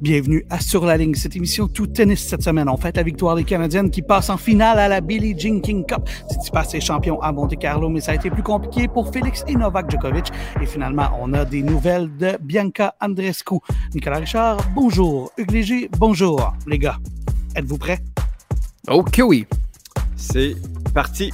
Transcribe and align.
Bienvenue 0.00 0.46
à 0.48 0.60
Sur 0.60 0.86
la 0.86 0.96
ligne, 0.96 1.16
cette 1.16 1.34
émission 1.34 1.66
tout 1.66 1.88
tennis 1.88 2.24
cette 2.24 2.42
semaine. 2.42 2.68
On 2.68 2.76
fête 2.76 2.96
la 2.96 3.02
victoire 3.02 3.34
des 3.34 3.42
Canadiennes 3.42 3.90
qui 3.90 4.00
passent 4.00 4.30
en 4.30 4.36
finale 4.36 4.78
à 4.78 4.86
la 4.86 5.00
Billie 5.00 5.36
Jean 5.36 5.60
King 5.60 5.84
Cup. 5.84 6.08
Tsitsipas 6.30 6.68
est 6.74 6.80
champion 6.80 7.20
à 7.20 7.32
Monte 7.32 7.58
Carlo, 7.58 7.88
mais 7.88 8.00
ça 8.00 8.12
a 8.12 8.14
été 8.14 8.30
plus 8.30 8.44
compliqué 8.44 8.86
pour 8.86 9.12
Félix 9.12 9.42
et 9.48 9.56
Novak 9.56 9.90
Djokovic. 9.90 10.30
Et 10.62 10.66
finalement, 10.66 11.10
on 11.20 11.32
a 11.32 11.44
des 11.44 11.62
nouvelles 11.62 12.16
de 12.16 12.38
Bianca 12.40 12.94
Andreescu. 13.00 13.56
Nicolas 13.92 14.18
Richard, 14.18 14.58
bonjour. 14.72 15.32
Hugues 15.36 15.50
Léger, 15.50 15.90
bonjour. 15.98 16.54
Les 16.68 16.78
gars, 16.78 16.98
êtes-vous 17.56 17.78
prêts? 17.78 17.98
Ok 18.86 19.20
oui. 19.24 19.48
C'est 20.14 20.54
parti. 20.94 21.32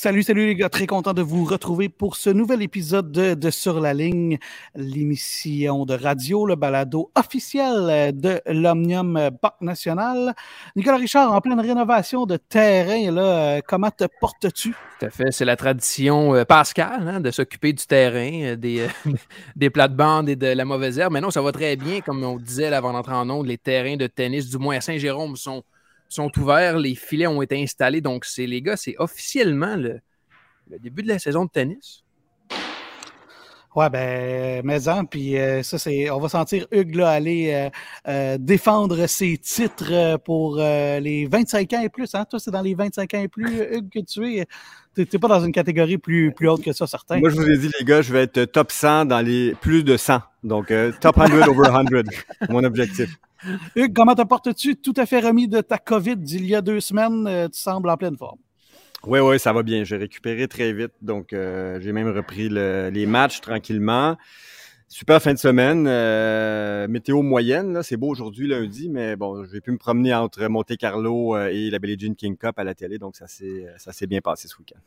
Salut, 0.00 0.22
salut 0.22 0.46
les 0.46 0.54
gars, 0.54 0.68
très 0.68 0.86
content 0.86 1.12
de 1.12 1.22
vous 1.22 1.44
retrouver 1.44 1.88
pour 1.88 2.14
ce 2.14 2.30
nouvel 2.30 2.62
épisode 2.62 3.10
de, 3.10 3.50
Sur 3.50 3.80
la 3.80 3.94
ligne, 3.94 4.38
l'émission 4.76 5.86
de 5.86 5.94
radio, 5.94 6.46
le 6.46 6.54
balado 6.54 7.10
officiel 7.16 8.16
de 8.16 8.40
l'Omnium 8.46 9.30
Banque 9.42 9.60
National. 9.60 10.36
Nicolas 10.76 10.98
Richard, 10.98 11.32
en 11.32 11.40
pleine 11.40 11.58
rénovation 11.58 12.26
de 12.26 12.36
terrain, 12.36 13.10
là, 13.10 13.60
comment 13.62 13.90
te 13.90 14.04
portes-tu? 14.20 14.76
Tout 15.00 15.06
à 15.06 15.10
fait, 15.10 15.32
c'est 15.32 15.44
la 15.44 15.56
tradition 15.56 16.32
euh, 16.32 16.44
pascale 16.44 17.08
hein, 17.08 17.18
de 17.18 17.32
s'occuper 17.32 17.72
du 17.72 17.84
terrain, 17.84 18.52
euh, 18.52 18.56
des, 18.56 18.86
des 19.56 19.68
plates-bandes 19.68 20.28
et 20.28 20.36
de 20.36 20.46
la 20.46 20.64
mauvaise 20.64 20.96
herbe. 21.00 21.14
Mais 21.14 21.20
non, 21.20 21.32
ça 21.32 21.42
va 21.42 21.50
très 21.50 21.74
bien, 21.74 22.02
comme 22.02 22.22
on 22.22 22.36
disait 22.36 22.72
avant 22.72 22.92
d'entrer 22.92 23.14
en 23.14 23.28
ondes, 23.28 23.48
les 23.48 23.58
terrains 23.58 23.96
de 23.96 24.06
tennis, 24.06 24.48
du 24.48 24.58
moins 24.58 24.76
à 24.76 24.80
Saint-Jérôme, 24.80 25.34
sont 25.34 25.64
sont 26.08 26.30
ouverts, 26.38 26.78
les 26.78 26.94
filets 26.94 27.26
ont 27.26 27.42
été 27.42 27.62
installés. 27.62 28.00
Donc, 28.00 28.24
c'est 28.24 28.46
les 28.46 28.62
gars, 28.62 28.76
c'est 28.76 28.96
officiellement 28.98 29.76
le, 29.76 30.00
début 30.78 31.02
de 31.02 31.08
la 31.08 31.18
saison 31.18 31.44
de 31.44 31.50
tennis. 31.50 32.04
Ouais, 33.76 33.90
ben, 33.90 34.62
mais 34.64 34.88
hein, 34.88 35.04
puis 35.04 35.38
euh, 35.38 35.62
ça, 35.62 35.78
c'est. 35.78 36.10
On 36.10 36.18
va 36.18 36.28
sentir 36.28 36.66
Hugues 36.72 37.00
aller 37.00 37.52
euh, 37.52 37.70
euh, 38.08 38.38
défendre 38.38 39.06
ses 39.06 39.36
titres 39.36 40.16
pour 40.24 40.56
les 40.56 41.28
25 41.30 41.72
ans 41.74 41.82
et 41.82 41.88
plus. 41.88 42.14
Hein? 42.14 42.24
Toi, 42.24 42.40
c'est 42.40 42.50
dans 42.50 42.62
les 42.62 42.74
25 42.74 43.14
ans 43.14 43.20
et 43.20 43.28
plus, 43.28 43.62
Hugues, 43.70 43.90
que 43.90 44.00
tu 44.00 44.38
es. 44.38 44.46
Tu 45.04 45.16
n'es 45.16 45.20
pas 45.20 45.28
dans 45.28 45.44
une 45.44 45.52
catégorie 45.52 45.98
plus, 45.98 46.32
plus 46.32 46.48
haute 46.48 46.62
que 46.62 46.72
ça, 46.72 46.86
certains. 46.86 47.18
Moi, 47.18 47.30
je 47.30 47.36
vous 47.36 47.48
ai 47.48 47.56
dit, 47.56 47.70
les 47.78 47.84
gars, 47.84 48.02
je 48.02 48.12
vais 48.12 48.22
être 48.22 48.44
top 48.44 48.72
100 48.72 49.06
dans 49.06 49.20
les 49.20 49.54
plus 49.60 49.84
de 49.84 49.96
100. 49.96 50.20
Donc, 50.44 50.72
top 51.00 51.16
100 51.16 51.48
over 51.48 51.66
100, 51.66 52.48
mon 52.50 52.64
objectif. 52.64 53.18
Hugues, 53.76 53.94
comment 53.94 54.14
te 54.14 54.22
portes-tu? 54.22 54.76
Tout 54.76 54.94
à 54.96 55.06
fait 55.06 55.20
remis 55.20 55.48
de 55.48 55.60
ta 55.60 55.78
COVID 55.78 56.16
d'il 56.16 56.46
y 56.46 56.54
a 56.54 56.60
deux 56.60 56.80
semaines. 56.80 57.26
Euh, 57.26 57.48
tu 57.48 57.60
sembles 57.60 57.88
en 57.88 57.96
pleine 57.96 58.16
forme. 58.16 58.38
Oui, 59.06 59.20
oui, 59.20 59.38
ça 59.38 59.52
va 59.52 59.62
bien. 59.62 59.84
J'ai 59.84 59.96
récupéré 59.96 60.48
très 60.48 60.72
vite. 60.72 60.92
Donc, 61.02 61.32
euh, 61.32 61.78
j'ai 61.80 61.92
même 61.92 62.08
repris 62.08 62.48
les 62.48 63.06
matchs 63.06 63.40
tranquillement. 63.40 64.16
Super 64.90 65.20
fin 65.20 65.34
de 65.34 65.38
semaine. 65.38 65.86
Euh, 65.86 66.88
météo 66.88 67.20
moyenne, 67.22 67.82
c'est 67.82 67.98
beau 67.98 68.08
aujourd'hui, 68.08 68.48
lundi, 68.48 68.88
mais 68.88 69.16
bon, 69.16 69.44
je 69.44 69.50
vais 69.50 69.60
pu 69.60 69.70
me 69.70 69.76
promener 69.76 70.14
entre 70.14 70.46
Monte 70.46 70.76
Carlo 70.78 71.36
et 71.38 71.68
la 71.68 71.78
Billie 71.78 71.98
Jean 71.98 72.14
King 72.14 72.38
Cup 72.38 72.58
à 72.58 72.64
la 72.64 72.74
télé. 72.74 72.98
Donc, 72.98 73.14
ça 73.14 73.26
s'est 73.28 74.06
bien 74.06 74.20
passé 74.20 74.48
ce 74.48 74.56
week-end. 74.58 74.80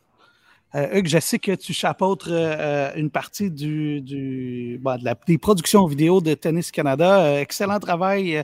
Euh, 0.75 0.87
Hugues, 0.93 1.07
je 1.07 1.19
sais 1.19 1.37
que 1.37 1.53
tu 1.53 1.73
chapeautres 1.73 2.29
euh, 2.31 2.91
une 2.95 3.09
partie 3.09 3.51
du, 3.51 4.01
du 4.01 4.79
la, 5.01 5.15
des 5.27 5.37
productions 5.37 5.85
vidéo 5.85 6.21
de 6.21 6.33
Tennis 6.33 6.71
Canada. 6.71 7.25
Euh, 7.25 7.39
excellent 7.39 7.79
travail 7.79 8.41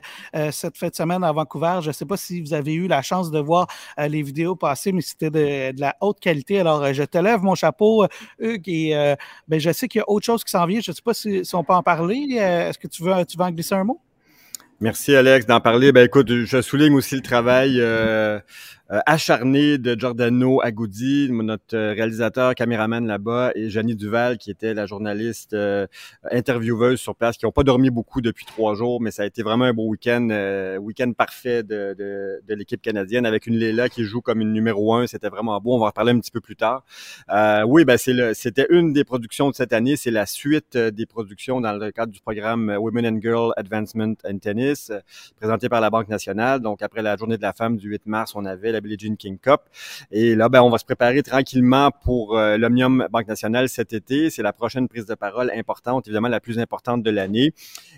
cette 0.50 0.76
fin 0.76 0.88
de 0.88 0.94
semaine 0.94 1.24
à 1.24 1.32
Vancouver. 1.32 1.78
Je 1.82 1.88
ne 1.88 1.92
sais 1.92 2.04
pas 2.04 2.16
si 2.16 2.40
vous 2.40 2.52
avez 2.52 2.74
eu 2.74 2.86
la 2.86 3.02
chance 3.02 3.30
de 3.30 3.38
voir 3.38 3.66
les 3.98 4.22
vidéos 4.22 4.56
passer, 4.56 4.92
mais 4.92 5.00
c'était 5.00 5.30
de, 5.30 5.80
la 5.80 5.96
haute 6.00 6.20
qualité. 6.20 6.60
Alors, 6.60 6.92
je 6.92 7.02
te 7.02 7.18
lève 7.18 7.42
mon 7.42 7.54
chapeau, 7.54 8.06
Hugues, 8.38 8.68
et 8.68 9.16
ben, 9.46 9.60
je 9.60 9.72
sais 9.72 9.88
qu'il 9.88 10.00
y 10.00 10.02
a 10.02 10.08
autre 10.08 10.26
chose 10.26 10.44
qui 10.44 10.50
s'en 10.50 10.66
vient. 10.66 10.80
Je 10.80 10.90
ne 10.90 10.94
sais 10.94 11.02
pas 11.02 11.14
si, 11.14 11.42
on 11.54 11.64
peut 11.64 11.72
en 11.72 11.82
parler. 11.82 12.34
Est-ce 12.34 12.78
que 12.78 12.88
tu 12.88 13.02
veux, 13.02 13.24
tu 13.24 13.36
veux 13.36 13.44
en 13.44 13.50
glisser 13.50 13.74
un 13.74 13.84
mot? 13.84 14.00
Merci, 14.80 15.16
Alex, 15.16 15.44
d'en 15.46 15.60
parler. 15.60 15.90
Ben, 15.90 16.04
écoute, 16.04 16.32
je 16.32 16.62
souligne 16.62 16.94
aussi 16.94 17.16
le 17.16 17.20
travail 17.20 17.80
euh, 17.80 18.38
acharné 18.88 19.76
de 19.76 19.94
Giordano 19.98 20.60
Agoudi, 20.62 21.28
notre 21.30 21.76
euh, 21.76 21.92
réalisateur, 21.92 22.54
caméraman 22.54 23.06
là-bas, 23.06 23.52
et 23.54 23.68
Janie 23.68 23.94
Duval, 23.94 24.38
qui 24.38 24.50
était 24.50 24.72
la 24.72 24.86
journaliste 24.86 25.52
euh, 25.52 25.86
intervieweuse 26.30 26.98
sur 26.98 27.14
place, 27.14 27.36
qui 27.36 27.44
n'ont 27.44 27.52
pas 27.52 27.64
dormi 27.64 27.90
beaucoup 27.90 28.22
depuis 28.22 28.46
trois 28.46 28.74
jours, 28.74 29.00
mais 29.02 29.10
ça 29.10 29.24
a 29.24 29.26
été 29.26 29.42
vraiment 29.42 29.66
un 29.66 29.74
beau 29.74 29.88
week-end, 29.88 30.28
week-end 30.80 31.12
parfait 31.12 31.62
de, 31.62 31.94
de, 31.98 32.40
de 32.46 32.54
l'équipe 32.54 32.80
canadienne, 32.80 33.26
avec 33.26 33.46
une 33.46 33.56
Léla 33.56 33.88
qui 33.88 34.04
joue 34.04 34.22
comme 34.22 34.40
une 34.40 34.52
numéro 34.52 34.94
un. 34.94 35.06
C'était 35.06 35.28
vraiment 35.28 35.60
beau. 35.60 35.74
On 35.74 35.78
va 35.78 35.84
en 35.84 35.88
reparler 35.88 36.12
un 36.12 36.20
petit 36.20 36.30
peu 36.30 36.40
plus 36.40 36.56
tard. 36.56 36.84
oui, 37.66 37.84
ben 37.84 37.98
c'était 37.98 38.66
une 38.70 38.92
des 38.92 39.04
productions 39.04 39.50
de 39.50 39.54
cette 39.54 39.72
année. 39.72 39.96
C'est 39.96 40.10
la 40.10 40.26
suite 40.26 40.76
des 40.76 41.06
productions 41.06 41.60
dans 41.60 41.72
le 41.72 41.90
cadre 41.90 42.12
du 42.12 42.20
programme 42.20 42.74
Women 42.78 43.06
and 43.06 43.20
Girls 43.20 43.52
Advancement 43.56 44.14
in 44.24 44.38
Tennis, 44.38 44.92
présenté 45.36 45.68
par 45.68 45.80
la 45.80 45.90
Banque 45.90 46.08
nationale. 46.08 46.60
Donc, 46.60 46.82
après 46.82 47.02
la 47.02 47.16
journée 47.16 47.36
de 47.36 47.42
la 47.42 47.52
femme 47.52 47.76
du 47.76 47.90
8 47.90 48.06
mars, 48.06 48.32
on 48.34 48.44
avait 48.44 48.77
la 48.78 48.80
Billie 48.80 48.96
Jean 48.98 49.16
King 49.16 49.38
Cup. 49.38 49.60
Et 50.12 50.34
là, 50.34 50.48
ben, 50.48 50.62
on 50.62 50.70
va 50.70 50.78
se 50.78 50.84
préparer 50.84 51.22
tranquillement 51.22 51.90
pour 51.90 52.38
euh, 52.38 52.56
l'Omnium 52.56 53.08
Banque 53.10 53.26
Nationale 53.26 53.68
cet 53.68 53.92
été. 53.92 54.30
C'est 54.30 54.42
la 54.42 54.52
prochaine 54.52 54.88
prise 54.88 55.06
de 55.06 55.14
parole 55.14 55.50
importante, 55.54 56.06
évidemment 56.06 56.28
la 56.28 56.40
plus 56.40 56.58
importante 56.58 57.02
de 57.02 57.10
l'année. 57.10 57.52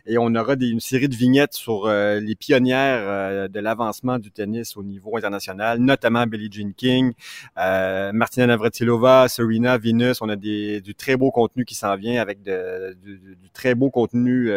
Et 0.06 0.16
on 0.18 0.34
aura 0.34 0.56
des, 0.56 0.68
une 0.68 0.80
série 0.80 1.08
de 1.08 1.14
vignettes 1.14 1.52
sur 1.52 1.86
euh, 1.86 2.18
les 2.20 2.34
pionnières 2.34 3.02
euh, 3.02 3.48
de 3.48 3.60
l'avancement 3.60 4.18
du 4.18 4.30
tennis 4.30 4.76
au 4.76 4.82
niveau 4.82 5.16
international, 5.16 5.78
notamment 5.78 6.26
Billie 6.26 6.50
Jean 6.50 6.72
King, 6.74 7.12
Martina 7.56 8.46
Navratilova, 8.46 9.28
Serena, 9.28 9.76
Venus. 9.76 10.22
On 10.22 10.28
a 10.28 10.36
des, 10.36 10.80
du 10.80 10.94
très 10.94 11.16
beau 11.16 11.30
contenu 11.30 11.64
qui 11.64 11.74
s'en 11.74 11.96
vient 11.96 12.20
avec 12.20 12.42
de, 12.42 12.96
du, 13.02 13.50
très 13.52 13.74
beau 13.74 13.90
contenu 13.90 14.50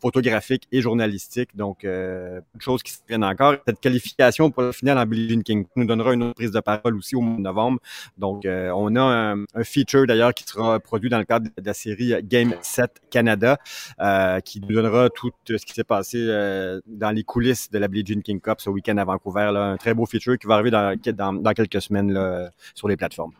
photographique 0.00 0.64
et 0.72 0.80
journalistique. 0.80 1.56
Donc, 1.56 1.84
une 1.84 2.60
chose 2.60 2.82
qui 2.82 2.92
se 2.92 2.98
viennent 3.08 3.24
encore. 3.24 3.56
Cette 3.66 3.80
qualification 3.80 4.50
pour 4.50 4.62
la 4.62 4.72
finale 4.72 4.98
en 4.98 5.06
Billie 5.06 5.28
Jean 5.28 5.42
King 5.46 5.64
nous 5.76 5.84
donnera 5.84 6.12
une 6.12 6.24
autre 6.24 6.34
prise 6.34 6.50
de 6.50 6.60
parole 6.60 6.96
aussi 6.96 7.14
au 7.14 7.20
mois 7.20 7.36
de 7.36 7.42
novembre. 7.42 7.78
Donc, 8.18 8.44
euh, 8.44 8.70
on 8.74 8.94
a 8.96 9.00
un, 9.00 9.44
feature 9.62 10.06
d'ailleurs 10.06 10.34
qui 10.34 10.44
sera 10.44 10.80
produit 10.80 11.08
dans 11.08 11.18
le 11.18 11.24
cadre 11.24 11.46
de 11.46 11.64
la 11.64 11.74
série 11.74 12.14
Game 12.24 12.54
7 12.60 13.02
Canada, 13.10 13.58
euh, 14.00 14.40
qui 14.40 14.60
nous 14.60 14.68
donnera 14.68 15.08
tout 15.08 15.30
ce 15.46 15.64
qui 15.64 15.72
s'est 15.72 15.84
passé 15.84 16.18
euh, 16.20 16.80
dans 16.86 17.10
les 17.10 17.22
coulisses 17.22 17.70
de 17.70 17.78
la 17.78 17.88
Billie 17.88 18.04
Jean 18.04 18.20
King 18.20 18.40
Cup 18.40 18.60
ce 18.60 18.70
week-end 18.70 18.96
à 18.96 19.04
Vancouver. 19.04 19.50
Là. 19.52 19.62
Un 19.64 19.76
très 19.76 19.94
beau 19.94 20.06
feature 20.06 20.36
qui 20.36 20.46
va 20.46 20.54
arriver 20.54 20.70
dans, 20.70 20.96
dans, 21.14 21.32
dans 21.32 21.52
quelques 21.52 21.80
semaines 21.80 22.12
là, 22.12 22.50
sur 22.74 22.88
les 22.88 22.96
plateformes. 22.96 23.32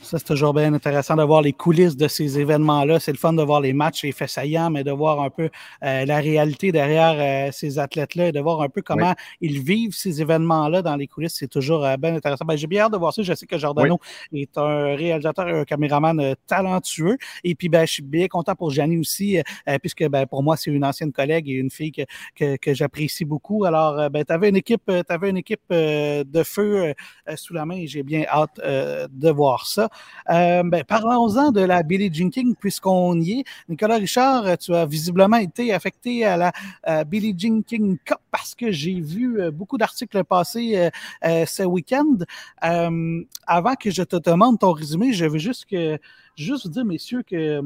Ça, 0.00 0.18
c'est 0.18 0.24
toujours 0.24 0.54
bien 0.54 0.72
intéressant 0.72 1.16
de 1.16 1.24
voir 1.24 1.42
les 1.42 1.52
coulisses 1.52 1.96
de 1.96 2.06
ces 2.06 2.38
événements-là. 2.38 3.00
C'est 3.00 3.10
le 3.10 3.18
fun 3.18 3.32
de 3.32 3.42
voir 3.42 3.60
les 3.60 3.72
matchs, 3.72 4.04
les 4.04 4.12
faits 4.12 4.30
saillants, 4.30 4.70
mais 4.70 4.84
de 4.84 4.92
voir 4.92 5.20
un 5.20 5.28
peu 5.28 5.50
euh, 5.82 6.04
la 6.06 6.18
réalité 6.18 6.70
derrière 6.70 7.16
euh, 7.18 7.50
ces 7.52 7.80
athlètes-là 7.80 8.28
et 8.28 8.32
de 8.32 8.38
voir 8.38 8.62
un 8.62 8.68
peu 8.68 8.80
comment 8.80 9.14
ils 9.40 9.60
vivent 9.60 9.92
ces 9.92 10.22
événements-là 10.22 10.82
dans 10.82 10.94
les 10.94 11.08
coulisses. 11.08 11.34
C'est 11.34 11.48
toujours 11.48 11.84
euh, 11.84 11.96
bien 11.96 12.14
intéressant. 12.14 12.44
Ben, 12.44 12.56
J'ai 12.56 12.68
bien 12.68 12.84
hâte 12.84 12.92
de 12.92 12.96
voir 12.96 13.12
ça. 13.12 13.22
Je 13.22 13.34
sais 13.34 13.44
que 13.46 13.58
Giordano 13.58 13.98
est 14.32 14.56
un 14.56 14.94
réalisateur 14.94 15.48
et 15.48 15.60
un 15.60 15.64
caméraman 15.64 16.36
talentueux. 16.46 17.18
Et 17.42 17.56
puis, 17.56 17.68
ben, 17.68 17.84
je 17.84 17.94
suis 17.94 18.02
bien 18.02 18.28
content 18.28 18.54
pour 18.54 18.70
Janie 18.70 18.98
aussi, 18.98 19.38
puisque 19.82 20.08
ben, 20.08 20.26
pour 20.26 20.44
moi, 20.44 20.56
c'est 20.56 20.70
une 20.70 20.84
ancienne 20.84 21.12
collègue 21.12 21.50
et 21.50 21.54
une 21.54 21.70
fille 21.70 21.92
que, 21.92 22.02
que, 22.36 22.56
que 22.56 22.72
j'apprécie 22.72 23.24
beaucoup. 23.24 23.64
Alors, 23.64 24.08
ben, 24.10 24.24
tu 24.24 24.32
avais 24.32 24.48
une 24.48 24.56
équipe, 24.56 24.90
avais 25.08 25.30
une 25.30 25.38
équipe 25.38 25.70
de 25.70 26.42
feu 26.44 26.94
sous 27.34 27.52
la 27.52 27.66
main 27.66 27.76
et 27.76 27.86
j'ai 27.88 28.04
bien 28.04 28.24
hâte 28.30 28.60
de 28.62 29.30
voir 29.30 29.57
ça. 29.66 29.88
Euh, 30.30 30.62
ben, 30.64 30.84
parlons-en 30.84 31.50
de 31.50 31.60
la 31.60 31.82
Billie 31.82 32.12
Jean 32.12 32.30
King, 32.30 32.54
puisqu'on 32.54 33.20
y 33.20 33.40
est. 33.40 33.44
Nicolas 33.68 33.96
Richard, 33.96 34.58
tu 34.58 34.74
as 34.74 34.86
visiblement 34.86 35.36
été 35.36 35.72
affecté 35.72 36.24
à 36.24 36.36
la 36.36 36.52
euh, 36.88 37.04
Billie 37.04 37.34
Jean 37.36 37.62
King 37.62 37.98
Cup 38.04 38.18
parce 38.30 38.54
que 38.54 38.70
j'ai 38.70 39.00
vu 39.00 39.40
euh, 39.40 39.50
beaucoup 39.50 39.78
d'articles 39.78 40.22
passer 40.24 40.90
ce 41.22 41.62
week-end. 41.62 42.18
avant 42.60 43.74
que 43.74 43.90
je 43.90 44.02
te 44.02 44.16
demande 44.16 44.58
ton 44.58 44.72
résumé, 44.72 45.12
je 45.12 45.24
veux 45.26 45.38
juste, 45.38 45.66
que, 45.66 45.98
juste 46.36 46.66
vous 46.66 46.72
dire, 46.72 46.84
messieurs, 46.84 47.22
que 47.22 47.60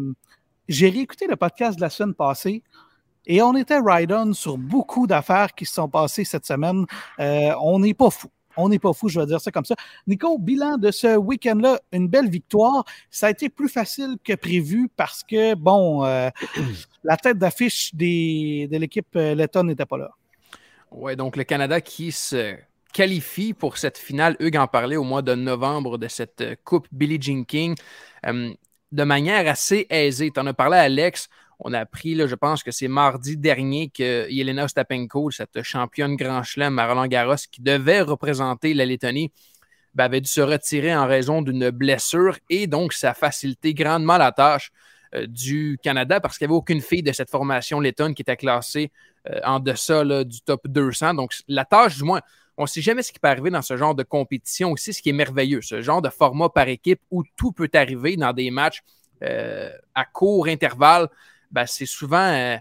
j'ai 0.69 0.88
réécouté 0.88 1.26
le 1.26 1.37
podcast 1.37 1.76
de 1.76 1.81
la 1.81 1.90
semaine 1.90 2.14
passée. 2.14 2.62
Et 3.26 3.40
on 3.43 3.55
était 3.56 3.78
ride-on 3.78 4.32
sur 4.32 4.58
beaucoup 4.58 5.06
d'affaires 5.06 5.55
qui 5.55 5.64
se 5.64 5.75
sont 5.75 5.88
passées 5.88 6.25
cette 6.25 6.46
semaine. 6.46 6.87
on 7.19 7.78
n'est 7.78 7.94
pas 7.94 8.11
fou. 8.11 8.28
On 8.56 8.69
n'est 8.69 8.78
pas 8.78 8.93
fou, 8.93 9.08
je 9.08 9.20
vais 9.20 9.26
dire 9.26 9.40
ça 9.40 9.50
comme 9.50 9.64
ça. 9.64 9.75
Nico, 10.06 10.38
bilan 10.38 10.78
de 10.78 10.90
ce 10.90 11.16
week-end-là, 11.16 11.81
une 11.93 12.08
belle 12.08 12.28
victoire. 12.28 12.84
Ça 13.10 13.26
a 13.26 13.31
été 13.31 13.49
plus 13.49 13.69
facile 13.69 14.16
que 14.22 14.34
prévu 14.34 14.88
parce 14.96 15.22
que, 15.22 15.54
bon, 15.54 16.04
euh, 16.04 16.31
la 17.04 17.16
tête 17.16 17.38
d'affiche 17.38 17.94
de 17.94 18.76
l'équipe 18.76 19.14
euh, 19.16 19.34
lettonne 19.34 19.69
n'était 19.69 19.87
pas 19.87 19.99
là. 19.99 20.10
Oui, 20.90 21.16
donc 21.16 21.37
le 21.37 21.44
Canada 21.44 21.81
qui 21.81 22.12
se 22.12 22.54
qualifie 22.93 23.54
pour 23.54 23.78
cette 23.78 23.96
finale. 23.96 24.37
Hugues 24.38 24.58
en 24.58 24.66
parlait 24.66 24.96
au 24.96 25.05
mois 25.05 25.22
de 25.22 25.34
novembre 25.34 25.96
de 25.96 26.08
cette 26.08 26.44
Coupe 26.64 26.87
Billie 26.93 27.20
Jean 27.20 27.44
King 27.44 27.75
de 28.93 29.05
manière 29.05 29.50
assez 29.50 29.87
aisée. 29.90 30.31
Tu 30.31 30.38
en 30.38 30.46
as 30.46 30.55
parlé 30.55 30.76
à 30.76 30.82
Alex. 30.82 31.28
On 31.64 31.73
a 31.73 31.79
appris, 31.79 32.17
je 32.17 32.35
pense 32.35 32.62
que 32.62 32.73
c'est 32.73 32.88
mardi 32.88 33.37
dernier 33.37 33.88
que 33.88 34.29
Yelena 34.29 34.64
Ostapenko, 34.64 35.31
cette 35.31 35.62
championne 35.62 36.17
Grand 36.17 36.43
Chelem 36.43 36.79
à 36.79 37.09
Garros, 37.09 37.37
qui 37.50 37.62
devait 37.62 38.00
représenter 38.00 38.75
la 38.75 38.85
Lettonie, 38.85 39.31
ben, 39.94 40.05
avait 40.05 40.20
dû 40.20 40.29
se 40.29 40.41
retirer 40.41 40.94
en 40.94 41.06
raison 41.06 41.43
d'une 41.43 41.70
blessure 41.70 42.38
et 42.49 42.67
donc 42.67 42.93
ça 42.93 43.11
a 43.11 43.14
facilité 43.14 43.75
grandement 43.75 44.17
la 44.17 44.32
tâche 44.32 44.73
euh, 45.14 45.26
du 45.26 45.79
Canada 45.82 46.19
parce 46.19 46.38
qu'il 46.38 46.49
n'y 46.49 46.53
avait 46.53 46.59
aucune 46.59 46.81
fille 46.81 47.03
de 47.03 47.12
cette 47.12 47.31
formation 47.31 47.79
lettonne 47.79 48.15
qui 48.15 48.23
était 48.23 48.37
classée 48.37 48.91
euh, 49.29 49.38
en 49.44 49.61
deçà 49.61 50.03
du 50.25 50.41
top 50.41 50.67
200. 50.67 51.15
Donc 51.15 51.32
la 51.47 51.65
tâche, 51.67 51.99
du 51.99 52.05
moins, 52.05 52.23
on 52.56 52.62
ne 52.62 52.67
sait 52.67 52.81
jamais 52.81 53.03
ce 53.03 53.12
qui 53.12 53.19
peut 53.19 53.29
arriver 53.29 53.50
dans 53.50 53.62
ce 53.62 53.76
genre 53.76 53.94
de 53.94 54.03
compétition 54.03 54.73
aussi, 54.73 54.93
ce 54.93 55.03
qui 55.03 55.11
est 55.11 55.15
merveilleux, 55.15 55.61
ce 55.61 55.81
genre 55.82 56.03
de 56.03 56.08
format 56.08 56.49
par 56.49 56.69
équipe 56.69 57.00
où 57.11 57.23
tout 57.37 57.53
peut 57.53 57.70
arriver 57.75 58.17
dans 58.17 58.32
des 58.32 58.50
matchs 58.50 58.82
euh, 59.23 59.70
à 59.94 60.05
court 60.05 60.49
intervalle. 60.49 61.08
Ben, 61.52 61.66
c'est 61.66 61.87
souvent 61.87 62.58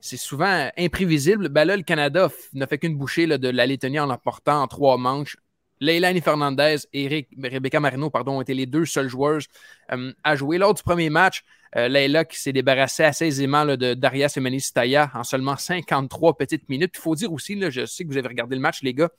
c'est 0.00 0.16
souvent 0.16 0.68
imprévisible. 0.76 1.48
Ben 1.48 1.64
là, 1.64 1.76
le 1.76 1.84
Canada 1.84 2.28
n'a 2.54 2.66
fait 2.66 2.78
qu'une 2.78 2.96
bouchée 2.96 3.26
de 3.26 3.48
la 3.48 3.66
Lettonie 3.66 4.00
en 4.00 4.06
l'emportant 4.06 4.62
en 4.62 4.66
trois 4.66 4.98
manches 4.98 5.36
Leilani 5.82 6.20
Fernandez 6.20 6.76
et 6.92 7.26
Rebecca 7.42 7.80
Marino 7.80 8.08
pardon, 8.08 8.38
ont 8.38 8.40
été 8.40 8.54
les 8.54 8.66
deux 8.66 8.84
seules 8.84 9.08
joueuses 9.08 9.48
euh, 9.90 10.12
à 10.22 10.36
jouer. 10.36 10.56
Lors 10.56 10.74
du 10.74 10.82
premier 10.82 11.10
match, 11.10 11.42
euh, 11.76 11.88
Leila 11.88 12.24
qui 12.24 12.38
s'est 12.38 12.52
débarrassée 12.52 13.02
assez 13.02 13.26
aisément 13.26 13.66
de 13.66 13.94
Daria 13.94 14.28
Semenistaya 14.28 15.10
en 15.12 15.24
seulement 15.24 15.56
53 15.56 16.36
petites 16.36 16.68
minutes. 16.68 16.92
Il 16.94 17.00
faut 17.00 17.16
dire 17.16 17.32
aussi, 17.32 17.56
là, 17.56 17.68
je 17.68 17.84
sais 17.84 18.04
que 18.04 18.10
vous 18.10 18.16
avez 18.16 18.28
regardé 18.28 18.54
le 18.54 18.62
match, 18.62 18.82
les 18.84 18.94
gars, 18.94 19.10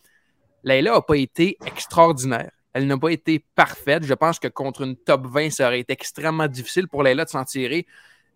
Leila 0.63 0.93
n'a 0.93 1.01
pas 1.01 1.17
été 1.17 1.57
extraordinaire. 1.65 2.51
Elle 2.71 2.87
n'a 2.87 2.97
pas 2.97 3.09
été 3.09 3.45
parfaite. 3.55 4.05
Je 4.05 4.13
pense 4.13 4.39
que 4.39 4.47
contre 4.47 4.83
une 4.83 4.95
top 4.95 5.27
20, 5.27 5.49
ça 5.49 5.67
aurait 5.67 5.81
été 5.81 5.91
extrêmement 5.91 6.47
difficile 6.47 6.87
pour 6.87 7.03
Leila 7.03 7.25
de 7.25 7.29
s'en 7.29 7.43
tirer. 7.43 7.85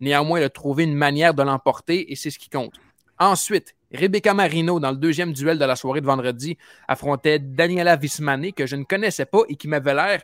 Néanmoins, 0.00 0.38
elle 0.38 0.44
a 0.44 0.50
trouvé 0.50 0.84
une 0.84 0.94
manière 0.94 1.34
de 1.34 1.42
l'emporter 1.42 2.10
et 2.12 2.16
c'est 2.16 2.30
ce 2.30 2.38
qui 2.38 2.48
compte. 2.48 2.74
Ensuite, 3.18 3.74
Rebecca 3.92 4.34
Marino, 4.34 4.78
dans 4.78 4.90
le 4.90 4.96
deuxième 4.96 5.32
duel 5.32 5.58
de 5.58 5.64
la 5.64 5.74
soirée 5.74 6.00
de 6.00 6.06
vendredi, 6.06 6.56
affrontait 6.86 7.38
Daniela 7.38 7.96
Vismane, 7.96 8.52
que 8.52 8.66
je 8.66 8.76
ne 8.76 8.84
connaissais 8.84 9.26
pas 9.26 9.40
et 9.48 9.56
qui 9.56 9.66
m'avait 9.66 9.94
l'air 9.94 10.22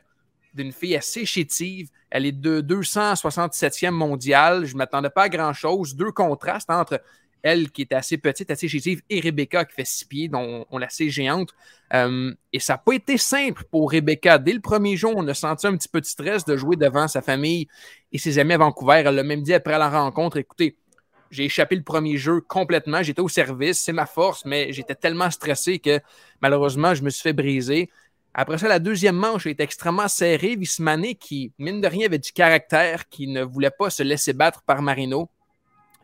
d'une 0.54 0.72
fille 0.72 0.96
assez 0.96 1.26
chétive. 1.26 1.88
Elle 2.10 2.26
est 2.26 2.32
de 2.32 2.60
267e 2.60 3.90
mondiale. 3.90 4.64
Je 4.64 4.74
ne 4.74 4.78
m'attendais 4.78 5.10
pas 5.10 5.24
à 5.24 5.28
grand-chose. 5.28 5.96
Deux 5.96 6.12
contrastes 6.12 6.70
entre 6.70 7.00
elle, 7.44 7.70
qui 7.70 7.82
est 7.82 7.92
assez 7.92 8.16
petite, 8.16 8.50
assez 8.50 8.68
chétive, 8.68 9.02
et 9.10 9.20
Rebecca, 9.20 9.64
qui 9.66 9.74
fait 9.74 9.84
six 9.84 10.06
pieds, 10.06 10.28
dont 10.28 10.66
on 10.70 10.78
la 10.78 10.88
sait 10.88 11.10
géante. 11.10 11.50
Euh, 11.92 12.32
et 12.52 12.58
ça 12.58 12.72
n'a 12.72 12.78
pas 12.78 12.94
été 12.94 13.18
simple 13.18 13.64
pour 13.70 13.92
Rebecca. 13.92 14.38
Dès 14.38 14.54
le 14.54 14.60
premier 14.60 14.96
jour, 14.96 15.12
on 15.14 15.28
a 15.28 15.34
senti 15.34 15.66
un 15.66 15.76
petit 15.76 15.88
peu 15.88 16.00
de 16.00 16.06
stress 16.06 16.46
de 16.46 16.56
jouer 16.56 16.76
devant 16.76 17.06
sa 17.06 17.20
famille 17.20 17.68
et 18.12 18.18
ses 18.18 18.38
amis 18.38 18.54
à 18.54 18.58
Vancouver. 18.58 19.02
Elle 19.04 19.14
l'a 19.14 19.22
même 19.22 19.42
dit 19.42 19.52
après 19.52 19.78
la 19.78 19.90
rencontre, 19.90 20.38
écoutez, 20.38 20.78
j'ai 21.30 21.44
échappé 21.44 21.76
le 21.76 21.82
premier 21.82 22.16
jeu 22.16 22.40
complètement. 22.40 23.02
J'étais 23.02 23.20
au 23.20 23.28
service, 23.28 23.78
c'est 23.78 23.92
ma 23.92 24.06
force, 24.06 24.44
mais 24.46 24.72
j'étais 24.72 24.94
tellement 24.94 25.30
stressé 25.30 25.78
que 25.78 26.00
malheureusement, 26.40 26.94
je 26.94 27.02
me 27.02 27.10
suis 27.10 27.22
fait 27.22 27.32
briser. 27.34 27.90
Après 28.32 28.56
ça, 28.56 28.68
la 28.68 28.78
deuxième 28.78 29.16
manche 29.16 29.46
été 29.46 29.62
extrêmement 29.62 30.08
serrée. 30.08 30.56
Vismané, 30.56 31.14
qui, 31.14 31.52
mine 31.58 31.80
de 31.80 31.86
rien, 31.88 32.06
avait 32.06 32.18
du 32.18 32.32
caractère, 32.32 33.08
qui 33.08 33.26
ne 33.26 33.42
voulait 33.42 33.70
pas 33.70 33.90
se 33.90 34.02
laisser 34.02 34.32
battre 34.32 34.62
par 34.62 34.80
Marino. 34.80 35.28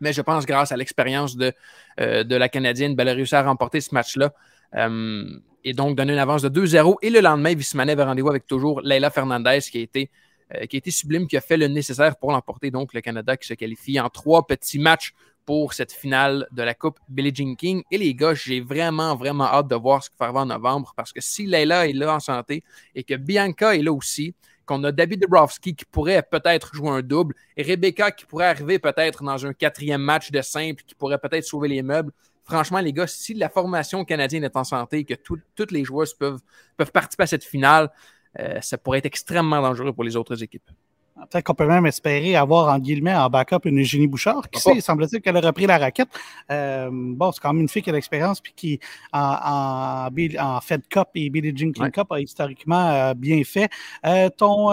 Mais 0.01 0.13
je 0.13 0.23
pense, 0.23 0.47
grâce 0.47 0.73
à 0.73 0.77
l'expérience 0.77 1.37
de, 1.37 1.53
euh, 2.01 2.25
de 2.25 2.37
la 2.37 2.49
Canadienne, 2.49 2.95
ben, 2.95 3.05
elle 3.05 3.11
a 3.11 3.15
réussi 3.15 3.35
à 3.35 3.43
remporter 3.43 3.81
ce 3.81 3.95
match-là. 3.95 4.33
Euh, 4.77 5.25
et 5.65 5.73
donc, 5.75 5.97
donner 5.97 6.13
une 6.13 6.19
avance 6.19 6.43
de 6.43 6.49
2-0. 6.49 6.97
Et 7.03 7.11
le 7.11 7.21
lendemain, 7.21 7.55
Vismané 7.55 7.93
avait 7.93 8.05
rendez-vous 8.05 8.31
avec 8.31 8.47
toujours 8.47 8.81
Leila 8.81 9.11
Fernandez, 9.11 9.61
qui 9.61 9.79
a 9.79 9.81
été 9.83 10.11
euh, 10.55 10.67
qui 10.67 10.77
a 10.77 10.79
été 10.79 10.91
sublime, 10.91 11.29
qui 11.29 11.37
a 11.37 11.41
fait 11.41 11.57
le 11.57 11.69
nécessaire 11.69 12.17
pour 12.17 12.33
l'emporter. 12.33 12.71
Donc, 12.71 12.93
le 12.93 13.01
Canada 13.01 13.37
qui 13.37 13.47
se 13.47 13.55
qualifie 13.55 14.01
en 14.01 14.09
trois 14.09 14.47
petits 14.47 14.81
matchs 14.81 15.13
pour 15.47 15.75
cette 15.75 15.93
finale 15.93 16.47
de 16.51 16.63
la 16.63 16.75
Coupe 16.75 16.99
Billie 17.09 17.33
Jean 17.35 17.55
King. 17.55 17.83
Et 17.91 17.99
les 17.99 18.15
gars, 18.15 18.35
j'ai 18.35 18.61
vraiment, 18.61 19.15
vraiment 19.15 19.45
hâte 19.45 19.69
de 19.69 19.77
voir 19.77 20.03
ce 20.03 20.11
qu'il 20.11 20.19
va 20.19 20.33
en 20.33 20.47
novembre 20.47 20.93
parce 20.97 21.13
que 21.13 21.21
si 21.21 21.47
Leila 21.47 21.89
est 21.89 21.93
là 21.93 22.15
en 22.15 22.21
santé 22.21 22.65
et 22.95 23.05
que 23.05 23.15
Bianca 23.15 23.75
est 23.75 23.83
là 23.83 23.93
aussi, 23.93 24.35
qu'on 24.71 24.85
a 24.85 24.93
David 24.93 25.23
Dabrowski 25.23 25.75
qui 25.75 25.85
pourrait 25.85 26.23
peut-être 26.23 26.73
jouer 26.75 26.91
un 26.91 27.03
double 27.03 27.35
et 27.57 27.65
Rebecca 27.65 28.13
qui 28.13 28.25
pourrait 28.25 28.47
arriver 28.47 28.79
peut-être 28.79 29.25
dans 29.25 29.45
un 29.45 29.53
quatrième 29.53 30.01
match 30.01 30.31
de 30.31 30.41
simple 30.43 30.85
qui 30.87 30.95
pourrait 30.95 31.19
peut-être 31.19 31.45
sauver 31.45 31.67
les 31.67 31.83
meubles. 31.83 32.13
Franchement, 32.45 32.79
les 32.79 32.93
gars, 32.93 33.09
si 33.09 33.35
la 33.35 33.49
formation 33.49 34.05
canadienne 34.05 34.45
est 34.45 34.57
en 34.57 34.63
santé 34.63 34.99
et 34.99 35.05
que 35.05 35.15
toutes 35.15 35.73
les 35.73 35.85
joueuses 35.85 36.15
peuvent, 36.15 36.41
participer 36.93 37.25
à 37.25 37.27
cette 37.27 37.45
finale, 37.45 37.91
euh, 38.39 38.61
ça 38.61 38.79
pourrait 38.79 38.99
être 38.99 39.07
extrêmement 39.07 39.61
dangereux 39.61 39.93
pour 39.93 40.05
les 40.05 40.15
autres 40.15 40.41
équipes. 40.41 40.71
Peut-être 41.29 41.45
qu'on 41.45 41.55
peut 41.55 41.67
même 41.67 41.87
espérer 41.87 42.37
avoir, 42.37 42.73
en 42.73 42.79
guillemets, 42.79 43.15
en 43.15 43.29
backup 43.29 43.61
une 43.65 43.81
Eugénie 43.81 44.07
Bouchard. 44.07 44.49
Qui 44.51 44.61
sait, 44.61 44.81
semble-t-il 44.81 45.21
qu'elle 45.21 45.37
a 45.37 45.41
repris 45.41 45.67
la 45.67 45.79
raquette. 45.79 46.09
Euh, 46.51 46.89
bon, 46.93 47.33
c'est 47.33 47.41
quand 47.41 47.53
même 47.53 47.63
une 47.63 47.69
fille 47.69 47.83
qui 47.83 47.91
a 47.91 47.93
l'expérience 47.93 48.41
puis 48.41 48.53
qui, 48.55 48.81
en, 49.13 50.09
en, 50.39 50.61
Fed 50.61 50.87
Cup 50.89 51.09
et 51.15 51.31
Billie 51.31 51.57
Jean 51.57 51.73
King 51.73 51.91
Cup, 51.91 52.11
a 52.11 52.21
historiquement 52.21 52.89
euh, 52.91 53.15
bien 53.15 53.43
fait. 53.45 53.69
ton, 54.37 54.71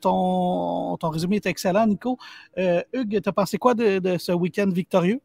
ton, 0.00 0.96
ton 0.96 1.10
résumé 1.10 1.36
est 1.36 1.46
excellent, 1.46 1.86
Nico. 1.86 2.18
Hugues, 2.56 3.20
tu 3.22 3.28
as 3.28 3.32
pensé 3.32 3.58
quoi 3.58 3.74
de, 3.74 3.98
de 3.98 4.18
ce 4.18 4.32
week-end 4.32 4.68
victorieux? 4.68 5.20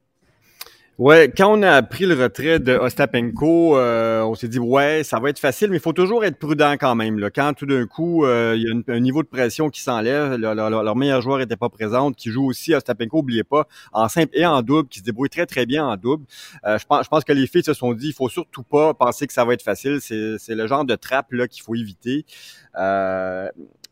Ouais, 1.00 1.32
quand 1.34 1.58
on 1.58 1.62
a 1.62 1.72
appris 1.72 2.06
le 2.06 2.22
retrait 2.22 2.60
de 2.60 2.74
Ostapenko, 2.74 3.78
euh, 3.78 4.22
on 4.24 4.36
s'est 4.36 4.50
dit 4.50 4.60
ouais, 4.60 5.06
ça 5.06 5.18
va 5.22 5.30
être 5.30 5.40
facile, 5.40 5.70
mais 5.70 5.78
il 5.78 5.82
faut 5.82 5.94
toujours 5.94 6.26
être 6.26 6.38
prudent 6.38 6.74
quand 6.74 6.94
même. 6.94 7.20
Là. 7.20 7.30
Quand 7.30 7.54
tout 7.54 7.66
d'un 7.66 7.86
coup, 7.88 8.26
euh, 8.26 8.54
il 8.58 8.64
y 8.64 8.70
a 8.70 8.94
un 8.94 9.00
niveau 9.00 9.24
de 9.24 9.30
pression 9.30 9.70
qui 9.70 9.80
s'enlève, 9.80 10.36
leur, 10.36 10.96
meilleur 10.98 11.22
joueur 11.22 11.38
n'était 11.38 11.56
pas 11.56 11.70
présent, 11.70 12.12
qui 12.12 12.32
joue 12.32 12.46
aussi 12.46 12.74
Ostapenko, 12.76 13.20
oubliez 13.20 13.46
pas, 13.46 13.66
en 13.94 14.10
simple 14.10 14.32
et 14.34 14.46
en 14.46 14.62
double, 14.62 14.90
qui 14.90 15.00
se 15.00 15.06
débrouille 15.06 15.30
très 15.30 15.46
très 15.46 15.66
bien 15.66 15.88
en 15.88 15.96
double. 15.96 16.26
Euh, 16.66 16.78
je, 16.78 16.86
pense, 16.86 17.06
je 17.06 17.08
pense 17.08 17.24
que 17.24 17.32
les 17.32 17.48
filles 17.48 17.64
se 17.64 17.74
sont 17.74 17.94
dit, 17.94 18.08
il 18.08 18.14
faut 18.14 18.28
surtout 18.28 18.64
pas 18.64 18.94
penser 18.94 19.26
que 19.26 19.32
ça 19.32 19.46
va 19.46 19.54
être 19.54 19.64
facile. 19.64 20.00
C'est 20.02 20.54
le 20.54 20.68
genre 20.68 20.84
de 20.84 20.96
trappe 20.96 21.32
là 21.32 21.48
qu'il 21.48 21.64
faut 21.64 21.76
éviter. 21.76 22.26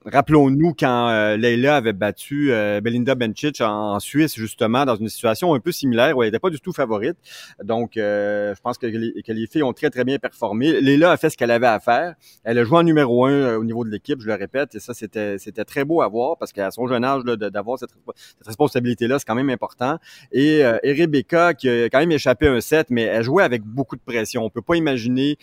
Rappelons-nous 0.06 0.74
quand 0.74 1.10
euh, 1.10 1.36
Leila 1.36 1.76
avait 1.76 1.92
battu 1.92 2.54
euh, 2.54 2.80
Belinda 2.80 3.14
Bencic 3.16 3.60
en, 3.60 4.00
Suisse, 4.00 4.36
justement, 4.36 4.86
dans 4.86 4.96
une 4.96 5.10
situation 5.10 5.54
un 5.54 5.60
peu 5.60 5.74
similaire 5.74 6.16
où 6.16 6.24
elle 6.24 6.30
n'était 6.30 6.40
pas 6.40 6.50
du 6.50 6.62
tout 6.62 6.72
favorite. 6.72 7.18
Donc, 7.64 7.98
euh, 7.98 8.56
je 8.56 8.62
pense 8.62 8.78
que 8.78 8.86
les, 8.86 9.48
filles 9.48 9.64
ont 9.64 9.74
très, 9.74 9.90
très 9.90 10.06
bien 10.06 10.18
performé. 10.18 10.80
Leila 10.80 11.12
a 11.12 11.18
fait 11.18 11.30
ce 11.30 11.38
qu'elle 11.38 11.52
avait 11.52 11.68
à 11.68 11.80
faire. 11.82 12.16
Elle 12.46 12.58
a 12.58 12.64
joué 12.64 12.78
en 12.78 12.84
numéro 12.84 13.26
un 13.26 13.56
au 13.56 13.66
niveau 13.66 13.84
de 13.84 13.90
l'équipe, 13.90 14.22
je 14.22 14.28
le 14.28 14.36
répète, 14.36 14.76
et 14.76 14.80
ça, 14.80 14.94
c'était 14.94 15.38
c'était 15.40 15.66
très 15.66 15.84
beau 15.84 16.02
à 16.02 16.08
voir 16.08 16.38
parce 16.38 16.54
qu'à 16.54 16.72
son 16.72 16.88
jeune 16.88 17.04
âge, 17.04 17.24
d'avoir 17.24 17.80
cette, 17.80 17.90
cette 17.90 18.48
responsabilité-là, 18.48 19.20
c'est 19.20 19.26
quand 19.26 19.36
même 19.36 19.50
important. 19.50 19.98
Et, 20.32 20.60
et, 20.60 20.94
Rebecca, 20.94 21.54
qui 21.54 21.70
a 21.70 21.90
quand 21.90 22.00
même 22.00 22.12
échappé 22.12 22.48
un 22.48 22.62
set, 22.62 22.88
mais 22.90 23.04
elle 23.04 23.24
jouait 23.24 23.44
avec 23.44 23.64
beaucoup 23.64 23.96
de 23.96 24.02
pression. 24.02 24.44
On 24.46 24.50
peut 24.50 24.62
pas 24.62 24.76
imaginer, 24.76 25.38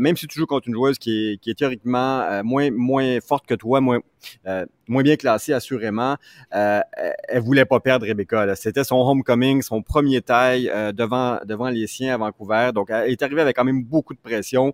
même 0.00 0.16
si 0.16 0.26
tu 0.26 0.38
joues 0.38 0.46
contre 0.46 0.68
une 0.68 0.74
joueuse 0.74 0.98
qui 0.98 1.32
est, 1.32 1.36
qui 1.38 1.50
est 1.50 1.54
théoriquement 1.54 2.42
moins, 2.42 2.70
moins 2.70 3.20
forte 3.20 3.46
que 3.46 3.54
toi, 3.54 3.80
moins 3.80 3.97
euh, 4.46 4.66
moins 4.88 5.02
bien 5.02 5.16
classée 5.16 5.52
assurément. 5.52 6.16
Euh, 6.54 6.80
elle 7.28 7.42
voulait 7.42 7.64
pas 7.64 7.80
perdre 7.80 8.06
Rebecca. 8.06 8.54
C'était 8.56 8.84
son 8.84 8.96
homecoming, 8.96 9.62
son 9.62 9.82
premier 9.82 10.22
taille 10.22 10.70
euh, 10.74 10.92
devant 10.92 11.38
devant 11.44 11.68
les 11.68 11.86
siens 11.86 12.14
à 12.14 12.16
Vancouver. 12.16 12.70
Donc 12.74 12.90
elle 12.90 13.10
est 13.10 13.22
arrivée 13.22 13.42
avec 13.42 13.56
quand 13.56 13.64
même 13.64 13.84
beaucoup 13.84 14.14
de 14.14 14.18
pression. 14.18 14.72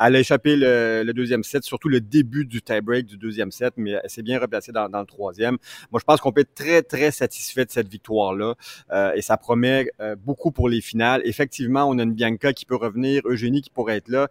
Elle 0.00 0.16
a 0.16 0.20
échappé 0.20 0.56
le, 0.56 1.12
deuxième 1.12 1.44
set, 1.44 1.62
surtout 1.62 1.88
le 1.88 2.00
début 2.00 2.44
du 2.44 2.60
tie-break 2.60 3.06
du 3.06 3.16
deuxième 3.16 3.50
set, 3.50 3.74
mais 3.76 3.92
elle 4.02 4.10
s'est 4.10 4.22
bien 4.22 4.38
replacée 4.38 4.72
dans, 4.72 4.88
le 4.88 5.06
troisième. 5.06 5.56
Moi, 5.90 6.00
je 6.00 6.04
pense 6.04 6.20
qu'on 6.20 6.32
peut 6.32 6.42
être 6.42 6.54
très 6.54 6.82
très 6.82 7.10
satisfait 7.10 7.64
de 7.64 7.70
cette 7.70 7.88
victoire-là 7.88 8.54
euh, 8.92 9.12
et 9.14 9.22
ça 9.22 9.36
promet 9.36 9.88
beaucoup 10.24 10.50
pour 10.50 10.68
les 10.68 10.80
finales. 10.80 11.22
Effectivement, 11.24 11.84
on 11.88 11.98
a 11.98 12.02
une 12.02 12.12
Bianca 12.14 12.52
qui 12.52 12.66
peut 12.66 12.76
revenir, 12.76 13.22
Eugénie 13.24 13.62
qui 13.62 13.70
pourrait 13.70 13.96
être 13.96 14.08
là, 14.08 14.28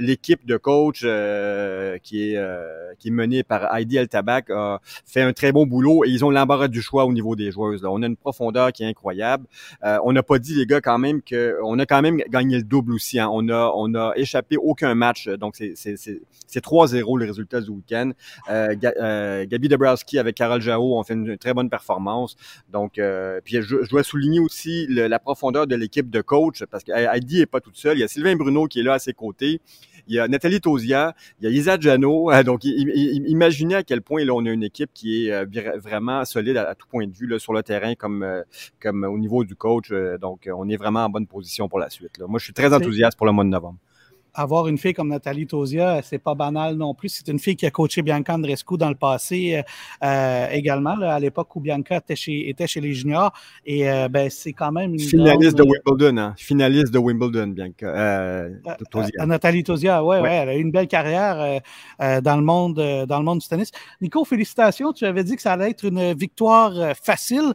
l'équipe 0.00 0.46
de 0.46 0.56
coach 0.56 1.00
qui 2.02 2.32
est 2.32 2.38
qui 2.98 3.08
est 3.08 3.12
menée 3.12 3.42
par 3.42 3.74
Heidi 3.74 3.96
El 3.96 4.08
A 4.50 4.80
fait 5.06 5.22
un 5.22 5.32
très 5.32 5.52
bon 5.52 5.66
boulot 5.66 6.04
et 6.04 6.08
ils 6.08 6.24
ont 6.24 6.30
l'embarras 6.30 6.68
du 6.68 6.82
choix 6.82 7.04
au 7.04 7.12
niveau 7.12 7.36
des 7.36 7.50
joueuses. 7.50 7.82
Là. 7.82 7.90
On 7.90 8.02
a 8.02 8.06
une 8.06 8.16
profondeur 8.16 8.72
qui 8.72 8.82
est 8.82 8.86
incroyable. 8.86 9.46
Euh, 9.84 9.98
on 10.04 10.12
n'a 10.12 10.22
pas 10.22 10.38
dit 10.38 10.54
les 10.54 10.66
gars 10.66 10.80
quand 10.80 10.98
même 10.98 11.22
que 11.22 11.58
on 11.64 11.78
a 11.78 11.86
quand 11.86 12.02
même 12.02 12.18
gagné 12.28 12.56
le 12.56 12.62
double 12.62 12.92
aussi. 12.94 13.18
Hein. 13.18 13.28
On 13.32 13.48
a 13.48 13.72
on 13.74 13.94
a 13.94 14.12
échappé 14.16 14.56
aucun 14.56 14.94
match. 14.94 15.28
Donc 15.28 15.56
c'est 15.56 15.74
c'est 15.76 16.64
3-0 16.64 17.18
le 17.18 17.26
résultat 17.26 17.60
du 17.60 17.70
week-end. 17.70 18.12
Euh, 18.50 18.74
euh, 18.84 19.46
Gabi 19.46 19.68
Dabrowski 19.68 20.18
avec 20.18 20.36
Carole 20.36 20.60
Jao 20.60 20.98
ont 20.98 21.02
fait 21.02 21.14
une 21.14 21.36
très 21.38 21.54
bonne 21.54 21.70
performance. 21.70 22.36
Donc 22.70 22.98
euh, 22.98 23.40
puis 23.44 23.62
je, 23.62 23.88
dois 23.88 24.02
souligner 24.02 24.40
aussi 24.40 24.86
la 24.88 25.18
profondeur 25.18 25.66
de 25.66 25.76
l'équipe 25.76 26.10
de 26.10 26.20
coach 26.20 26.64
parce 26.70 26.84
que 26.84 26.92
Heidi 26.92 27.40
est 27.40 27.46
pas 27.46 27.60
toute 27.60 27.76
seule. 27.76 27.96
Il 27.96 28.00
y 28.00 28.04
a 28.04 28.08
Sylvain 28.08 28.36
Bruno 28.36 28.66
qui 28.66 28.80
est 28.80 28.82
là 28.82 28.94
à 28.94 28.98
ses 28.98 29.12
côtés 29.12 29.60
il 30.08 30.14
y 30.14 30.18
a 30.18 30.26
Nathalie 30.26 30.60
Tosia, 30.60 31.14
il 31.40 31.44
y 31.44 31.52
a 31.52 31.56
Isa 31.56 31.78
Jano. 31.78 32.30
Donc, 32.44 32.64
imaginez 32.64 33.76
à 33.76 33.82
quel 33.82 34.02
point 34.02 34.24
là, 34.24 34.32
on 34.34 34.44
a 34.46 34.50
une 34.50 34.64
équipe 34.64 34.90
qui 34.92 35.26
est 35.26 35.32
euh, 35.32 35.46
vraiment 35.76 36.24
solide 36.24 36.56
à, 36.56 36.74
tout 36.74 36.86
point 36.88 37.06
de 37.06 37.12
vue 37.12 37.26
là, 37.26 37.38
sur 37.38 37.52
le 37.52 37.62
terrain 37.62 37.94
comme, 37.94 38.22
euh, 38.22 38.42
comme 38.80 39.04
au 39.04 39.18
niveau 39.18 39.44
du 39.44 39.54
coach. 39.54 39.90
Euh, 39.92 40.18
donc, 40.18 40.48
on 40.52 40.68
est 40.68 40.76
vraiment 40.76 41.04
en 41.04 41.10
bonne 41.10 41.26
position 41.26 41.68
pour 41.68 41.78
la 41.78 41.90
suite. 41.90 42.18
Là. 42.18 42.26
Moi, 42.26 42.38
je 42.38 42.44
suis 42.44 42.52
très 42.52 42.72
enthousiaste 42.72 43.16
pour 43.16 43.26
le 43.26 43.32
mois 43.32 43.44
de 43.44 43.50
novembre. 43.50 43.78
Avoir 44.38 44.68
une 44.68 44.78
fille 44.78 44.94
comme 44.94 45.08
Nathalie 45.08 45.46
Tosia, 45.46 46.00
c'est 46.02 46.18
pas 46.18 46.34
banal 46.34 46.76
non 46.76 46.94
plus. 46.94 47.08
C'est 47.08 47.28
une 47.28 47.40
fille 47.40 47.56
qui 47.56 47.66
a 47.66 47.70
coaché 47.70 48.02
Bianca 48.02 48.34
Andrescu 48.34 48.76
dans 48.78 48.88
le 48.88 48.94
passé 48.94 49.62
euh, 50.04 50.46
également, 50.50 51.00
à 51.00 51.18
l'époque 51.18 51.54
où 51.56 51.60
Bianca 51.60 51.96
était 51.96 52.14
chez, 52.14 52.48
était 52.48 52.68
chez 52.68 52.80
les 52.80 52.92
juniors. 52.94 53.32
Et 53.66 53.84
ben, 54.10 54.30
c'est 54.30 54.52
quand 54.52 54.70
même 54.70 54.94
une. 54.94 55.00
Finaliste 55.00 55.56
de 55.56 55.64
Wimbledon, 55.64 56.16
hein? 56.18 56.34
Finaliste 56.36 56.92
de 56.92 56.98
Wimbledon, 56.98 57.48
Bianca. 57.48 58.48
Tosia. 58.90 59.26
Nathalie 59.26 59.64
Tosia, 59.64 60.04
ouais, 60.04 60.20
ouais, 60.20 60.34
elle 60.34 60.48
a 60.48 60.56
eu 60.56 60.60
une 60.60 60.70
belle 60.70 60.88
carrière 60.88 61.60
dans, 61.98 62.36
le 62.36 62.42
monde, 62.42 63.06
dans 63.08 63.18
le 63.18 63.24
monde 63.24 63.40
du 63.40 63.48
tennis. 63.48 63.72
Nico, 64.00 64.24
félicitations. 64.24 64.92
Tu 64.92 65.04
avais 65.04 65.24
dit 65.24 65.34
que 65.34 65.42
ça 65.42 65.54
allait 65.54 65.70
être 65.70 65.84
une 65.84 66.12
victoire 66.12 66.96
facile. 66.96 67.52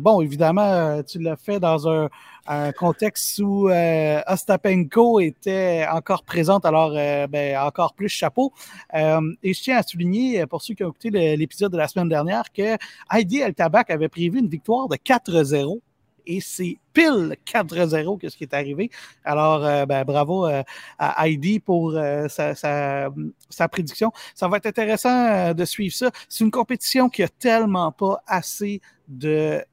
bon, 0.00 0.20
évidemment, 0.20 1.02
tu 1.04 1.20
l'as 1.20 1.36
fait 1.36 1.60
dans 1.60 1.88
un 1.88 2.08
un 2.50 2.72
contexte 2.72 3.38
où 3.38 3.68
euh, 3.68 4.20
Ostapenko 4.26 5.20
était 5.20 5.86
encore 5.88 6.24
présente, 6.24 6.64
alors 6.64 6.92
euh, 6.96 7.28
ben, 7.28 7.56
encore 7.58 7.94
plus 7.94 8.08
chapeau. 8.08 8.52
Euh, 8.94 9.20
et 9.44 9.54
je 9.54 9.62
tiens 9.62 9.76
à 9.76 9.84
souligner, 9.84 10.44
pour 10.46 10.60
ceux 10.60 10.74
qui 10.74 10.82
ont 10.82 10.88
écouté 10.88 11.10
l'épisode 11.36 11.70
de 11.70 11.78
la 11.78 11.86
semaine 11.86 12.08
dernière, 12.08 12.52
que 12.52 12.76
Heidi 13.12 13.38
El 13.38 13.54
Tabak 13.54 13.90
avait 13.90 14.08
prévu 14.08 14.40
une 14.40 14.48
victoire 14.48 14.88
de 14.88 14.96
4-0 14.96 15.80
et 16.26 16.40
c'est 16.40 16.76
pile 16.92 17.36
4-0 17.46 18.18
que 18.18 18.28
ce 18.28 18.36
qui 18.36 18.42
est 18.42 18.54
arrivé. 18.54 18.90
Alors, 19.24 19.60
ben, 19.86 20.04
bravo 20.04 20.44
à 20.44 21.26
Heidi 21.26 21.60
pour 21.60 21.92
sa, 22.28 22.54
sa, 22.56 23.68
prédiction. 23.68 24.10
Ça 24.34 24.48
va 24.48 24.56
être 24.56 24.66
intéressant 24.66 25.54
de 25.54 25.64
suivre 25.64 25.94
ça. 25.94 26.10
C'est 26.28 26.44
une 26.44 26.50
compétition 26.50 27.08
qui 27.08 27.22
a 27.22 27.28
tellement 27.28 27.92
pas 27.92 28.22
assez 28.26 28.80
de 29.08 29.64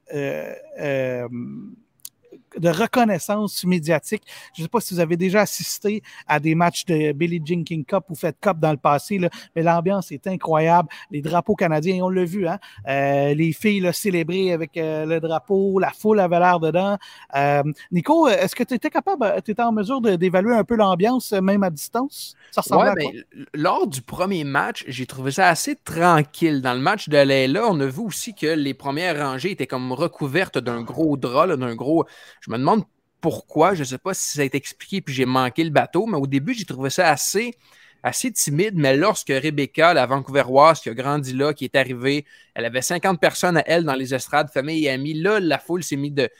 de 2.56 2.68
reconnaissance 2.68 3.64
médiatique. 3.64 4.22
Je 4.54 4.62
ne 4.62 4.64
sais 4.66 4.68
pas 4.68 4.80
si 4.80 4.94
vous 4.94 5.00
avez 5.00 5.16
déjà 5.16 5.42
assisté 5.42 6.02
à 6.26 6.40
des 6.40 6.54
matchs 6.54 6.84
de 6.86 7.12
Billie 7.12 7.42
Jean 7.44 7.64
King 7.64 7.84
Cup 7.84 8.04
ou 8.08 8.14
Fed 8.14 8.34
Cup 8.40 8.58
dans 8.58 8.70
le 8.70 8.76
passé, 8.76 9.18
là, 9.18 9.28
mais 9.54 9.62
l'ambiance 9.62 10.12
est 10.12 10.26
incroyable. 10.26 10.88
Les 11.10 11.20
drapeaux 11.20 11.54
canadiens, 11.54 12.04
on 12.04 12.08
l'a 12.08 12.24
vu, 12.24 12.46
hein? 12.46 12.58
Euh, 12.86 13.34
les 13.34 13.52
filles 13.52 13.80
là, 13.80 13.92
célébrées 13.92 14.52
avec 14.52 14.76
euh, 14.76 15.04
le 15.04 15.20
drapeau, 15.20 15.78
la 15.78 15.90
foule 15.90 16.20
avait 16.20 16.38
l'air 16.38 16.60
dedans. 16.60 16.98
Euh, 17.34 17.62
Nico, 17.92 18.28
est-ce 18.28 18.54
que 18.54 18.64
tu 18.64 18.74
étais 18.74 18.90
capable, 18.90 19.26
tu 19.44 19.50
étais 19.50 19.62
en 19.62 19.72
mesure 19.72 20.00
d'évaluer 20.00 20.54
un 20.54 20.64
peu 20.64 20.76
l'ambiance, 20.76 21.32
même 21.32 21.62
à 21.62 21.70
distance? 21.70 22.34
Ça 22.50 22.60
ressemblait 22.60 22.90
à 22.90 22.94
quoi? 22.94 23.10
Ben, 23.12 23.44
lors 23.54 23.86
du 23.86 24.02
premier 24.02 24.44
match, 24.44 24.84
j'ai 24.88 25.06
trouvé 25.06 25.30
ça 25.30 25.48
assez 25.48 25.76
tranquille. 25.76 26.62
Dans 26.62 26.74
le 26.74 26.80
match 26.80 27.08
de 27.08 27.18
Leila, 27.18 27.66
on 27.68 27.78
a 27.80 27.86
vu 27.86 28.00
aussi 28.00 28.34
que 28.34 28.46
les 28.46 28.74
premières 28.74 29.18
rangées 29.18 29.50
étaient 29.50 29.66
comme 29.66 29.92
recouvertes 29.92 30.58
d'un 30.58 30.82
gros 30.82 31.16
drap, 31.16 31.46
d'un 31.56 31.74
gros 31.74 32.04
je 32.40 32.50
me 32.50 32.58
demande 32.58 32.84
pourquoi, 33.20 33.74
je 33.74 33.80
ne 33.80 33.84
sais 33.84 33.98
pas 33.98 34.14
si 34.14 34.30
ça 34.30 34.42
a 34.42 34.44
été 34.44 34.56
expliqué 34.56 35.00
puis 35.00 35.14
j'ai 35.14 35.26
manqué 35.26 35.64
le 35.64 35.70
bateau, 35.70 36.06
mais 36.06 36.16
au 36.16 36.26
début, 36.26 36.54
j'ai 36.54 36.64
trouvé 36.64 36.90
ça 36.90 37.08
assez, 37.08 37.54
assez 38.02 38.30
timide. 38.32 38.74
Mais 38.76 38.96
lorsque 38.96 39.30
Rebecca, 39.30 39.94
la 39.94 40.06
Vancouveroise, 40.06 40.80
qui 40.80 40.88
a 40.88 40.94
grandi 40.94 41.32
là, 41.32 41.52
qui 41.52 41.64
est 41.64 41.74
arrivée, 41.74 42.24
elle 42.54 42.64
avait 42.64 42.82
50 42.82 43.20
personnes 43.20 43.56
à 43.56 43.64
elle 43.66 43.84
dans 43.84 43.94
les 43.94 44.14
estrades, 44.14 44.50
famille 44.50 44.84
et 44.86 44.90
amis. 44.90 45.14
Là, 45.14 45.40
la 45.40 45.58
foule 45.58 45.82
s'est 45.82 45.96
mise 45.96 46.14
de, 46.14 46.30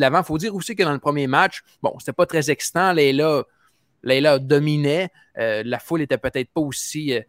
l'avant. 0.00 0.20
Il 0.20 0.24
faut 0.24 0.38
dire 0.38 0.54
aussi 0.54 0.76
que 0.76 0.82
dans 0.82 0.92
le 0.92 0.98
premier 0.98 1.26
match, 1.26 1.62
bon, 1.82 1.98
c'était 1.98 2.12
pas 2.12 2.26
très 2.26 2.50
excitant. 2.50 2.92
Leila 2.92 4.38
dominait. 4.38 5.08
Euh, 5.38 5.62
la 5.64 5.78
foule 5.78 6.02
était 6.02 6.18
peut-être 6.18 6.50
pas 6.52 6.60
aussi, 6.60 7.14
euh, 7.14 7.22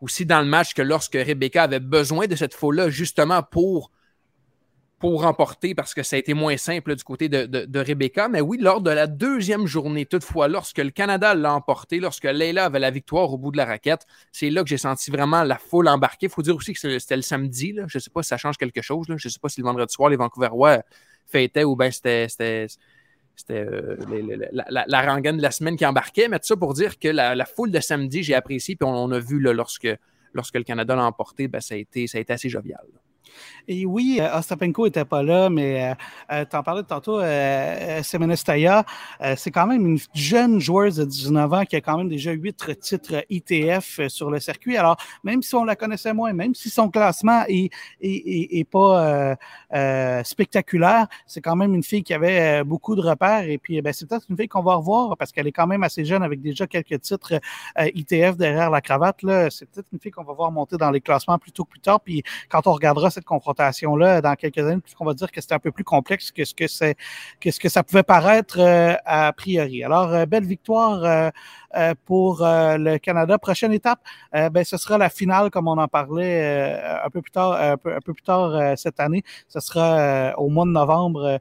aussi 0.00 0.26
dans 0.26 0.40
le 0.40 0.46
match 0.46 0.74
que 0.74 0.82
lorsque 0.82 1.14
Rebecca 1.14 1.64
avait 1.64 1.80
besoin 1.80 2.26
de 2.26 2.36
cette 2.36 2.54
foule-là, 2.54 2.88
justement 2.88 3.42
pour 3.42 3.90
pour 5.04 5.20
remporter 5.20 5.74
parce 5.74 5.92
que 5.92 6.02
ça 6.02 6.16
a 6.16 6.18
été 6.18 6.32
moins 6.32 6.56
simple 6.56 6.96
du 6.96 7.04
côté 7.04 7.28
de, 7.28 7.78
Rebecca. 7.78 8.26
Mais 8.30 8.40
oui, 8.40 8.56
lors 8.58 8.80
de 8.80 8.90
la 8.90 9.06
deuxième 9.06 9.66
journée, 9.66 10.06
toutefois, 10.06 10.48
lorsque 10.48 10.78
le 10.78 10.88
Canada 10.88 11.34
l'a 11.34 11.52
emporté, 11.52 12.00
lorsque 12.00 12.24
Leila 12.24 12.64
avait 12.64 12.78
la 12.78 12.90
victoire 12.90 13.30
au 13.30 13.36
bout 13.36 13.50
de 13.50 13.58
la 13.58 13.66
raquette, 13.66 14.06
c'est 14.32 14.48
là 14.48 14.62
que 14.62 14.68
j'ai 14.70 14.78
senti 14.78 15.10
vraiment 15.10 15.44
la 15.44 15.58
foule 15.58 15.88
embarquer. 15.88 16.24
Il 16.24 16.30
faut 16.30 16.40
dire 16.40 16.56
aussi 16.56 16.72
que 16.72 16.98
c'était 16.98 17.16
le 17.16 17.20
samedi. 17.20 17.74
Je 17.86 17.98
ne 17.98 18.00
sais 18.00 18.08
pas 18.08 18.22
si 18.22 18.30
ça 18.30 18.38
change 18.38 18.56
quelque 18.56 18.80
chose. 18.80 19.04
Je 19.06 19.12
ne 19.12 19.30
sais 19.30 19.38
pas 19.38 19.50
si 19.50 19.60
le 19.60 19.66
vendredi 19.66 19.92
soir, 19.92 20.08
les 20.08 20.16
Vancouverois 20.16 20.78
fêtaient 21.26 21.64
ou 21.64 21.76
bien 21.76 21.90
c'était 21.90 22.26
euh, 23.50 23.96
la, 24.52 24.84
la, 24.88 25.02
rengaine 25.02 25.36
de 25.36 25.42
la 25.42 25.50
semaine 25.50 25.76
qui 25.76 25.84
embarquait. 25.84 26.28
Mais 26.28 26.38
tout 26.38 26.46
ça 26.46 26.56
pour 26.56 26.72
dire 26.72 26.98
que 26.98 27.08
la, 27.08 27.44
foule 27.44 27.70
de 27.70 27.80
samedi, 27.80 28.22
j'ai 28.22 28.34
apprécié. 28.34 28.74
Puis 28.74 28.88
on, 28.88 29.10
a 29.10 29.18
vu 29.18 29.38
là, 29.38 29.52
lorsque, 29.52 29.88
lorsque 30.32 30.56
le 30.56 30.64
Canada 30.64 30.96
l'a 30.96 31.04
emporté, 31.04 31.46
ben, 31.46 31.60
ça, 31.60 31.74
a 31.74 31.76
été, 31.76 32.06
ça 32.06 32.16
a 32.16 32.22
été 32.22 32.32
assez 32.32 32.48
jovial. 32.48 32.86
Et 33.68 33.86
oui, 33.86 34.18
euh, 34.20 34.38
Ostapenko 34.38 34.84
n'était 34.84 35.04
pas 35.04 35.22
là, 35.22 35.48
mais 35.50 35.90
euh, 35.90 35.94
euh, 36.32 36.44
tu 36.48 36.56
en 36.56 36.62
parlais 36.62 36.82
tantôt, 36.82 37.20
euh, 37.20 38.02
Semenestaya, 38.02 38.84
c'est 39.36 39.50
quand 39.50 39.66
même 39.66 39.86
une 39.86 39.98
jeune 40.14 40.60
joueuse 40.60 40.96
de 40.96 41.04
19 41.04 41.52
ans 41.52 41.64
qui 41.64 41.76
a 41.76 41.80
quand 41.80 41.96
même 41.96 42.08
déjà 42.08 42.32
huit 42.32 42.78
titres 42.80 43.24
ITF 43.30 44.06
sur 44.08 44.30
le 44.30 44.40
circuit. 44.40 44.76
Alors, 44.76 44.96
même 45.22 45.42
si 45.42 45.54
on 45.54 45.64
la 45.64 45.76
connaissait 45.76 46.12
moins, 46.12 46.32
même 46.32 46.54
si 46.54 46.70
son 46.70 46.90
classement 46.90 47.44
est, 47.48 47.70
est, 48.00 48.68
pas 48.68 49.36
spectaculaire, 50.24 51.06
c'est 51.26 51.40
quand 51.40 51.56
même 51.56 51.74
une 51.74 51.82
fille 51.82 52.02
qui 52.02 52.14
avait 52.14 52.64
beaucoup 52.64 52.94
de 52.94 53.00
repères. 53.00 53.48
Et 53.48 53.58
puis, 53.58 53.80
ben, 53.80 53.92
c'est 53.92 54.08
peut-être 54.08 54.26
une 54.28 54.36
fille 54.36 54.48
qu'on 54.48 54.62
va 54.62 54.74
revoir 54.74 55.16
parce 55.16 55.32
qu'elle 55.32 55.46
est 55.46 55.52
quand 55.52 55.66
même 55.66 55.82
assez 55.82 56.04
jeune 56.04 56.22
avec 56.22 56.40
déjà 56.40 56.66
quelques 56.66 57.00
titres 57.00 57.40
ITF 57.78 58.36
derrière 58.36 58.70
la 58.70 58.80
cravate. 58.80 59.20
C'est 59.50 59.68
peut-être 59.70 59.88
une 59.92 59.98
fille 59.98 60.12
qu'on 60.12 60.24
va 60.24 60.32
voir 60.32 60.50
monter 60.50 60.76
dans 60.76 60.90
les 60.90 61.00
classements 61.00 61.38
plus 61.38 61.52
tôt 61.52 61.64
que 61.64 61.70
plus 61.74 61.80
tard. 61.80 62.00
Puis, 62.00 62.22
quand 62.48 62.66
on 62.66 62.72
regardera 62.72 63.10
cette 63.10 63.23
confrontation-là 63.24 64.20
dans 64.20 64.34
quelques 64.34 64.58
années, 64.58 64.80
puisqu'on 64.80 65.04
va 65.04 65.14
dire 65.14 65.30
que 65.30 65.40
c'était 65.40 65.54
un 65.54 65.58
peu 65.58 65.72
plus 65.72 65.84
complexe 65.84 66.30
que 66.30 66.44
ce 66.44 66.54
que 66.54 66.66
c'est, 66.66 66.96
que 67.40 67.50
ce 67.50 67.58
que 67.58 67.68
ça 67.68 67.82
pouvait 67.82 68.02
paraître 68.02 68.58
euh, 68.58 68.94
a 69.04 69.32
priori. 69.32 69.84
Alors, 69.84 70.12
euh, 70.12 70.26
belle 70.26 70.44
victoire 70.44 71.02
euh, 71.04 71.94
pour 72.04 72.38
le 72.42 72.98
Canada. 72.98 73.36
Prochaine 73.38 73.72
étape, 73.72 73.98
ben, 74.32 74.62
ce 74.64 74.76
sera 74.76 74.96
la 74.96 75.08
finale, 75.08 75.50
comme 75.50 75.66
on 75.66 75.76
en 75.76 75.88
parlait 75.88 76.80
un 77.04 77.10
peu 77.10 77.20
plus 77.20 77.32
tard, 77.32 77.52
un 77.60 77.76
peu, 77.76 77.98
plus 78.00 78.22
tard 78.22 78.78
cette 78.78 79.00
année. 79.00 79.24
Ce 79.48 79.58
sera 79.58 80.38
au 80.38 80.48
mois 80.50 80.66
de 80.66 80.70
novembre. 80.70 81.40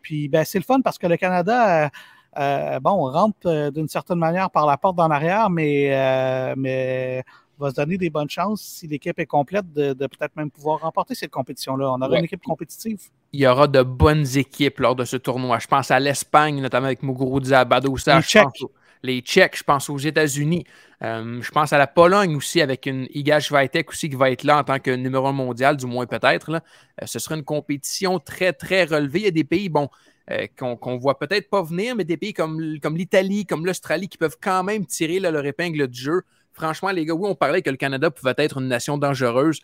puis, 0.00 0.28
ben, 0.28 0.44
c'est 0.44 0.58
le 0.58 0.64
fun 0.64 0.80
parce 0.80 0.96
que 0.96 1.08
le 1.08 1.16
Canada. 1.16 1.90
bon, 2.36 2.90
on 2.92 3.10
rentre 3.10 3.70
d'une 3.70 3.88
certaine 3.88 4.18
manière 4.18 4.48
par 4.48 4.64
la 4.64 4.76
porte 4.76 4.94
d'en 4.94 5.10
arrière, 5.10 5.50
mais, 5.50 6.54
mais 6.56 7.24
va 7.62 7.70
se 7.70 7.76
donner 7.76 7.96
des 7.96 8.10
bonnes 8.10 8.28
chances, 8.28 8.60
si 8.60 8.86
l'équipe 8.86 9.18
est 9.18 9.26
complète, 9.26 9.72
de, 9.72 9.92
peut-être 9.94 10.36
même 10.36 10.50
pouvoir 10.50 10.80
remporter 10.80 11.14
cette 11.14 11.30
compétition-là. 11.30 11.90
On 11.92 12.02
aura 12.02 12.18
une 12.18 12.24
équipe 12.24 12.42
compétitive. 12.42 13.00
Il 13.32 13.40
y 13.40 13.46
aura 13.46 13.66
de 13.66 13.82
bonnes 13.82 14.26
équipes 14.36 14.80
lors 14.80 14.94
de 14.94 15.04
ce 15.04 15.16
tournoi. 15.16 15.58
Je 15.58 15.66
pense 15.66 15.90
à 15.90 15.98
l'Espagne, 15.98 16.60
notamment 16.60 16.86
avec 16.86 17.02
Muguruza, 17.02 17.64
Badosa. 17.64 18.16
Les 18.16 18.22
Tchèques. 18.22 18.64
les 19.02 19.20
Tchèques, 19.20 19.56
je 19.56 19.64
pense 19.64 19.88
aux 19.88 19.98
États-Unis. 19.98 20.64
Euh, 21.02 21.40
je 21.42 21.50
pense 21.50 21.72
à 21.72 21.78
la 21.78 21.86
Pologne 21.86 22.36
aussi, 22.36 22.60
avec 22.60 22.86
une 22.86 23.08
Iga 23.10 23.40
Swiatek 23.40 23.90
aussi 23.90 24.08
qui 24.08 24.16
va 24.16 24.30
être 24.30 24.44
là 24.44 24.58
en 24.58 24.64
tant 24.64 24.78
que 24.78 24.90
numéro 24.90 25.26
un 25.26 25.32
mondial, 25.32 25.76
du 25.76 25.86
moins 25.86 26.06
peut-être. 26.06 26.50
Euh, 26.50 27.06
ce 27.06 27.18
sera 27.18 27.34
une 27.34 27.44
compétition 27.44 28.18
très, 28.18 28.52
très 28.52 28.84
relevée. 28.84 29.20
Il 29.20 29.24
y 29.24 29.28
a 29.28 29.32
des 29.32 29.44
pays, 29.44 29.68
bon, 29.68 29.88
euh, 30.30 30.46
qu'on 30.56 30.94
ne 30.94 31.00
voit 31.00 31.18
peut-être 31.18 31.50
pas 31.50 31.62
venir, 31.62 31.96
mais 31.96 32.04
des 32.04 32.16
pays 32.16 32.32
comme, 32.32 32.78
comme 32.80 32.96
l'Italie, 32.96 33.44
comme 33.44 33.66
l'Australie, 33.66 34.08
qui 34.08 34.18
peuvent 34.18 34.36
quand 34.40 34.62
même 34.62 34.86
tirer 34.86 35.18
leur 35.18 35.44
épingle 35.44 35.88
du 35.88 36.00
jeu. 36.00 36.22
Franchement, 36.52 36.90
les 36.90 37.04
gars, 37.04 37.14
oui, 37.14 37.28
on 37.28 37.34
parlait 37.34 37.62
que 37.62 37.70
le 37.70 37.76
Canada 37.76 38.10
pouvait 38.10 38.34
être 38.38 38.58
une 38.58 38.68
nation 38.68 38.98
dangereuse 38.98 39.60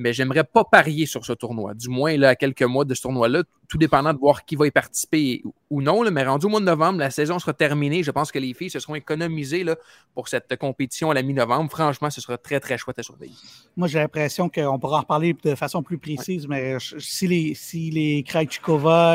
mais 0.00 0.14
j'aimerais 0.14 0.44
pas 0.44 0.64
parier 0.64 1.04
sur 1.04 1.26
ce 1.26 1.34
tournoi. 1.34 1.74
Du 1.74 1.90
moins, 1.90 2.16
là, 2.16 2.30
à 2.30 2.34
quelques 2.34 2.62
mois 2.62 2.86
de 2.86 2.94
ce 2.94 3.02
tournoi-là, 3.02 3.42
tout 3.70 3.78
dépendant 3.78 4.12
de 4.12 4.18
voir 4.18 4.44
qui 4.44 4.56
va 4.56 4.66
y 4.66 4.70
participer 4.70 5.42
ou 5.70 5.80
non. 5.80 6.02
mais 6.10 6.24
rendu 6.24 6.46
au 6.46 6.48
mois 6.48 6.58
de 6.58 6.64
novembre, 6.64 6.98
la 6.98 7.10
saison 7.10 7.38
sera 7.38 7.52
terminée. 7.52 8.02
Je 8.02 8.10
pense 8.10 8.32
que 8.32 8.38
les 8.40 8.52
filles 8.52 8.70
se 8.70 8.80
seront 8.80 8.96
économisées 8.96 9.62
là, 9.62 9.76
pour 10.12 10.26
cette 10.26 10.56
compétition 10.56 11.12
à 11.12 11.14
la 11.14 11.22
mi-novembre. 11.22 11.70
Franchement, 11.70 12.10
ce 12.10 12.20
sera 12.20 12.36
très, 12.36 12.58
très 12.58 12.76
chouette 12.76 12.98
à 12.98 13.04
surveiller. 13.04 13.34
Moi, 13.76 13.86
j'ai 13.86 14.00
l'impression 14.00 14.48
qu'on 14.48 14.78
pourra 14.80 14.98
en 14.98 15.00
reparler 15.02 15.36
de 15.44 15.54
façon 15.54 15.84
plus 15.84 15.98
précise, 15.98 16.48
mais 16.48 16.78
si 16.80 17.28
les, 17.28 17.54
si 17.54 17.90
les 17.90 18.24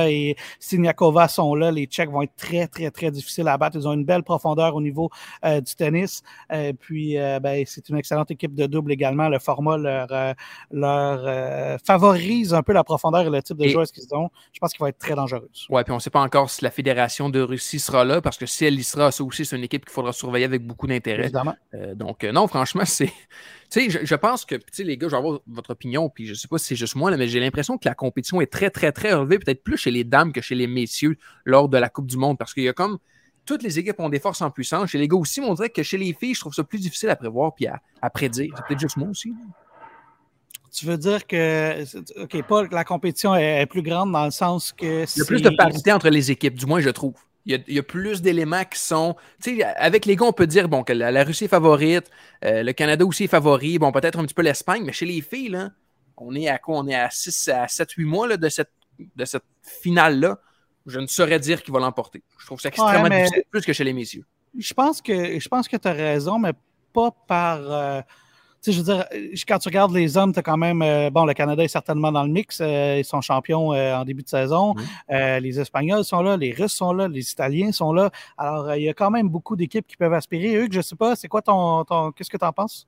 et 0.07 0.35
Siniakova 0.59 1.27
sont 1.27 1.53
là, 1.55 1.71
les 1.71 1.85
Tchèques 1.85 2.09
vont 2.09 2.21
être 2.21 2.35
très, 2.37 2.67
très, 2.67 2.91
très 2.91 3.11
difficiles 3.11 3.47
à 3.49 3.57
battre. 3.57 3.75
Ils 3.77 3.87
ont 3.87 3.93
une 3.93 4.05
belle 4.05 4.23
profondeur 4.23 4.75
au 4.75 4.81
niveau 4.81 5.09
euh, 5.43 5.59
du 5.59 5.75
tennis. 5.75 6.23
Euh, 6.53 6.71
puis, 6.71 7.17
euh, 7.17 7.41
ben, 7.41 7.65
c'est 7.67 7.89
une 7.89 7.97
excellente 7.97 8.31
équipe 8.31 8.55
de 8.55 8.65
double 8.65 8.93
également. 8.93 9.27
Le 9.27 9.39
format 9.39 9.77
leur 9.77 10.35
leur 10.71 11.79
favorise 11.85 12.53
un 12.53 12.63
peu 12.63 12.71
la 12.71 12.83
profondeur 12.83 13.27
et 13.27 13.29
le 13.29 13.41
type 13.41 13.57
de 13.57 13.67
joueurs 13.67 13.87
qu'ils 13.87 14.13
ont, 14.13 14.29
je 14.53 14.59
pense 14.59 14.71
qu'il 14.71 14.81
va 14.81 14.89
être 14.89 14.97
très 14.97 15.15
dangereuse. 15.15 15.67
Oui, 15.69 15.83
puis 15.83 15.91
on 15.91 15.95
ne 15.95 15.99
sait 15.99 16.09
pas 16.09 16.21
encore 16.21 16.49
si 16.49 16.63
la 16.63 16.71
Fédération 16.71 17.29
de 17.29 17.41
Russie 17.41 17.79
sera 17.79 18.05
là, 18.05 18.21
parce 18.21 18.37
que 18.37 18.45
si 18.45 18.65
elle 18.65 18.79
y 18.79 18.83
sera, 18.83 19.11
ça 19.11 19.23
aussi, 19.23 19.45
c'est 19.45 19.55
une 19.55 19.63
équipe 19.63 19.85
qu'il 19.85 19.93
faudra 19.93 20.13
surveiller 20.13 20.45
avec 20.45 20.65
beaucoup 20.65 20.87
d'intérêt. 20.87 21.23
Évidemment. 21.23 21.55
Euh, 21.73 21.95
donc, 21.95 22.23
euh, 22.23 22.31
non, 22.31 22.47
franchement, 22.47 22.85
c'est. 22.85 23.11
Tu 23.67 23.81
sais, 23.81 23.89
je, 23.89 24.05
je, 24.05 24.15
pense 24.15 24.45
que, 24.45 24.55
les 24.77 24.95
gars, 24.95 25.07
je 25.07 25.11
vais 25.13 25.17
avoir 25.17 25.39
votre 25.47 25.71
opinion, 25.71 26.07
puis 26.07 26.27
je 26.27 26.31
ne 26.31 26.35
sais 26.35 26.47
pas 26.47 26.59
si 26.59 26.67
c'est 26.67 26.75
juste 26.75 26.95
moi, 26.95 27.09
mais 27.17 27.27
j'ai 27.27 27.39
l'impression 27.39 27.79
que 27.79 27.89
la 27.89 27.95
compétition 27.95 28.39
est 28.39 28.45
très, 28.45 28.69
très, 28.69 28.91
très 28.91 29.11
relevée, 29.11 29.39
peut-être 29.39 29.63
plus 29.63 29.75
chez 29.75 29.89
les 29.89 30.03
dames 30.03 30.31
que 30.31 30.39
chez 30.39 30.53
les 30.53 30.67
messieurs 30.67 31.17
lors 31.45 31.67
de 31.67 31.79
la 31.79 31.89
Coupe 31.89 32.05
du 32.05 32.15
Monde, 32.15 32.37
parce 32.37 32.53
qu'il 32.53 32.61
y 32.61 32.69
a 32.69 32.73
comme 32.73 32.99
toutes 33.43 33.63
les 33.63 33.79
équipes 33.79 33.99
ont 33.99 34.09
des 34.09 34.19
forces 34.19 34.41
en 34.41 34.51
puissance. 34.51 34.91
Chez 34.91 34.97
les 34.97 35.07
gars 35.07 35.17
aussi, 35.17 35.39
on 35.39 35.53
dirait 35.53 35.69
que 35.69 35.83
chez 35.83 35.97
les 35.97 36.13
filles, 36.13 36.35
je 36.35 36.41
trouve 36.41 36.53
ça 36.53 36.63
plus 36.63 36.79
difficile 36.79 37.09
à 37.09 37.15
prévoir 37.15 37.55
puis 37.55 37.67
à, 37.67 37.81
à 38.01 38.09
prédire. 38.09 38.53
C'est 38.55 38.65
peut-être 38.67 38.79
juste 38.79 38.97
moi 38.97 39.09
aussi. 39.09 39.33
Tu 40.75 40.85
veux 40.85 40.97
dire 40.97 41.25
que, 41.25 41.83
OK, 42.21 42.43
pas 42.47 42.63
la 42.69 42.83
compétition 42.83 43.33
est, 43.33 43.65
plus 43.65 43.81
grande 43.81 44.11
dans 44.11 44.25
le 44.25 44.31
sens 44.31 44.73
que. 44.73 45.05
Il 45.15 45.19
y 45.19 45.21
a 45.21 45.25
plus 45.25 45.41
de 45.41 45.49
parité 45.49 45.93
entre 45.93 46.09
les 46.09 46.31
équipes, 46.31 46.55
du 46.55 46.65
moins, 46.65 46.81
je 46.81 46.89
trouve. 46.89 47.13
Il 47.45 47.63
y, 47.67 47.79
a, 47.79 47.83
plus 47.83 48.21
d'éléments 48.21 48.65
qui 48.65 48.79
sont. 48.79 49.15
Tu 49.41 49.57
sais, 49.57 49.63
avec 49.63 50.05
les 50.05 50.17
gars, 50.17 50.25
on 50.25 50.33
peut 50.33 50.47
dire 50.47 50.67
bon, 50.67 50.83
que 50.83 50.91
la, 50.91 51.23
Russie 51.23 51.45
est 51.45 51.47
favorite, 51.47 52.09
euh, 52.43 52.61
le 52.63 52.73
Canada 52.73 53.05
aussi 53.05 53.25
est 53.25 53.27
favori, 53.27 53.79
bon, 53.79 53.91
peut-être 53.93 54.19
un 54.19 54.25
petit 54.25 54.33
peu 54.33 54.41
l'Espagne, 54.41 54.83
mais 54.83 54.91
chez 54.91 55.05
les 55.05 55.21
filles, 55.21 55.49
là, 55.49 55.69
on 56.17 56.35
est 56.35 56.49
à 56.49 56.57
quoi? 56.57 56.79
On 56.79 56.87
est 56.87 56.95
à 56.95 57.09
6 57.09 57.49
à 57.49 57.67
7, 57.67 57.91
8 57.91 58.05
mois 58.05 58.27
là, 58.27 58.35
de 58.35 58.49
cette, 58.49 58.71
de 58.99 59.23
cette 59.23 59.45
finale-là. 59.61 60.39
Je 60.87 60.99
ne 60.99 61.07
saurais 61.07 61.39
dire 61.39 61.63
qui 61.63 61.71
va 61.71 61.79
l'emporter. 61.79 62.21
Je 62.37 62.47
trouve 62.47 62.59
ça 62.59 62.67
extrêmement 62.69 63.07
difficile, 63.07 63.43
plus 63.49 63.63
que 63.63 63.71
chez 63.71 63.83
les 63.83 63.93
messieurs. 63.93 64.25
Je 64.57 64.73
pense 64.73 65.01
que, 65.01 65.39
je 65.39 65.47
pense 65.47 65.67
que 65.67 65.77
tu 65.77 65.87
as 65.87 65.93
raison, 65.93 66.37
mais 66.37 66.51
pas 66.91 67.11
par. 67.27 67.59
Euh, 67.61 68.01
je 68.71 68.77
veux 68.81 68.83
dire, 68.83 69.05
quand 69.47 69.59
tu 69.59 69.67
regardes 69.69 69.93
les 69.93 70.17
hommes, 70.17 70.33
tu 70.33 70.39
as 70.39 70.43
quand 70.43 70.57
même. 70.57 70.81
Euh, 70.81 71.09
bon, 71.09 71.25
le 71.25 71.33
Canada 71.33 71.63
est 71.63 71.67
certainement 71.67 72.11
dans 72.11 72.23
le 72.23 72.29
mix. 72.31 72.59
Euh, 72.61 72.97
ils 72.99 73.05
sont 73.05 73.21
champions 73.21 73.73
euh, 73.73 73.95
en 73.95 74.05
début 74.05 74.23
de 74.23 74.29
saison. 74.29 74.75
les 75.09 75.59
Espagnols 75.59 76.03
sont 76.03 76.21
là, 76.21 76.37
les 76.37 76.51
Russes 76.51 76.73
sont 76.73 76.93
là, 76.93 77.07
les 77.07 77.31
Italiens 77.31 77.71
sont 77.71 77.93
là. 77.93 78.09
Alors, 78.37 78.75
il 78.75 78.83
y 78.83 78.89
a 78.89 78.93
quand 78.93 79.11
même 79.11 79.29
beaucoup 79.29 79.55
d'équipes 79.55 79.87
qui 79.87 79.97
peuvent 79.97 80.13
aspirer. 80.13 80.53
Hugues, 80.53 80.73
je 80.73 80.81
sais 80.81 80.95
pas, 80.95 81.15
c'est 81.15 81.27
quoi 81.27 81.41
ton. 81.41 81.83
ton 81.85 82.11
Qu'est-ce 82.11 82.29
que 82.29 82.37
tu 82.37 82.45
en 82.45 82.53
penses? 82.53 82.87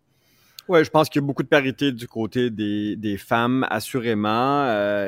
Oui, 0.70 0.84
je 0.84 0.90
pense 0.90 1.08
qu'il 1.08 1.22
y 1.22 1.24
a 1.24 1.26
beaucoup 1.26 1.44
de 1.44 1.48
parité 1.48 1.94
du 1.94 2.10
côté 2.10 2.50
des, 2.50 2.98
des 2.98 3.16
femmes, 3.18 3.66
assurément. 3.70 4.66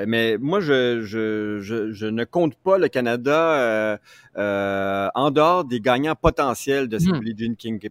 mais 0.07 0.37
moi, 0.39 0.61
je, 0.61 1.01
je, 1.01 1.59
je, 1.59 1.91
je, 1.91 2.05
ne 2.05 2.23
compte 2.23 2.55
pas 2.55 2.77
le 2.77 2.87
Canada 2.87 3.99
en 4.35 5.31
dehors 5.31 5.65
des 5.65 5.81
gagnants 5.81 6.15
potentiels 6.15 6.87
de 6.87 6.97
cette 6.97 7.13
mmh. 7.13 7.55
King 7.57 7.89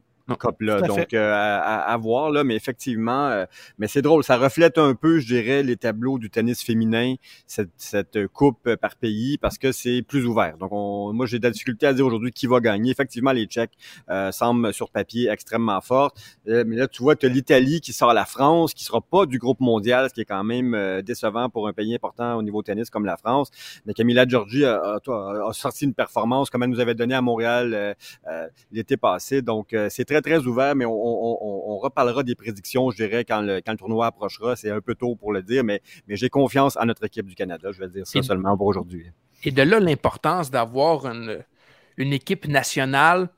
là. 0.61 0.81
Donc, 0.83 1.15
euh, 1.15 1.33
à, 1.35 1.97
voir, 1.97 2.31
là, 2.31 2.45
mais 2.45 2.55
effectivement, 2.55 3.29
euh, 3.29 3.47
mais 3.79 3.89
c'est 3.89 4.03
drôle. 4.03 4.25
Ça 4.25 4.37
reflète 4.37 4.79
un 4.79 4.95
peu, 4.95 5.19
je 5.19 5.27
dirais, 5.27 5.63
les 5.63 5.77
tableaux 5.77 6.19
du 6.19 6.31
tennis 6.31 6.63
féminin, 6.63 7.15
cette, 7.47 7.71
cette 7.77 8.27
coupe 8.29 8.75
par 8.77 8.97
pays, 8.97 9.39
parce 9.39 9.59
que 9.59 9.73
c'est 9.73 10.03
plus 10.03 10.27
ouvert. 10.27 10.57
Donc, 10.59 10.71
on, 10.73 11.13
moi, 11.13 11.27
j'ai 11.27 11.39
de 11.39 11.45
la 11.45 11.51
difficulté 11.51 11.87
à 11.87 11.93
dire 11.93 12.07
aujourd'hui 12.07 12.33
qui 12.33 12.47
va 12.47 12.61
gagner. 12.61 12.91
Effectivement, 12.91 13.33
les 13.33 13.47
Tchèques 13.47 13.77
euh, 14.11 14.33
semblent 14.33 14.73
sur 14.73 14.91
papier 14.91 15.29
extrêmement 15.29 15.81
fortes. 15.81 16.17
mais 16.47 16.77
là, 16.77 16.89
tu 16.89 17.03
vois, 17.03 17.17
tu 17.17 17.27
as 17.27 17.29
l'Italie 17.29 17.81
qui 17.81 17.93
sort 17.93 18.13
la 18.13 18.25
France, 18.25 18.75
qui 18.75 18.85
sera 18.85 19.01
pas 19.01 19.27
du 19.27 19.39
groupe 19.39 19.61
mondial, 19.61 20.09
ce 20.09 20.15
qui 20.15 20.21
est 20.21 20.27
quand 20.27 20.45
même 20.45 21.03
décevant 21.03 21.49
pour 21.49 21.69
un 21.69 21.73
pays 21.73 21.95
important 21.95 22.37
au 22.37 22.43
niveau 22.43 22.63
tennis 22.63 22.91
comme 22.91 23.05
la 23.05 23.17
France. 23.17 23.51
Mais 23.87 23.95
Camilla 23.95 24.27
Giorgi 24.27 24.65
a, 24.65 24.77
a, 24.77 25.49
a 25.49 25.53
sorti 25.53 25.85
une 25.85 25.95
performance 25.95 26.51
comme 26.51 26.63
elle 26.63 26.71
nous 26.71 26.81
avait 26.81 26.95
donné 26.95 27.15
à 27.15 27.23
Montréal 27.23 27.97
l'été 28.73 28.97
passé. 28.97 29.43
Donc, 29.43 29.75
c'est 29.89 30.05
très 30.05 30.18
très, 30.23 30.39
ouvert, 30.47 30.75
mais 30.75 30.85
on, 30.87 31.79
reparlera 31.79 32.25
des 32.25 32.35
prédictions, 32.35 32.91
je 32.91 32.97
dirais, 32.97 33.25
quand 33.25 33.41
le, 33.41 33.61
quand 33.65 33.73
le 33.73 33.79
tournoi 33.79 34.07
approchera. 34.07 34.57
C'est 34.57 34.71
un 34.71 34.81
peu 34.81 34.95
tôt 34.95 35.15
pour 35.15 35.33
le 35.33 35.43
dire, 35.43 35.63
mais, 35.63 35.81
mais 36.09 36.17
j'ai 36.17 36.29
confiance 36.29 36.77
en 36.77 36.87
notre 36.87 37.05
équipe 37.05 37.27
du 37.27 37.37
Canada. 37.37 37.71
Je 37.71 37.79
vais 37.79 37.89
dire 37.89 38.07
ça 38.07 38.23
seulement 38.23 38.57
pour 38.57 38.67
aujourd'hui. 38.67 39.07
Et 39.45 39.53
de 39.53 39.63
là, 39.63 39.79
l'importance 39.79 40.51
d'avoir 40.51 41.07
une, 41.07 41.45
une 41.97 42.13
équipe 42.13 42.49
nationale 42.49 43.29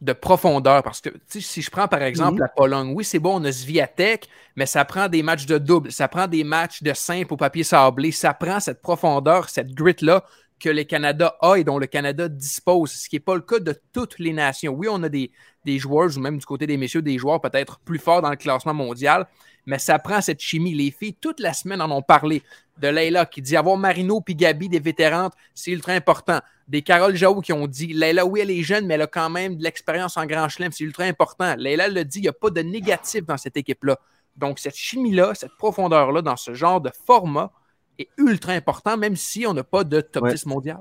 de 0.00 0.12
profondeur. 0.12 0.82
Parce 0.82 1.00
que 1.00 1.10
si 1.28 1.62
je 1.62 1.70
prends 1.70 1.88
par 1.88 2.02
exemple 2.02 2.40
la 2.40 2.48
Pologne, 2.48 2.92
oui, 2.94 3.04
c'est 3.04 3.18
bon, 3.18 3.40
on 3.40 3.44
a 3.44 3.52
Sviatek, 3.52 4.28
mais 4.56 4.66
ça 4.66 4.84
prend 4.84 5.08
des 5.08 5.22
matchs 5.22 5.46
de 5.46 5.58
double, 5.58 5.90
ça 5.90 6.08
prend 6.08 6.26
des 6.26 6.44
matchs 6.44 6.82
de 6.82 6.92
simple 6.92 7.32
au 7.32 7.36
papier 7.36 7.62
sablé, 7.62 8.12
ça 8.12 8.34
prend 8.34 8.60
cette 8.60 8.82
profondeur, 8.82 9.48
cette 9.48 9.72
grit-là 9.72 10.24
que 10.58 10.68
le 10.68 10.84
Canada 10.84 11.36
a 11.40 11.56
et 11.56 11.64
dont 11.64 11.78
le 11.78 11.86
Canada 11.86 12.28
dispose, 12.28 12.92
ce 12.92 13.08
qui 13.08 13.16
n'est 13.16 13.20
pas 13.20 13.34
le 13.34 13.42
cas 13.42 13.58
de 13.58 13.74
toutes 13.92 14.18
les 14.18 14.32
nations. 14.32 14.72
Oui, 14.72 14.88
on 14.90 15.02
a 15.02 15.08
des, 15.08 15.30
joueurs, 15.66 16.16
ou 16.16 16.20
même 16.20 16.38
du 16.38 16.46
côté 16.46 16.66
des 16.66 16.76
messieurs, 16.76 17.02
des 17.02 17.18
joueurs 17.18 17.40
peut-être 17.40 17.78
plus 17.80 17.98
forts 17.98 18.22
dans 18.22 18.30
le 18.30 18.36
classement 18.36 18.72
mondial, 18.72 19.26
mais 19.66 19.78
ça 19.78 19.98
prend 19.98 20.20
cette 20.20 20.40
chimie. 20.40 20.72
Les 20.74 20.90
filles, 20.90 21.14
toute 21.14 21.40
la 21.40 21.52
semaine, 21.52 21.82
en 21.82 21.90
ont 21.90 22.02
parlé. 22.02 22.42
De 22.78 22.88
Leila 22.88 23.24
qui 23.24 23.40
dit 23.40 23.56
avoir 23.56 23.78
Marino 23.78 24.20
puis 24.20 24.34
Gabi, 24.34 24.68
des 24.68 24.80
vétérantes, 24.80 25.32
c'est 25.54 25.70
ultra 25.70 25.92
important. 25.92 26.40
Des 26.68 26.82
Carole 26.82 27.16
Jaou 27.16 27.40
qui 27.40 27.54
ont 27.54 27.66
dit 27.66 27.94
Leila, 27.94 28.26
oui, 28.26 28.40
elle 28.40 28.50
est 28.50 28.62
jeune, 28.62 28.86
mais 28.86 28.94
elle 28.94 29.02
a 29.02 29.06
quand 29.06 29.30
même 29.30 29.56
de 29.56 29.62
l'expérience 29.62 30.18
en 30.18 30.26
grand 30.26 30.48
chelem, 30.50 30.72
c'est 30.72 30.84
ultra 30.84 31.04
important. 31.04 31.54
Leila 31.56 31.88
le 31.88 32.04
dit, 32.04 32.18
il 32.18 32.22
n'y 32.22 32.28
a 32.28 32.34
pas 32.34 32.50
de 32.50 32.60
négatif 32.60 33.24
dans 33.24 33.38
cette 33.38 33.56
équipe-là. 33.56 33.98
Donc, 34.36 34.58
cette 34.58 34.76
chimie-là, 34.76 35.32
cette 35.34 35.56
profondeur-là, 35.56 36.20
dans 36.20 36.36
ce 36.36 36.52
genre 36.52 36.82
de 36.82 36.90
format, 37.06 37.50
est 37.98 38.08
ultra 38.16 38.52
important, 38.52 38.96
même 38.96 39.16
si 39.16 39.46
on 39.46 39.54
n'a 39.54 39.64
pas 39.64 39.84
de 39.84 40.00
top 40.00 40.28
10 40.28 40.46
mondial. 40.46 40.80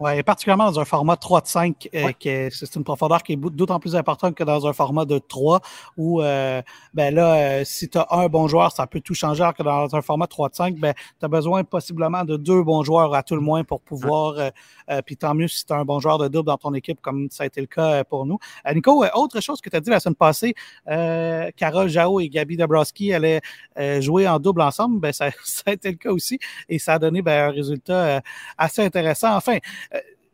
Oui, 0.00 0.22
particulièrement 0.22 0.64
dans 0.64 0.80
un 0.80 0.86
format 0.86 1.16
3 1.16 1.42
de 1.42 1.46
5, 1.46 1.88
euh, 1.94 2.48
c'est 2.50 2.74
une 2.74 2.84
profondeur 2.84 3.22
qui 3.22 3.34
est 3.34 3.36
d'autant 3.36 3.78
plus 3.78 3.94
importante 3.94 4.34
que 4.34 4.44
dans 4.44 4.66
un 4.66 4.72
format 4.72 5.04
de 5.04 5.18
3, 5.18 5.60
où 5.98 6.22
euh, 6.22 6.62
ben 6.94 7.14
là, 7.14 7.34
euh, 7.34 7.64
si 7.66 7.90
tu 7.90 7.98
as 7.98 8.06
un 8.10 8.28
bon 8.28 8.48
joueur, 8.48 8.72
ça 8.72 8.86
peut 8.86 9.00
tout 9.00 9.12
changer, 9.12 9.42
alors 9.42 9.54
que 9.54 9.62
dans 9.62 9.94
un 9.94 10.00
format 10.00 10.26
3 10.26 10.48
de 10.48 10.54
5, 10.54 10.76
ben, 10.76 10.94
tu 10.94 11.26
as 11.26 11.28
besoin 11.28 11.64
possiblement 11.64 12.24
de 12.24 12.38
deux 12.38 12.62
bons 12.62 12.82
joueurs 12.82 13.14
à 13.14 13.22
tout 13.22 13.34
le 13.34 13.42
moins 13.42 13.62
pour 13.62 13.82
pouvoir, 13.82 14.36
puis 15.04 15.16
tant 15.16 15.34
mieux 15.34 15.48
si 15.48 15.64
tu 15.64 15.72
as 15.72 15.76
un 15.76 15.84
bon 15.84 16.00
joueur 16.00 16.18
de 16.18 16.28
double 16.28 16.46
dans 16.46 16.56
ton 16.56 16.74
équipe, 16.74 17.00
comme 17.00 17.28
ça 17.30 17.44
a 17.44 17.46
été 17.46 17.60
le 17.60 17.66
cas 17.66 18.04
pour 18.04 18.26
nous. 18.26 18.38
Nico, 18.74 19.04
autre 19.14 19.40
chose 19.40 19.60
que 19.60 19.70
tu 19.70 19.76
as 19.76 19.80
dit 19.80 19.90
la 19.90 20.00
semaine 20.00 20.14
passée, 20.14 20.54
Carole 20.86 21.88
Jao 21.88 22.20
et 22.20 22.28
Gabi 22.28 22.56
Dabrowski 22.56 23.12
allaient 23.12 23.40
jouer 24.00 24.28
en 24.28 24.38
double 24.38 24.62
ensemble, 24.62 25.00
ben, 25.00 25.12
ça, 25.12 25.30
ça, 25.44 25.62
a 25.66 25.72
été 25.72 25.90
le 25.90 25.96
cas 25.96 26.10
aussi, 26.10 26.38
et 26.68 26.78
ça 26.78 26.94
a 26.94 26.98
donné 26.98 27.22
ben, 27.22 27.48
un 27.48 27.50
résultat 27.50 28.22
assez 28.58 28.82
intéressant. 28.82 29.36
Enfin, 29.36 29.58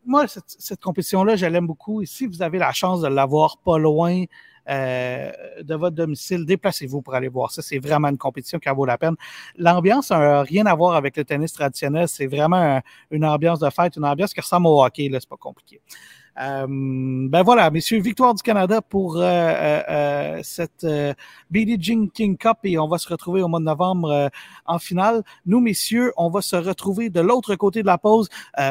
moi, 0.07 0.25
cette, 0.27 0.81
compétition-là, 0.81 1.35
je 1.35 1.45
l'aime 1.45 1.67
beaucoup. 1.67 2.01
Et 2.01 2.05
si 2.05 2.25
vous 2.25 2.41
avez 2.41 2.57
la 2.57 2.71
chance 2.71 3.01
de 3.01 3.07
l'avoir 3.07 3.57
pas 3.57 3.77
loin 3.77 4.23
euh, 4.69 5.31
de 5.61 5.75
votre 5.75 5.95
domicile, 5.95 6.45
déplacez-vous 6.45 7.01
pour 7.01 7.15
aller 7.15 7.27
voir 7.27 7.51
ça. 7.51 7.61
C'est 7.61 7.79
vraiment 7.79 8.09
une 8.09 8.17
compétition 8.17 8.59
qui 8.59 8.69
en 8.69 8.75
vaut 8.75 8.85
la 8.85 8.97
peine. 8.97 9.15
L'ambiance 9.57 10.11
n'a 10.11 10.41
rien 10.43 10.65
à 10.65 10.75
voir 10.75 10.95
avec 10.95 11.17
le 11.17 11.23
tennis 11.23 11.53
traditionnel. 11.53 12.07
C'est 12.07 12.27
vraiment 12.27 12.81
une 13.11 13.25
ambiance 13.25 13.59
de 13.59 13.69
fête, 13.69 13.95
une 13.95 14.05
ambiance 14.05 14.33
qui 14.33 14.41
ressemble 14.41 14.67
au 14.67 14.83
hockey. 14.83 15.09
Là, 15.09 15.19
c'est 15.19 15.29
pas 15.29 15.37
compliqué. 15.37 15.81
Euh, 16.39 16.67
ben 16.67 17.41
voilà, 17.41 17.71
messieurs, 17.71 17.99
victoire 17.99 18.35
du 18.35 18.43
Canada 18.43 18.81
pour 18.81 19.17
euh, 19.17 19.21
euh, 19.23 20.39
cette 20.43 20.85
Billie 21.49 21.77
Jean 21.81 22.07
King 22.09 22.37
Cup 22.37 22.57
et 22.63 22.77
on 22.77 22.87
va 22.87 22.97
se 22.97 23.09
retrouver 23.09 23.41
au 23.41 23.47
mois 23.47 23.59
de 23.59 23.65
novembre 23.65 24.29
en 24.65 24.79
finale. 24.79 25.23
Nous, 25.45 25.59
messieurs, 25.59 26.13
on 26.15 26.29
va 26.29 26.41
se 26.41 26.55
retrouver 26.55 27.09
de 27.09 27.21
l'autre 27.21 27.55
côté 27.55 27.81
de 27.81 27.87
la 27.87 27.97
pause 27.97 28.29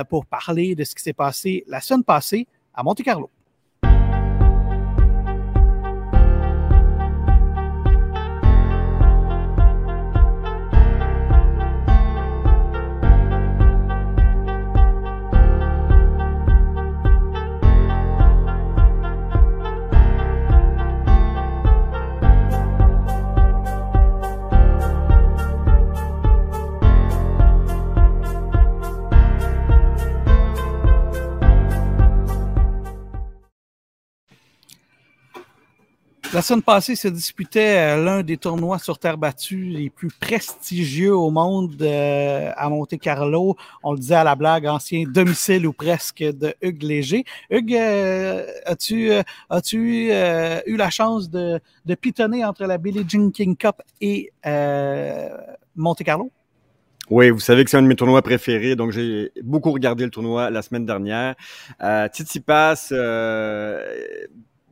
pour 0.09 0.27
parler 0.27 0.75
de 0.75 0.85
ce 0.85 0.95
qui 0.95 1.03
s'est 1.03 1.13
passé 1.13 1.65
la 1.67 1.81
semaine 1.81 2.05
passée 2.05 2.47
à 2.75 2.83
Monte 2.83 3.03
La 36.37 36.42
semaine 36.42 36.61
passée 36.61 36.96
se 36.96 37.09
disputait 37.09 37.79
euh, 37.79 38.05
l'un 38.05 38.22
des 38.22 38.37
tournois 38.37 38.79
sur 38.79 38.99
terre 38.99 39.16
battue 39.16 39.70
les 39.70 39.88
plus 39.88 40.11
prestigieux 40.11 41.16
au 41.16 41.31
monde 41.31 41.81
euh, 41.81 42.51
à 42.55 42.68
Monte 42.68 42.99
Carlo. 42.99 43.57
On 43.83 43.94
le 43.94 43.99
disait 43.99 44.16
à 44.16 44.22
la 44.22 44.35
blague, 44.35 44.66
ancien 44.66 45.05
domicile 45.09 45.66
ou 45.66 45.72
presque 45.72 46.22
de 46.22 46.55
Hugues 46.61 46.83
Léger. 46.83 47.25
Hugues, 47.49 47.75
euh, 47.75 48.44
as-tu 48.66 49.12
as-tu 49.49 50.11
eu 50.11 50.77
la 50.77 50.90
chance 50.90 51.31
de, 51.31 51.59
de 51.87 51.94
pitonner 51.94 52.44
entre 52.44 52.66
la 52.66 52.77
Billie 52.77 53.07
Jean 53.09 53.31
King 53.31 53.57
Cup 53.57 53.77
et 54.03 54.31
Monte 55.75 56.03
Carlo? 56.03 56.31
Oui, 57.09 57.31
vous 57.31 57.38
savez 57.38 57.64
que 57.64 57.70
c'est 57.70 57.77
un 57.77 57.83
de 57.83 57.87
mes 57.87 57.94
tournois 57.94 58.20
préférés, 58.20 58.75
donc 58.75 58.90
j'ai 58.90 59.31
beaucoup 59.44 59.70
regardé 59.70 60.05
le 60.05 60.11
tournoi 60.11 60.51
la 60.51 60.61
semaine 60.61 60.85
dernière. 60.85 61.37
Euh, 61.81 62.09
Titi 62.09 62.40
Pass, 62.40 62.92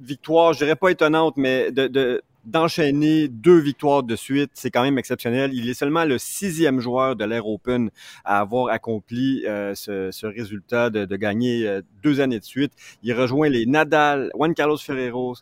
victoire, 0.01 0.53
je 0.53 0.59
dirais 0.59 0.77
pas 0.77 0.91
étonnante, 0.91 1.37
mais 1.37 1.71
de, 1.73 2.23
d'enchaîner 2.45 3.29
deux 3.29 3.59
victoires 3.59 4.03
de 4.03 4.17
suite, 4.17 4.51
c'est 4.55 4.71
quand 4.71 4.83
même 4.83 4.99
exceptionnel. 4.99 5.53
Il 5.55 5.69
est 5.69 5.75
seulement 5.75 6.05
le 6.05 6.19
sixième 6.19 6.81
joueur 6.81 7.17
de 7.17 7.25
l'Air 7.25 7.47
Open 7.47 7.91
à 8.25 8.41
avoir 8.41 8.69
accompli 8.69 9.45
euh, 9.47 9.75
ce, 9.75 10.27
résultat 10.27 10.91
de, 10.91 11.17
gagner 11.17 11.67
euh, 11.67 11.81
deux 12.03 12.21
années 12.21 12.41
de 12.41 12.45
suite. 12.45 12.73
Il 13.03 13.13
rejoint 13.15 13.49
les 13.49 13.67
Nadal, 13.67 14.31
Juan 14.35 14.55
Carlos 14.55 14.77
Ferreros, 14.77 15.37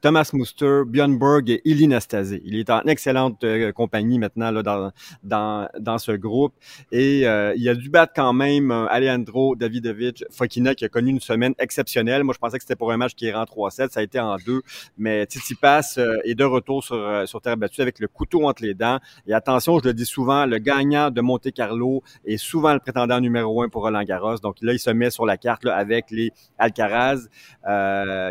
Thomas 0.00 0.30
Muster, 0.32 0.82
Björn 0.86 1.18
Borg 1.18 1.50
et 1.50 1.60
Ili 1.64 1.88
Nastase. 1.88 2.38
Il 2.44 2.56
est 2.56 2.70
en 2.70 2.82
excellente 2.82 3.42
euh, 3.42 3.72
compagnie 3.72 4.18
maintenant 4.18 4.50
là, 4.52 4.62
dans, 4.62 4.92
dans, 5.24 5.68
dans 5.78 5.98
ce 5.98 6.12
groupe. 6.12 6.54
Et 6.92 7.26
euh, 7.26 7.52
il 7.56 7.68
a 7.68 7.74
dû 7.74 7.90
battre 7.90 8.12
quand 8.14 8.32
même 8.32 8.70
euh, 8.70 8.86
Alejandro 8.88 9.56
Davidovic 9.56 10.24
Fokina 10.30 10.74
qui 10.76 10.84
a 10.84 10.88
connu 10.88 11.10
une 11.10 11.20
semaine 11.20 11.54
exceptionnelle. 11.58 12.22
Moi, 12.22 12.32
je 12.32 12.38
pensais 12.38 12.58
que 12.58 12.62
c'était 12.62 12.76
pour 12.76 12.92
un 12.92 12.96
match 12.96 13.14
qui 13.14 13.26
irait 13.26 13.38
en 13.38 13.44
3-7. 13.44 13.90
Ça 13.90 14.00
a 14.00 14.02
été 14.04 14.20
en 14.20 14.36
2. 14.36 14.62
Mais 14.98 15.24
Tsitsipas 15.24 15.98
est 16.24 16.34
de 16.34 16.44
retour 16.44 16.84
sur, 16.84 17.26
sur 17.26 17.40
terre 17.40 17.56
battue 17.56 17.80
avec 17.80 17.98
le 17.98 18.06
couteau 18.06 18.46
entre 18.46 18.62
les 18.62 18.74
dents. 18.74 19.00
Et 19.26 19.34
attention, 19.34 19.80
je 19.80 19.88
le 19.88 19.94
dis 19.94 20.06
souvent, 20.06 20.46
le 20.46 20.58
gagnant 20.58 21.10
de 21.10 21.20
Monte 21.20 21.50
Carlo 21.52 22.02
est 22.24 22.36
souvent 22.36 22.72
le 22.72 22.78
prétendant 22.80 23.20
numéro 23.20 23.62
un 23.62 23.68
pour 23.68 23.82
Roland 23.82 24.04
Garros. 24.04 24.38
Donc 24.38 24.56
là, 24.62 24.72
il 24.72 24.78
se 24.78 24.90
met 24.90 25.10
sur 25.10 25.26
la 25.26 25.36
carte 25.36 25.64
là, 25.64 25.74
avec 25.76 26.10
les 26.10 26.30
Alcaraz, 26.56 27.26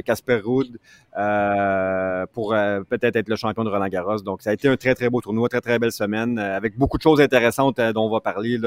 Casper 0.05 0.41
Ruud, 0.43 0.77
euh, 1.17 2.27
pour 2.31 2.53
euh, 2.53 2.81
peut-être 2.87 3.15
être 3.15 3.27
le 3.27 3.35
champion 3.35 3.63
de 3.63 3.69
Roland 3.69 3.87
Garros. 3.87 4.19
Donc, 4.19 4.43
ça 4.43 4.51
a 4.51 4.53
été 4.53 4.67
un 4.67 4.77
très, 4.77 4.93
très 4.93 5.09
beau 5.09 5.19
tournoi, 5.19 5.49
très, 5.49 5.61
très 5.61 5.79
belle 5.79 5.91
semaine, 5.91 6.37
euh, 6.37 6.55
avec 6.55 6.77
beaucoup 6.77 6.97
de 6.97 7.01
choses 7.01 7.19
intéressantes 7.19 7.79
dont 7.79 8.05
on 8.05 8.11
va 8.11 8.19
parler, 8.19 8.59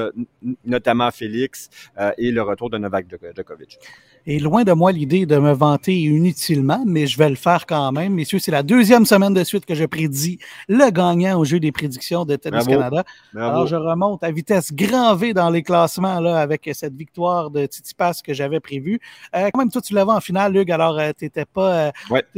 notamment 0.65 1.09
Félix 1.11 1.69
et 2.17 2.31
le 2.31 2.41
retour 2.41 2.69
de 2.69 2.77
Novak 2.77 3.05
Djokovic. 3.35 3.79
Et 4.27 4.39
loin 4.39 4.63
de 4.63 4.71
moi 4.73 4.91
l'idée 4.91 5.25
de 5.25 5.37
me 5.37 5.51
vanter 5.51 5.97
inutilement, 5.97 6.83
mais 6.85 7.07
je 7.07 7.17
vais 7.17 7.29
le 7.29 7.35
faire 7.35 7.65
quand 7.65 7.91
même. 7.91 8.13
Messieurs, 8.13 8.39
c'est 8.39 8.51
la 8.51 8.63
deuxième 8.63 9.05
semaine 9.05 9.33
de 9.33 9.43
suite 9.43 9.65
que 9.65 9.73
je 9.73 9.85
prédis 9.85 10.37
le 10.67 10.91
gagnant 10.91 11.39
au 11.39 11.45
jeu 11.45 11.59
des 11.59 11.71
prédictions 11.71 12.25
de 12.25 12.35
Tennis 12.35 12.67
Canada. 12.67 13.03
Alors, 13.35 13.65
je 13.65 13.75
remonte 13.75 14.23
à 14.23 14.31
vitesse 14.31 14.73
grand 14.73 15.15
V 15.15 15.33
dans 15.33 15.49
les 15.49 15.63
classements 15.63 16.19
là, 16.19 16.37
avec 16.37 16.69
cette 16.73 16.93
victoire 16.93 17.49
de 17.49 17.65
Titi 17.65 17.95
Pass 17.95 18.21
que 18.21 18.33
j'avais 18.33 18.59
prévue. 18.59 18.99
quand 19.33 19.57
même, 19.57 19.71
toi, 19.71 19.81
tu 19.81 19.93
l'avais 19.93 20.11
en 20.11 20.21
finale, 20.21 20.53
Luc, 20.53 20.69
alors 20.69 20.99
tu 21.17 21.25
n'étais 21.25 21.45
pas, 21.45 21.91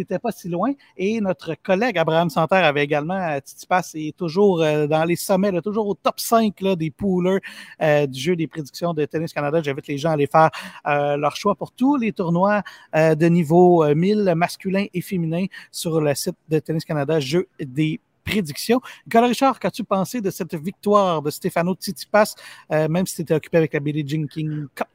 pas 0.05 0.31
si 0.31 0.49
loin. 0.49 0.73
Et 0.97 1.19
notre 1.21 1.55
collègue 1.55 1.97
Abraham 1.97 2.29
Santerre 2.29 2.65
avait 2.65 2.83
également, 2.83 3.19
euh, 3.19 3.39
Titi 3.43 3.65
Pass 3.65 3.93
est 3.95 4.15
toujours 4.15 4.61
euh, 4.61 4.87
dans 4.87 5.03
les 5.03 5.15
sommets, 5.15 5.51
là, 5.51 5.61
toujours 5.61 5.87
au 5.87 5.93
top 5.93 6.19
5 6.19 6.59
là, 6.61 6.75
des 6.75 6.91
poolers 6.91 7.39
euh, 7.81 8.05
du 8.07 8.19
jeu 8.19 8.35
des 8.35 8.47
prédictions 8.47 8.93
de 8.93 9.05
Tennis 9.05 9.33
Canada. 9.33 9.61
J'invite 9.61 9.87
les 9.87 9.97
gens 9.97 10.09
à 10.09 10.13
aller 10.13 10.27
faire 10.27 10.49
leur 10.85 11.35
choix 11.35 11.55
pour 11.55 11.71
tous 11.71 11.97
les 11.97 12.11
tournois 12.11 12.61
de 12.93 13.25
niveau 13.27 13.85
1000 13.93 14.33
masculin 14.35 14.85
et 14.93 15.01
féminin 15.01 15.45
sur 15.71 15.99
le 16.01 16.13
site 16.13 16.35
de 16.49 16.59
Tennis 16.59 16.85
Canada, 16.85 17.19
jeu 17.19 17.47
des 17.59 17.99
prédictions. 18.23 18.81
Nicolas 19.05 19.27
Richard, 19.27 19.59
qu'as-tu 19.59 19.83
pensé 19.83 20.21
de 20.21 20.29
cette 20.29 20.55
victoire 20.55 21.21
de 21.21 21.29
Stefano 21.29 21.73
Tsitsipas, 21.75 22.35
même 22.69 23.05
si 23.05 23.15
tu 23.15 23.21
étais 23.23 23.35
occupé 23.35 23.57
avec 23.57 23.73
la 23.73 23.79
Billie 23.79 24.07
Jean 24.07 24.27
King 24.27 24.67
Cup? 24.75 24.87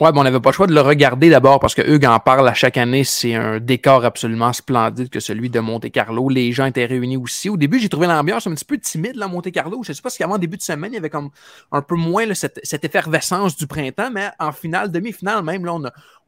Ouais, 0.00 0.10
on 0.14 0.22
n'avait 0.22 0.38
pas 0.38 0.50
le 0.50 0.54
choix 0.54 0.68
de 0.68 0.74
le 0.74 0.80
regarder 0.80 1.28
d'abord 1.28 1.58
parce 1.58 1.74
que 1.74 2.06
en 2.06 2.20
parle 2.20 2.48
à 2.48 2.54
chaque 2.54 2.76
année. 2.76 3.02
C'est 3.02 3.34
un 3.34 3.58
décor 3.58 4.04
absolument 4.04 4.52
splendide 4.52 5.10
que 5.10 5.18
celui 5.18 5.50
de 5.50 5.58
Monte 5.58 5.90
Carlo. 5.90 6.28
Les 6.28 6.52
gens 6.52 6.66
étaient 6.66 6.84
réunis 6.84 7.16
aussi. 7.16 7.48
Au 7.48 7.56
début, 7.56 7.80
j'ai 7.80 7.88
trouvé 7.88 8.06
l'ambiance 8.06 8.46
un 8.46 8.54
petit 8.54 8.64
peu 8.64 8.78
timide, 8.78 9.16
là, 9.16 9.26
Monte 9.26 9.50
Carlo. 9.50 9.82
Je 9.82 9.92
sais 9.92 10.00
pas 10.00 10.10
si 10.10 10.22
avant 10.22 10.38
début 10.38 10.56
de 10.56 10.62
semaine, 10.62 10.92
il 10.92 10.94
y 10.94 10.98
avait 10.98 11.10
comme 11.10 11.30
un 11.72 11.82
peu 11.82 11.96
moins 11.96 12.32
cette, 12.34 12.84
effervescence 12.84 13.56
du 13.56 13.66
printemps, 13.66 14.12
mais 14.12 14.30
en 14.38 14.52
finale, 14.52 14.92
demi-finale 14.92 15.42
même, 15.42 15.64
là, 15.64 15.76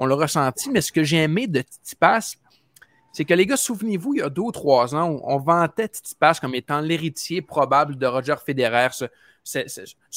on, 0.01 0.07
l'a 0.07 0.15
ressenti. 0.17 0.69
Mais 0.71 0.81
ce 0.81 0.91
que 0.91 1.05
j'ai 1.05 1.19
aimé 1.19 1.47
de 1.47 1.61
Titi 1.61 1.95
Pass, 1.95 2.39
c'est 3.13 3.25
que 3.25 3.35
les 3.35 3.47
gars, 3.47 3.57
souvenez-vous, 3.57 4.15
il 4.15 4.19
y 4.19 4.23
a 4.23 4.31
deux 4.31 4.43
ou 4.43 4.53
trois 4.53 4.97
ans, 4.97 5.21
on, 5.23 5.39
vantait 5.39 5.91
Titi 5.91 6.17
Pass 6.19 6.41
comme 6.41 6.57
étant 6.57 6.81
l'héritier 6.81 7.41
probable 7.41 7.97
de 7.97 8.07
Roger 8.07 8.35
Federer, 8.45 8.89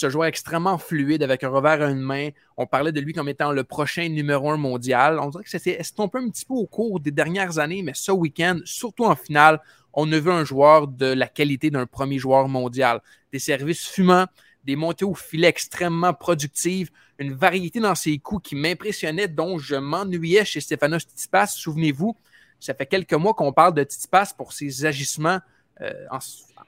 joueur 0.09 0.25
extrêmement 0.25 0.77
fluide 0.77 1.23
avec 1.23 1.43
un 1.43 1.49
revers 1.49 1.81
à 1.81 1.89
une 1.89 1.99
main. 1.99 2.29
On 2.57 2.65
parlait 2.65 2.91
de 2.91 2.99
lui 2.99 3.13
comme 3.13 3.29
étant 3.29 3.51
le 3.51 3.63
prochain 3.63 4.09
numéro 4.09 4.49
un 4.51 4.57
mondial. 4.57 5.19
On 5.19 5.29
dirait 5.29 5.43
que 5.43 5.49
c'était 5.49 5.79
estompé 5.79 6.19
un 6.19 6.29
petit 6.29 6.45
peu 6.45 6.53
au 6.53 6.65
cours 6.65 6.99
des 6.99 7.12
dernières 7.12 7.59
années, 7.59 7.83
mais 7.83 7.93
ce 7.95 8.12
week-end, 8.12 8.59
surtout 8.65 9.05
en 9.05 9.15
finale, 9.15 9.59
on 9.93 10.12
a 10.12 10.19
vu 10.19 10.31
un 10.31 10.43
joueur 10.43 10.88
de 10.88 11.05
la 11.05 11.27
qualité 11.27 11.69
d'un 11.69 11.86
premier 11.86 12.17
joueur 12.17 12.47
mondial. 12.47 13.01
Des 13.31 13.39
services 13.39 13.88
fumants, 13.88 14.25
des 14.63 14.75
montées 14.75 15.05
au 15.05 15.13
filet 15.13 15.47
extrêmement 15.47 16.13
productives, 16.13 16.89
une 17.19 17.33
variété 17.33 17.79
dans 17.79 17.95
ses 17.95 18.17
coups 18.17 18.49
qui 18.49 18.55
m'impressionnait, 18.55 19.27
dont 19.27 19.57
je 19.57 19.75
m'ennuyais 19.75 20.45
chez 20.45 20.62
Stefanos 20.62 21.03
Tsitsipas. 21.03 21.47
Souvenez-vous, 21.47 22.15
ça 22.59 22.73
fait 22.73 22.86
quelques 22.86 23.13
mois 23.13 23.33
qu'on 23.33 23.53
parle 23.53 23.73
de 23.73 23.83
Tsitsipas 23.83 24.33
pour 24.38 24.53
ses 24.53 24.86
agissements 24.86 25.39
euh, 25.81 26.07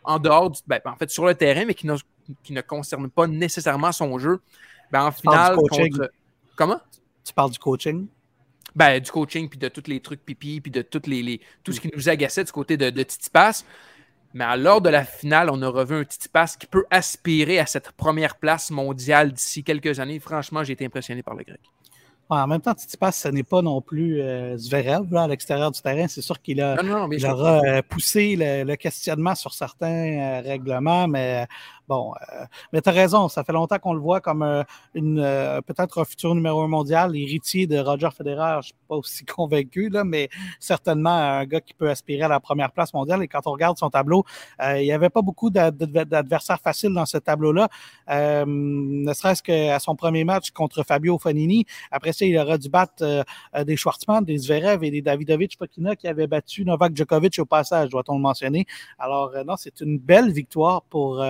en, 0.04 0.20
dehors, 0.20 0.50
du, 0.50 0.60
ben, 0.68 0.80
en 0.86 0.96
fait, 0.96 1.10
sur 1.10 1.26
le 1.26 1.36
terrain, 1.36 1.66
mais 1.66 1.74
qui 1.74 1.88
ne, 1.88 1.96
qui 2.44 2.54
ne 2.54 2.62
concerne 2.62 3.10
pas 3.10 3.28
nécessairement 3.28 3.92
son 3.92 4.18
jeu. 4.18 4.42
Ben, 4.92 5.06
en 5.06 5.12
finale, 5.12 5.56
contre... 5.56 6.12
Comment? 6.56 6.80
Tu 7.24 7.34
parles 7.34 7.52
du 7.52 7.60
coaching? 7.60 8.08
Ben, 8.76 9.00
du 9.00 9.12
coaching, 9.12 9.50
puis 9.50 9.60
de 9.60 9.68
tous 9.68 9.88
les 9.88 10.00
trucs 10.00 10.24
pipi, 10.24 10.62
puis 10.62 10.72
de 10.72 10.82
toutes 10.82 11.08
les, 11.08 11.42
tout 11.64 11.72
ce 11.72 11.80
qui 11.80 11.90
nous 11.94 12.10
agaçait 12.10 12.44
du 12.44 12.52
côté 12.52 12.78
de, 12.78 12.90
de 12.90 13.04
Titi 13.04 13.30
Pass. 13.30 13.66
Mais 14.34 14.58
l'heure 14.58 14.82
de 14.82 14.90
la 14.90 15.06
finale, 15.06 15.50
on 15.50 15.62
a 15.62 15.70
revu 15.70 15.96
un 15.96 16.04
Titi 16.04 16.28
Pass 16.28 16.58
qui 16.58 16.68
peut 16.68 16.86
aspirer 16.92 17.60
à 17.60 17.66
cette 17.66 17.92
première 17.92 18.36
place 18.36 18.70
mondiale 18.70 19.32
d'ici 19.32 19.64
quelques 19.64 20.00
années. 20.00 20.20
Franchement, 20.20 20.64
j'ai 20.64 20.74
été 20.74 20.86
impressionné 20.86 21.24
par 21.24 21.36
le 21.36 21.44
grec 21.44 21.62
en 22.30 22.48
même 22.48 22.62
temps, 22.62 22.74
Tsitsipas, 22.74 23.12
ce 23.12 23.28
n'est 23.28 23.44
pas 23.44 23.62
non 23.62 23.82
plus 23.82 24.22
euh, 24.22 24.58
Zverev 24.58 25.12
là, 25.12 25.24
à 25.24 25.28
l'extérieur 25.28 25.72
du 25.72 25.82
terrain. 25.82 26.08
C'est 26.08 26.22
sûr 26.22 26.42
qu'il 26.42 26.62
a, 26.62 26.76
aura 27.30 27.62
euh, 27.66 27.82
poussé 27.88 28.36
le, 28.38 28.76
questionnement 28.76 29.36
sur 29.36 29.54
certains 29.54 30.40
euh, 30.40 30.42
règlements, 30.42 31.08
mais 31.08 31.48
Bon, 31.88 32.14
euh, 32.34 32.46
mais 32.74 32.82
tu 32.82 32.90
as 32.90 32.92
raison, 32.92 33.30
ça 33.30 33.44
fait 33.44 33.54
longtemps 33.54 33.78
qu'on 33.78 33.94
le 33.94 34.00
voit 34.00 34.20
comme 34.20 34.42
euh, 34.42 34.64
une 34.96 35.20
euh, 35.20 35.62
peut-être 35.62 36.02
un 36.02 36.06
futur 36.06 36.34
numéro 36.34 36.62
un 36.62 36.68
mondial, 36.68 37.16
héritier 37.16 37.68
de 37.68 37.78
Roger 37.78 38.10
Federer. 38.16 38.58
Je 38.62 38.68
suis 38.68 38.76
pas 38.88 38.96
aussi 38.96 39.24
convaincu, 39.26 39.90
là, 39.90 40.04
mais 40.04 40.30
certainement 40.60 41.12
un 41.12 41.46
gars 41.46 41.62
qui 41.62 41.76
peut 41.76 41.90
aspirer 41.90 42.24
à 42.24 42.28
la 42.28 42.40
première 42.40 42.72
place 42.72 42.92
mondiale. 42.94 43.22
Et 43.22 43.28
quand 43.28 43.46
on 43.46 43.52
regarde 43.52 43.78
son 43.78 43.92
tableau, 43.92 44.26
il 44.60 44.82
n'y 44.82 44.92
avait 44.92 45.10
pas 45.10 45.22
beaucoup 45.22 45.50
d'adversaires 45.52 46.60
faciles 46.60 46.94
dans 46.94 47.06
ce 47.06 47.18
tableau-là. 47.18 47.70
ne 48.08 49.14
serait-ce 49.14 49.44
qu'à 49.44 49.80
son 49.80 49.96
premier 49.96 50.24
match 50.24 50.52
contre 50.52 50.84
Fabio 50.84 51.20
Fonini. 51.20 51.66
Après 51.92 52.14
ça, 52.14 52.26
il 52.26 52.38
aura 52.38 52.58
dû 52.58 52.70
battre 52.70 53.26
des 53.64 53.78
Schwartzmann, 53.78 54.24
des 54.24 54.38
Zverev 54.38 54.84
et 54.84 54.92
des 54.92 55.02
Davidovich 55.02 55.58
Pokina 55.58 55.96
qui 55.96 56.08
avaient 56.08 56.28
battu 56.28 56.66
Novak 56.66 56.96
Djokovic 56.96 57.38
au 57.40 57.46
passage, 57.46 57.90
doit-on 57.90 58.16
le 58.16 58.22
mentionner. 58.22 58.66
Alors, 58.98 59.32
non, 59.46 59.56
c'est 59.58 59.82
une 59.82 60.00
belle 60.00 60.32
victoire 60.32 60.82
pour 60.84 61.24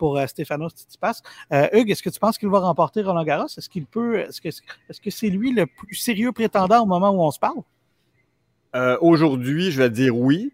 pour 0.00 0.16
euh, 0.16 0.26
Stéphano 0.26 0.70
Tsitsipas. 0.70 1.20
Euh, 1.52 1.68
Hugues, 1.74 1.90
est-ce 1.90 2.02
que 2.02 2.08
tu 2.08 2.18
penses 2.18 2.38
qu'il 2.38 2.48
va 2.48 2.60
remporter 2.60 3.02
Roland 3.02 3.22
Garros? 3.22 3.48
Est-ce 3.54 3.68
qu'il 3.68 3.84
peut, 3.84 4.20
est-ce 4.20 4.40
que, 4.40 5.10
c'est 5.10 5.28
lui 5.28 5.52
le 5.52 5.66
plus 5.66 5.94
sérieux 5.94 6.32
prétendant 6.32 6.82
au 6.82 6.86
moment 6.86 7.10
où 7.10 7.20
on 7.22 7.30
se 7.30 7.38
parle? 7.38 7.60
Euh, 8.74 8.96
aujourd'hui, 9.02 9.70
je 9.70 9.82
vais 9.82 9.90
dire 9.90 10.16
oui. 10.16 10.52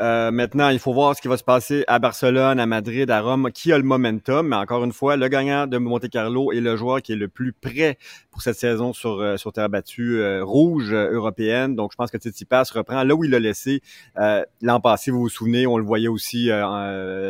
Euh, 0.00 0.30
maintenant, 0.30 0.68
il 0.68 0.78
faut 0.78 0.92
voir 0.92 1.16
ce 1.16 1.20
qui 1.20 1.28
va 1.28 1.36
se 1.36 1.44
passer 1.44 1.84
à 1.88 1.98
Barcelone, 1.98 2.60
à 2.60 2.66
Madrid, 2.66 3.10
à 3.10 3.20
Rome, 3.20 3.50
qui 3.52 3.72
a 3.72 3.78
le 3.78 3.84
momentum? 3.84 4.48
Mais 4.48 4.56
encore 4.56 4.84
une 4.84 4.92
fois, 4.92 5.16
le 5.16 5.28
gagnant 5.28 5.66
de 5.66 5.78
Monte 5.78 6.08
Carlo 6.08 6.52
est 6.52 6.60
le 6.60 6.76
joueur 6.76 7.02
qui 7.02 7.12
est 7.12 7.16
le 7.16 7.28
plus 7.28 7.52
prêt 7.52 7.98
pour 8.30 8.42
cette 8.42 8.56
saison 8.56 8.92
sur, 8.92 9.20
euh, 9.20 9.36
sur 9.36 9.52
terre 9.52 9.68
battue 9.68 10.18
euh, 10.18 10.44
rouge 10.44 10.92
européenne. 10.92 11.74
Donc, 11.74 11.92
je 11.92 11.96
pense 11.96 12.10
que 12.10 12.18
Tsitsipas 12.18 12.70
reprend 12.72 13.02
là 13.02 13.14
où 13.14 13.24
il 13.24 13.30
l'a 13.30 13.40
laissé 13.40 13.82
l'an 14.60 14.80
passé. 14.80 15.10
Vous 15.10 15.20
vous 15.20 15.28
souvenez, 15.28 15.66
on 15.66 15.76
le 15.76 15.84
voyait 15.84 16.08
aussi 16.08 16.50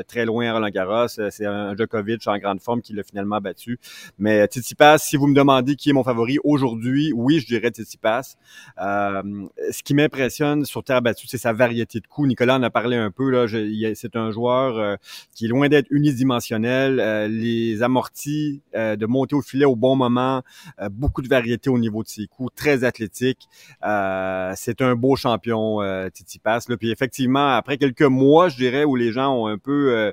très 0.09 0.25
loin 0.25 0.49
à 0.49 0.53
Roland 0.55 0.68
Garros. 0.68 1.09
C'est 1.09 1.46
un 1.46 1.77
Djokovic 1.77 2.27
en 2.27 2.38
grande 2.38 2.61
forme 2.61 2.83
qui 2.83 2.92
l'a 2.92 3.03
finalement 3.03 3.40
battu. 3.40 3.79
Mais 4.18 4.44
Tsitsipas, 4.46 4.99
si 4.99 5.16
vous 5.16 5.27
me 5.27 5.35
demandez 5.35 5.77
qui 5.77 5.90
est 5.90 5.92
mon 5.92 6.05
favori 6.05 6.38
aujourd'hui, 6.44 7.12
oui, 7.14 7.40
je 7.40 7.46
dirais 7.46 7.68
Tsitsipas. 7.70 8.37
ce 8.77 9.83
qui 9.83 9.94
m'impressionne 9.94 10.64
sur 10.64 10.83
terre 10.85 11.03
battue, 11.03 11.27
c'est 11.27 11.38
sa 11.38 11.53
variété 11.53 12.01
de 12.01 12.07
coups. 12.07 12.29
Nicolas 12.29 12.49
a 12.62 12.70
parlé 12.70 12.96
un 12.96 13.10
peu. 13.10 13.30
Là, 13.30 13.46
c'est 13.94 14.16
un 14.16 14.30
joueur 14.30 14.78
euh, 14.78 14.96
qui 15.34 15.46
est 15.46 15.48
loin 15.48 15.68
d'être 15.68 15.88
unidimensionnel. 15.90 17.00
Euh, 17.00 17.28
les 17.28 17.82
amortis 17.82 18.62
euh, 18.74 18.96
de 18.96 19.06
monter 19.06 19.34
au 19.34 19.42
filet 19.42 19.64
au 19.64 19.76
bon 19.76 19.96
moment, 19.96 20.42
beaucoup 20.90 21.22
de 21.22 21.28
variété 21.28 21.70
au 21.70 21.78
niveau 21.78 22.02
de 22.02 22.08
ses 22.08 22.26
coups, 22.26 22.54
très 22.54 22.84
athlétique. 22.84 23.48
c'est 23.82 24.80
un 24.80 24.94
beau 24.94 25.16
champion, 25.16 25.78
Titi 26.12 26.38
Pass. 26.38 26.68
Là. 26.68 26.76
Puis 26.76 26.90
effectivement, 26.90 27.54
après 27.54 27.76
quelques 27.78 28.02
mois, 28.02 28.48
je 28.48 28.56
dirais, 28.56 28.84
où 28.84 28.96
les 28.96 29.12
gens 29.12 29.34
ont 29.34 29.46
un 29.46 29.58
peu 29.58 30.12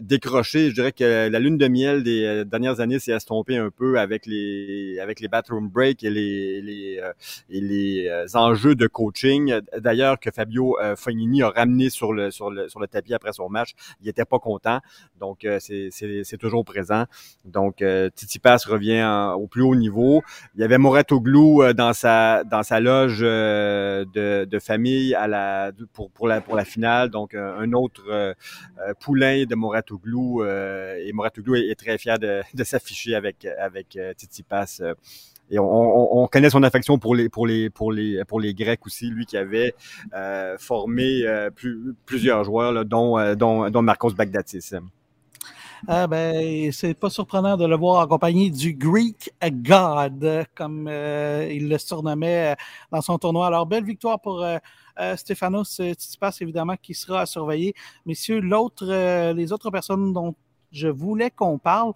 décroché, 0.00 0.70
je 0.70 0.74
dirais 0.74 0.92
que 0.92 1.28
la 1.28 1.38
lune 1.38 1.58
de 1.58 1.68
miel 1.68 2.02
des 2.02 2.44
dernières 2.44 2.80
années 2.80 2.98
s'est 2.98 3.12
estompée 3.12 3.56
un 3.56 3.70
peu 3.70 3.98
avec 3.98 4.26
les 4.26 4.98
avec 5.00 5.20
les 5.20 5.28
bathroom 5.28 5.68
breaks 5.68 6.02
et 6.04 6.10
les, 6.10 6.60
les, 6.62 7.00
les 7.48 8.36
enjeux 8.36 8.74
de 8.74 8.86
coaching. 8.86 9.54
D'ailleurs, 9.78 10.18
que 10.18 10.30
Fabio 10.30 10.76
Fognini 10.96 11.42
a 11.42 11.50
ramené 11.54 11.90
sur 11.90 12.12
le, 12.12 12.30
sur 12.30 12.50
le, 12.50 12.68
sur 12.68 12.80
le 12.80 12.86
tapis 12.86 13.14
après 13.14 13.32
son 13.32 13.48
match. 13.48 13.70
Il 14.00 14.08
était 14.08 14.24
pas 14.24 14.38
content. 14.38 14.80
Donc, 15.18 15.44
euh, 15.44 15.58
c'est 15.60 16.38
toujours 16.38 16.64
présent. 16.64 17.04
Donc, 17.44 17.82
euh, 17.82 18.10
Titi 18.14 18.38
Pass 18.38 18.66
revient 18.66 19.32
au 19.36 19.46
plus 19.46 19.62
haut 19.62 19.74
niveau. 19.74 20.22
Il 20.54 20.60
y 20.60 20.64
avait 20.64 20.78
Moratoglou 20.78 21.62
euh, 21.62 21.72
dans 21.72 21.92
sa, 21.92 22.44
dans 22.44 22.62
sa 22.62 22.80
loge 22.80 23.20
de, 23.20 24.44
de 24.44 24.58
famille 24.58 25.14
à 25.14 25.26
la, 25.26 25.72
pour, 25.92 26.10
pour, 26.10 26.28
la, 26.28 26.40
pour 26.40 26.56
la 26.56 26.64
finale. 26.64 27.10
Donc, 27.10 27.34
un 27.34 27.72
autre 27.72 28.34
poulain 29.00 29.44
de 29.44 29.54
Moratoglou. 29.54 30.44
et 30.44 31.10
Moratoglou 31.12 31.56
est, 31.56 31.68
est 31.68 31.74
très 31.74 31.98
fier 31.98 32.18
de, 32.18 32.42
de 32.52 32.64
s'afficher 32.64 33.14
avec, 33.14 33.46
avec 33.58 33.98
Titi 34.16 34.42
Pass 34.42 34.82
et 35.50 35.58
on, 35.58 36.26
connaît 36.30 36.50
son 36.50 36.62
affection 36.62 36.98
pour 36.98 37.14
les, 37.14 37.28
pour 37.28 37.46
les, 37.46 37.70
pour 37.70 37.92
les, 37.92 38.24
pour 38.24 38.40
les 38.40 38.54
Grecs 38.54 38.84
aussi, 38.86 39.06
lui 39.08 39.26
qui 39.26 39.36
avait 39.36 39.74
formé 40.58 41.24
plusieurs 42.06 42.44
joueurs, 42.44 42.84
dont, 42.84 43.34
dont, 43.34 43.70
dont 43.70 43.82
Marcos 43.82 44.10
Bagdatis. 44.10 44.72
Ah 45.86 46.06
ben, 46.06 46.72
c'est 46.72 46.94
pas 46.94 47.10
surprenant 47.10 47.58
de 47.58 47.66
le 47.66 47.76
voir 47.76 48.00
accompagné 48.00 48.48
du 48.50 48.72
Greek 48.72 49.30
God, 49.42 50.46
comme 50.54 50.88
euh, 50.88 51.46
il 51.52 51.68
le 51.68 51.76
surnommait 51.76 52.52
euh, 52.52 52.54
dans 52.90 53.02
son 53.02 53.18
tournoi. 53.18 53.48
Alors, 53.48 53.66
belle 53.66 53.84
victoire 53.84 54.18
pour 54.18 54.42
euh, 54.42 54.58
Stéphanos 55.16 55.74
Tsitsipas, 55.76 56.38
évidemment, 56.40 56.76
qui 56.80 56.94
sera 56.94 57.22
à 57.22 57.26
surveiller. 57.26 57.74
Messieurs, 58.06 58.40
l'autre, 58.40 58.86
les 59.32 59.52
autres 59.52 59.70
personnes 59.70 60.14
dont 60.14 60.34
je 60.74 60.88
voulais 60.88 61.30
qu'on 61.30 61.58
parle, 61.58 61.92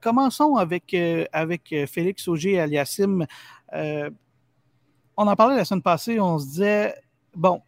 commençons 0.00 0.56
avec, 0.56 0.94
avec 1.32 1.74
Félix 1.86 2.28
Auger 2.28 2.60
Aliassim. 2.60 3.26
on 3.72 5.26
en 5.26 5.36
parlait 5.36 5.56
la 5.56 5.64
semaine 5.64 5.82
passée, 5.82 6.20
on 6.20 6.38
se 6.38 6.46
disait, 6.46 6.94
bon, 7.34 7.62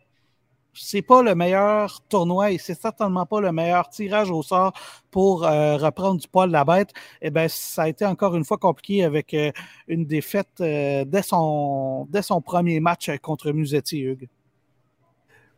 c'est 0.74 1.02
pas 1.02 1.22
le 1.22 1.34
meilleur 1.34 2.00
tournoi 2.08 2.52
et 2.52 2.58
c'est 2.58 2.80
certainement 2.80 3.26
pas 3.26 3.40
le 3.40 3.52
meilleur 3.52 3.88
tirage 3.88 4.30
au 4.30 4.42
sort 4.42 4.72
pour 5.10 5.44
euh, 5.44 5.76
reprendre 5.76 6.20
du 6.20 6.28
poil 6.28 6.48
de 6.48 6.52
la 6.52 6.64
bête. 6.64 6.92
Eh 7.20 7.30
bien, 7.30 7.48
ça 7.48 7.82
a 7.82 7.88
été 7.88 8.06
encore 8.06 8.36
une 8.36 8.44
fois 8.44 8.58
compliqué 8.58 9.04
avec 9.04 9.34
euh, 9.34 9.50
une 9.88 10.04
défaite 10.06 10.60
euh, 10.60 11.04
dès, 11.04 11.22
son, 11.22 12.06
dès 12.10 12.22
son 12.22 12.40
premier 12.40 12.80
match 12.80 13.10
contre 13.20 13.52
Musetti, 13.52 14.00
Hugues. 14.00 14.28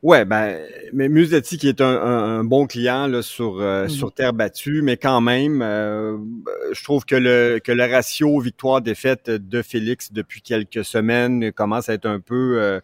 Ouais, 0.03 0.25
ben, 0.25 0.61
mais 0.93 1.09
Musetti 1.09 1.59
qui 1.59 1.69
est 1.69 1.81
un, 1.81 2.43
bon 2.43 2.67
client 2.67 3.07
là, 3.07 3.23
sur, 3.23 3.61
mm-hmm. 3.61 3.89
sur 3.89 4.13
terre 4.13 4.33
battue, 4.33 4.83
mais 4.83 4.97
quand 4.97 5.21
même, 5.21 5.61
je 5.61 6.85
trouve 6.85 7.05
que 7.05 7.15
le, 7.15 7.61
que 7.63 7.71
le 7.71 7.85
ratio 7.85 8.41
victoire-défaite 8.41 9.31
de 9.31 9.63
Félix 9.63 10.13
depuis 10.13 10.43
quelques 10.43 10.85
semaines 10.85 11.53
commence 11.53 11.89
à 11.89 11.95
être 11.95 12.07
un 12.07 12.19
peu 12.19 12.81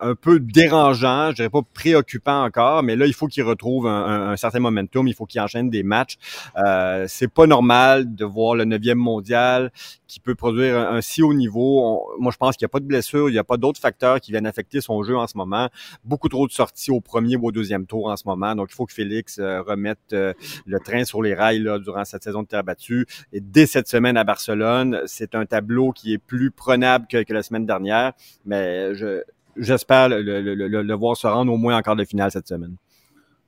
un 0.00 0.14
peu 0.14 0.40
dérangeant, 0.40 1.30
je 1.30 1.36
dirais 1.36 1.50
pas 1.50 1.62
préoccupant 1.74 2.44
encore, 2.44 2.82
mais 2.82 2.96
là, 2.96 3.06
il 3.06 3.14
faut 3.14 3.26
qu'il 3.26 3.42
retrouve 3.42 3.86
un, 3.86 4.36
certain 4.36 4.60
momentum, 4.60 5.08
il 5.08 5.14
faut 5.14 5.26
qu'il 5.26 5.40
enchaîne 5.40 5.70
des 5.70 5.82
matchs. 5.82 6.16
Euh, 6.56 7.06
c'est 7.08 7.28
pas 7.28 7.46
normal 7.46 8.14
de 8.14 8.24
voir 8.24 8.54
le 8.54 8.64
neuvième 8.64 8.98
mondial 8.98 9.70
qui 10.06 10.20
peut 10.20 10.34
produire 10.34 10.76
un, 10.76 11.00
si 11.00 11.22
haut 11.22 11.34
niveau. 11.34 12.08
moi, 12.18 12.32
je 12.32 12.36
pense 12.36 12.56
qu'il 12.56 12.64
n'y 12.64 12.70
a 12.70 12.72
pas 12.72 12.80
de 12.80 12.84
blessure, 12.84 13.28
il 13.28 13.32
n'y 13.32 13.38
a 13.38 13.44
pas 13.44 13.56
d'autres 13.56 13.80
facteurs 13.80 14.20
qui 14.20 14.30
viennent 14.30 14.46
affecter 14.46 14.80
son 14.80 15.02
jeu 15.02 15.16
en 15.16 15.26
ce 15.26 15.36
moment. 15.36 15.68
Beaucoup 16.04 16.28
trop 16.28 16.46
de 16.46 16.52
sorties 16.52 16.90
au 16.90 17.00
premier 17.00 17.36
ou 17.36 17.46
au 17.46 17.52
deuxième 17.52 17.86
tour 17.86 18.06
en 18.06 18.16
ce 18.16 18.24
moment. 18.26 18.54
Donc, 18.54 18.68
il 18.70 18.74
faut 18.74 18.86
que 18.86 18.92
Félix 18.92 19.38
euh, 19.38 19.62
remette 19.62 19.98
euh, 20.12 20.32
le 20.66 20.78
train 20.78 21.04
sur 21.04 21.22
les 21.22 21.34
rails 21.34 21.60
là, 21.60 21.78
durant 21.78 22.04
cette 22.04 22.22
saison 22.22 22.42
de 22.42 22.48
terre 22.48 22.64
battue. 22.64 23.06
Et 23.32 23.40
dès 23.40 23.66
cette 23.66 23.88
semaine 23.88 24.16
à 24.16 24.24
Barcelone, 24.24 25.00
c'est 25.06 25.34
un 25.34 25.46
tableau 25.46 25.92
qui 25.92 26.12
est 26.12 26.18
plus 26.18 26.50
prenable 26.50 27.06
que, 27.10 27.22
que 27.22 27.32
la 27.32 27.42
semaine 27.42 27.66
dernière. 27.66 28.12
Mais 28.44 28.94
je, 28.94 29.22
j'espère 29.56 30.08
le, 30.08 30.94
voir 30.94 31.16
se 31.16 31.26
rendre 31.26 31.52
au 31.52 31.56
moins 31.56 31.76
en 31.76 31.82
quart 31.82 31.96
de 31.96 32.04
finale 32.04 32.30
cette 32.30 32.48
semaine. 32.48 32.76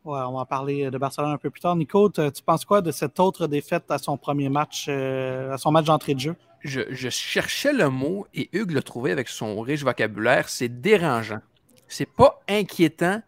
Ouais, 0.04 0.20
on 0.20 0.32
va 0.32 0.38
en 0.40 0.46
parler 0.46 0.90
de 0.90 0.98
Barcelone 0.98 1.32
un 1.32 1.38
peu 1.38 1.50
plus 1.50 1.60
tard. 1.60 1.76
Nico, 1.76 2.08
tu 2.08 2.42
penses 2.44 2.64
quoi 2.64 2.80
de 2.80 2.90
cette 2.90 3.20
autre 3.20 3.46
défaite 3.46 3.90
à 3.90 3.98
son 3.98 4.16
premier 4.16 4.48
match, 4.48 4.86
euh, 4.88 5.52
à 5.52 5.58
son 5.58 5.70
match 5.70 5.86
d'entrée 5.86 6.14
de 6.14 6.20
jeu? 6.20 6.36
Je, 6.62 7.08
cherchais 7.10 7.72
le 7.72 7.88
mot 7.88 8.26
et 8.34 8.48
Hugues 8.52 8.72
l'a 8.72 8.82
trouvé 8.82 9.12
avec 9.12 9.28
son 9.28 9.60
riche 9.60 9.82
vocabulaire. 9.82 10.48
C'est 10.48 10.80
dérangeant. 10.80 11.40
C'est 11.88 12.08
pas 12.08 12.40
inquiétant. 12.48 13.22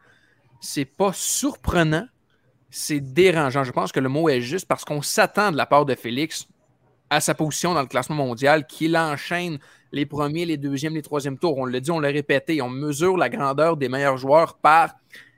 C'est 0.60 0.84
pas 0.84 1.12
surprenant. 1.12 2.06
C'est 2.70 3.00
dérangeant. 3.00 3.64
Je 3.64 3.72
pense 3.72 3.92
que 3.92 4.00
le 4.00 4.08
mot 4.08 4.28
est 4.28 4.40
juste 4.40 4.66
parce 4.66 4.84
qu'on 4.84 5.02
s'attend 5.02 5.52
de 5.52 5.56
la 5.56 5.66
part 5.66 5.84
de 5.84 5.94
Félix 5.94 6.48
à 7.10 7.20
sa 7.20 7.34
position 7.34 7.74
dans 7.74 7.80
le 7.82 7.88
classement 7.88 8.16
mondial, 8.16 8.66
qu'il 8.66 8.96
enchaîne 8.96 9.58
les 9.92 10.06
premiers, 10.06 10.46
les 10.46 10.56
deuxièmes, 10.56 10.94
les 10.94 11.02
troisièmes 11.02 11.38
tours. 11.38 11.58
On 11.58 11.64
l'a 11.64 11.80
dit, 11.80 11.90
on 11.90 12.00
l'a 12.00 12.08
répété, 12.08 12.62
on 12.62 12.70
mesure 12.70 13.16
la 13.16 13.28
grandeur 13.28 13.76
des 13.76 13.88
meilleurs 13.88 14.16
joueurs 14.16 14.56
par 14.58 14.94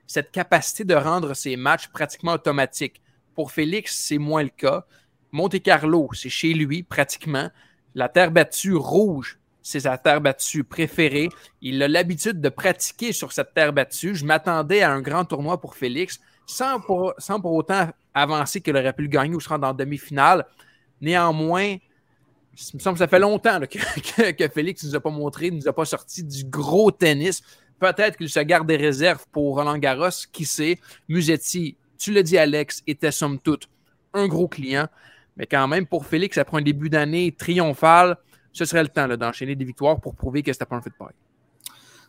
cette 0.07 0.31
capacité 0.31 0.85
de 0.85 0.95
rendre 0.95 1.35
ces 1.35 1.57
matchs 1.57 1.89
pratiquement 1.89 2.33
automatiques. 2.33 3.01
Pour 3.35 3.51
Félix, 3.51 3.97
c'est 3.97 4.19
moins 4.19 4.43
le 4.43 4.51
cas. 4.51 4.85
Monte 5.31 5.63
Carlo, 5.63 6.11
c'est 6.13 6.29
chez 6.29 6.53
lui 6.53 6.83
pratiquement. 6.83 7.51
La 7.95 8.09
terre 8.09 8.31
battue 8.31 8.75
rouge, 8.75 9.39
c'est 9.63 9.81
sa 9.81 9.97
terre 9.97 10.21
battue 10.21 10.65
préférée. 10.65 11.31
Il 11.63 11.83
a 11.83 11.89
l'habitude 11.89 12.41
de 12.41 12.49
pratiquer 12.51 13.13
sur 13.13 13.33
cette 13.33 13.55
terre 13.55 13.73
battue. 13.73 14.15
Je 14.15 14.27
m'attendais 14.27 14.83
à 14.83 14.93
un 14.93 15.01
grand 15.01 15.25
tournoi 15.25 15.59
pour 15.61 15.75
Félix, 15.75 16.21
sans 16.47 16.81
pour, 16.81 17.15
sans 17.17 17.41
pour 17.41 17.53
autant 17.53 17.89
avancer 18.13 18.61
qu'il 18.61 18.77
aurait 18.77 18.93
pu 18.93 19.03
le 19.03 19.09
gagner 19.09 19.35
ou 19.35 19.41
se 19.41 19.49
rendre 19.49 19.67
en 19.67 19.73
demi-finale. 19.73 20.47
Néanmoins, 21.01 21.77
il 22.59 22.77
me 22.77 22.81
semble 22.81 22.95
que 22.95 22.99
ça 22.99 23.09
fait 23.09 23.19
longtemps 23.19 23.61
que, 23.61 24.49
Félix 24.49 24.85
ne 24.85 24.89
nous 24.89 24.97
a 24.97 25.01
pas 25.01 25.11
montré, 25.11 25.51
ne 25.51 25.57
nous 25.57 25.69
a 25.69 25.73
pas 25.73 25.85
sorti 25.85 26.23
du 26.23 26.45
gros 26.45 26.91
tennis. 26.91 27.43
Peut-être 27.79 28.17
qu'il 28.17 28.29
se 28.29 28.41
garde 28.41 28.67
des 28.67 28.77
réserves 28.77 29.27
pour 29.33 29.57
Roland 29.57 29.79
Garros, 29.79 30.11
qui 30.33 30.45
sait? 30.45 30.79
Musetti, 31.09 31.77
tu 31.99 32.13
le 32.13 32.23
dis, 32.23 32.39
Alex, 32.39 32.83
était 32.87 33.11
somme 33.11 33.39
toute 33.39 33.69
un 34.15 34.29
gros 34.29 34.49
client. 34.49 34.87
Mais 35.37 35.47
quand 35.47 35.67
même, 35.67 35.87
pour 35.87 36.07
Félix, 36.07 36.39
après 36.39 36.59
un 36.59 36.63
début 36.63 36.91
d'année 36.91 37.33
triomphal, 37.33 38.17
ce 38.53 38.65
serait 38.65 38.83
le 38.83 38.89
temps 38.89 39.09
d'enchaîner 39.09 39.57
des 39.57 39.65
victoires 39.65 40.01
pour 40.01 40.15
prouver 40.15 40.43
que 40.43 40.53
c'était 40.53 40.67
pas 40.67 40.77
un 40.77 40.83
fait 40.83 40.91
de 40.91 40.95
pareil. 40.95 41.17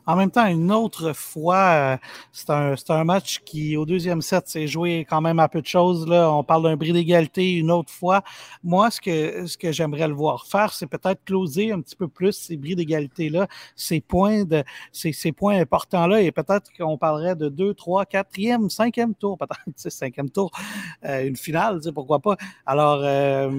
En 0.05 0.15
même 0.15 0.31
temps, 0.31 0.45
une 0.45 0.71
autre 0.71 1.13
fois, 1.13 1.55
euh, 1.55 1.97
c'est 2.31 2.49
un, 2.49 2.75
un, 2.89 3.03
match 3.03 3.39
qui, 3.45 3.77
au 3.77 3.85
deuxième 3.85 4.21
set, 4.21 4.47
s'est 4.47 4.67
joué 4.67 5.05
quand 5.09 5.21
même 5.21 5.39
à 5.39 5.47
peu 5.47 5.61
de 5.61 5.65
choses. 5.67 6.07
Là. 6.07 6.31
On 6.31 6.43
parle 6.43 6.63
d'un 6.63 6.75
bris 6.75 6.91
d'égalité 6.91 7.53
une 7.53 7.71
autre 7.71 7.91
fois. 7.91 8.21
Moi, 8.63 8.91
ce 8.91 8.99
que, 8.99 9.45
ce 9.45 9.57
que 9.57 9.71
j'aimerais 9.71 10.07
le 10.07 10.13
voir 10.13 10.45
faire, 10.45 10.73
c'est 10.73 10.87
peut-être 10.87 11.23
closer 11.23 11.71
un 11.71 11.81
petit 11.81 11.95
peu 11.95 12.07
plus 12.07 12.33
ces 12.33 12.57
bris 12.57 12.75
d'égalité-là, 12.75 13.47
ces 13.75 14.01
points 14.01 14.43
de 14.43 14.63
ces, 14.91 15.13
ces 15.13 15.31
points 15.31 15.59
importants-là, 15.59 16.21
et 16.21 16.31
peut-être 16.31 16.71
qu'on 16.77 16.97
parlerait 16.97 17.35
de 17.35 17.49
deux, 17.49 17.73
trois, 17.73 18.05
quatrième, 18.05 18.69
cinquième 18.69 19.15
tour, 19.15 19.37
peut-être, 19.37 19.61
cinquième 19.89 20.29
tour, 20.29 20.51
euh, 21.05 21.27
une 21.27 21.37
finale, 21.37 21.79
pourquoi 21.93 22.19
pas. 22.19 22.37
Alors, 22.65 22.99
euh, 23.03 23.49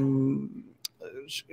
tu 1.26 1.44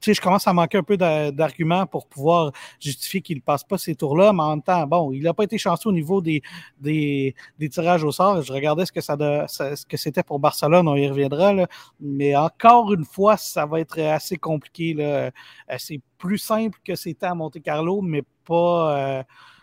sais, 0.00 0.14
je 0.14 0.20
commence 0.20 0.46
à 0.46 0.52
manquer 0.52 0.78
un 0.78 0.82
peu 0.82 0.96
d'arguments 0.96 1.86
pour 1.86 2.06
pouvoir 2.06 2.52
justifier 2.80 3.20
qu'il 3.20 3.36
ne 3.38 3.42
passe 3.42 3.64
pas 3.64 3.78
ces 3.78 3.94
tours-là, 3.94 4.32
mais 4.32 4.42
en 4.42 4.50
même 4.50 4.62
temps, 4.62 4.86
bon, 4.86 5.12
il 5.12 5.22
n'a 5.22 5.34
pas 5.34 5.44
été 5.44 5.58
chanceux 5.58 5.88
au 5.88 5.92
niveau 5.92 6.20
des, 6.20 6.42
des, 6.80 7.34
tirages 7.70 8.04
au 8.04 8.12
sort. 8.12 8.42
Je 8.42 8.52
regardais 8.52 8.86
ce 8.86 8.92
que 8.92 9.00
ça, 9.00 9.16
ce 9.48 9.86
que 9.86 9.96
c'était 9.96 10.22
pour 10.22 10.38
Barcelone, 10.38 10.86
on 10.88 10.96
y 10.96 11.08
reviendra, 11.08 11.52
mais 12.00 12.36
encore 12.36 12.92
une 12.92 13.04
fois, 13.04 13.36
ça 13.36 13.66
va 13.66 13.80
être 13.80 14.00
assez 14.00 14.36
compliqué. 14.36 14.94
Là. 14.94 15.04
Euh, 15.04 15.30
c'est 15.78 16.00
plus 16.18 16.38
simple 16.38 16.78
que 16.84 16.94
c'était 16.94 17.26
à 17.26 17.34
Monte 17.34 17.60
Carlo, 17.62 18.00
mais 18.02 18.22
pas, 18.44 19.18
euh, 19.18 19.22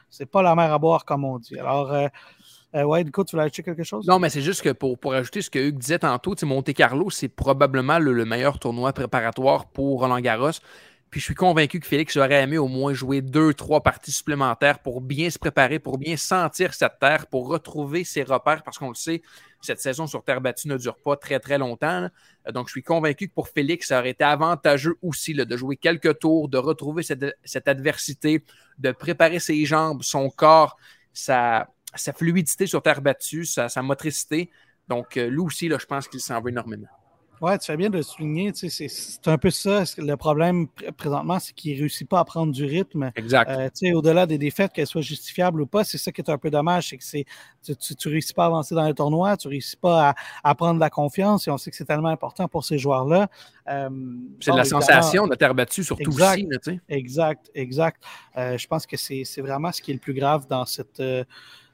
c'est 0.09 0.25
pas 0.25 0.41
la 0.41 0.55
mer 0.55 0.71
à 0.71 0.79
boire 0.79 1.05
comme 1.05 1.25
on 1.25 1.39
dit. 1.39 1.57
Alors, 1.57 1.91
euh, 1.91 2.07
euh, 2.75 3.03
tu 3.03 3.31
voulais 3.31 3.43
acheter 3.43 3.63
quelque 3.63 3.83
chose? 3.83 4.05
Non, 4.07 4.19
mais 4.19 4.29
c'est 4.29 4.41
juste 4.41 4.61
que 4.61 4.69
pour, 4.69 5.13
ajouter 5.13 5.41
ce 5.41 5.49
que 5.49 5.59
Hugues 5.59 5.77
disait 5.77 5.99
tantôt, 5.99 6.35
Monte 6.43 6.73
Carlo, 6.73 7.09
c'est 7.09 7.29
probablement 7.29 7.99
le, 7.99 8.25
meilleur 8.25 8.59
tournoi 8.59 8.93
préparatoire 8.93 9.67
pour 9.67 9.99
Roland 9.99 10.19
Garros. 10.19 10.51
Puis 11.09 11.21
je 11.21 11.25
suis 11.25 11.35
convaincu 11.35 11.79
que 11.79 11.87
Félix 11.87 12.17
aurait 12.17 12.43
aimé 12.43 12.57
au 12.57 12.67
moins 12.67 12.93
jouer 12.93 13.21
deux, 13.21 13.53
trois 13.53 13.81
parties 13.81 14.11
supplémentaires 14.11 14.79
pour 14.79 14.99
bien 14.99 15.29
se 15.29 15.39
préparer, 15.39 15.79
pour 15.79 15.97
bien 15.97 16.17
sentir 16.17 16.73
cette 16.73 16.99
terre, 16.99 17.27
pour 17.27 17.47
retrouver 17.47 18.03
ses 18.03 18.23
repères, 18.23 18.63
parce 18.63 18.77
qu'on 18.77 18.89
le 18.89 18.95
sait, 18.95 19.21
cette 19.61 19.79
saison 19.79 20.07
sur 20.07 20.23
terre 20.23 20.41
battue 20.41 20.67
ne 20.67 20.77
dure 20.77 20.97
pas 20.97 21.15
très, 21.15 21.39
très 21.39 21.57
longtemps. 21.57 22.09
Donc, 22.51 22.67
je 22.67 22.71
suis 22.71 22.83
convaincu 22.83 23.29
que 23.29 23.33
pour 23.33 23.47
Félix, 23.47 23.87
ça 23.87 23.99
aurait 23.99 24.09
été 24.09 24.25
avantageux 24.25 24.97
aussi 25.01 25.33
de 25.33 25.57
jouer 25.57 25.77
quelques 25.77 26.19
tours, 26.19 26.49
de 26.49 26.57
retrouver 26.57 27.03
cette, 27.03 27.67
adversité, 27.67 28.43
de 28.77 28.91
préparer 28.91 29.39
ses 29.39 29.63
jambes, 29.65 30.03
son 30.03 30.29
corps, 30.29 30.75
sa, 31.13 31.69
sa 31.95 32.13
fluidité 32.13 32.67
sur 32.67 32.81
terre 32.81 33.01
battue, 33.01 33.45
sa, 33.45 33.81
motricité. 33.81 34.49
Donc, 34.87 35.17
euh, 35.17 35.27
lui 35.27 35.39
aussi, 35.39 35.67
là, 35.67 35.77
je 35.79 35.85
pense 35.85 36.07
qu'il 36.07 36.19
s'en 36.19 36.41
veut 36.41 36.49
énormément. 36.49 36.87
Oui, 37.41 37.57
tu 37.59 37.65
fais 37.65 37.77
bien 37.77 37.89
de 37.89 37.97
le 37.97 38.03
souligner. 38.03 38.51
C'est 38.53 39.27
un 39.27 39.37
peu 39.37 39.49
ça. 39.49 39.83
Le 39.97 40.15
problème 40.15 40.67
présentement, 40.97 41.39
c'est 41.39 41.53
qu'il 41.53 41.75
ne 41.75 41.81
réussit 41.81 42.07
pas 42.07 42.19
à 42.19 42.25
prendre 42.25 42.53
du 42.53 42.63
rythme. 42.65 43.11
Exact. 43.15 43.49
Euh, 43.49 43.93
Au-delà 43.93 44.25
des 44.25 44.37
défaites, 44.37 44.71
qu'elles 44.71 44.87
soient 44.87 45.01
justifiables 45.01 45.61
ou 45.61 45.65
pas, 45.65 45.83
c'est 45.83 45.97
ça 45.97 46.11
qui 46.11 46.21
est 46.21 46.29
un 46.29 46.37
peu 46.37 46.49
dommage. 46.49 46.95
C'est 46.99 47.25
que 47.25 47.73
tu 47.73 48.07
ne 48.07 48.11
réussis 48.11 48.33
pas 48.33 48.43
à 48.43 48.47
avancer 48.47 48.73
dans 48.73 48.87
le 48.87 48.93
tournoi, 48.93 49.35
tu 49.37 49.47
ne 49.47 49.51
réussis 49.51 49.75
pas 49.75 50.15
à, 50.43 50.55
prendre 50.55 50.75
de 50.75 50.79
la 50.79 50.89
confiance. 50.89 51.47
Et 51.47 51.51
on 51.51 51.57
sait 51.57 51.71
que 51.71 51.77
c'est 51.77 51.85
tellement 51.85 52.09
important 52.09 52.47
pour 52.47 52.63
ces 52.63 52.77
joueurs-là. 52.77 53.27
Euh, 53.67 53.89
c'est 54.39 54.51
de 54.51 54.57
la 54.57 54.63
sensation 54.63 55.27
de 55.27 55.35
terre 55.35 55.55
battue, 55.55 55.83
surtout 55.83 56.11
exact, 56.11 56.41
aussi. 56.67 56.79
exact, 56.87 57.51
exact. 57.53 58.03
je 58.35 58.67
pense 58.67 58.85
que 58.85 58.95
c'est 58.97 59.41
vraiment 59.41 59.71
ce 59.71 59.81
qui 59.81 59.91
est 59.91 59.95
le 59.95 59.99
plus 59.99 60.13
grave 60.13 60.47
dans 60.47 60.65
cette 60.65 61.01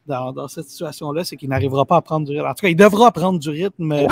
dans, 0.05 0.47
cette 0.47 0.65
situation-là, 0.65 1.23
c'est 1.23 1.37
qu'il 1.37 1.49
n'arrivera 1.49 1.85
pas 1.85 1.97
à 1.97 2.01
prendre 2.01 2.25
du 2.25 2.33
rythme. 2.33 2.47
En 2.47 2.53
tout 2.53 2.61
cas, 2.61 2.69
il 2.69 2.75
devra 2.75 3.11
prendre 3.11 3.39
du 3.39 3.49
rythme 3.49 3.91
euh, 3.91 4.07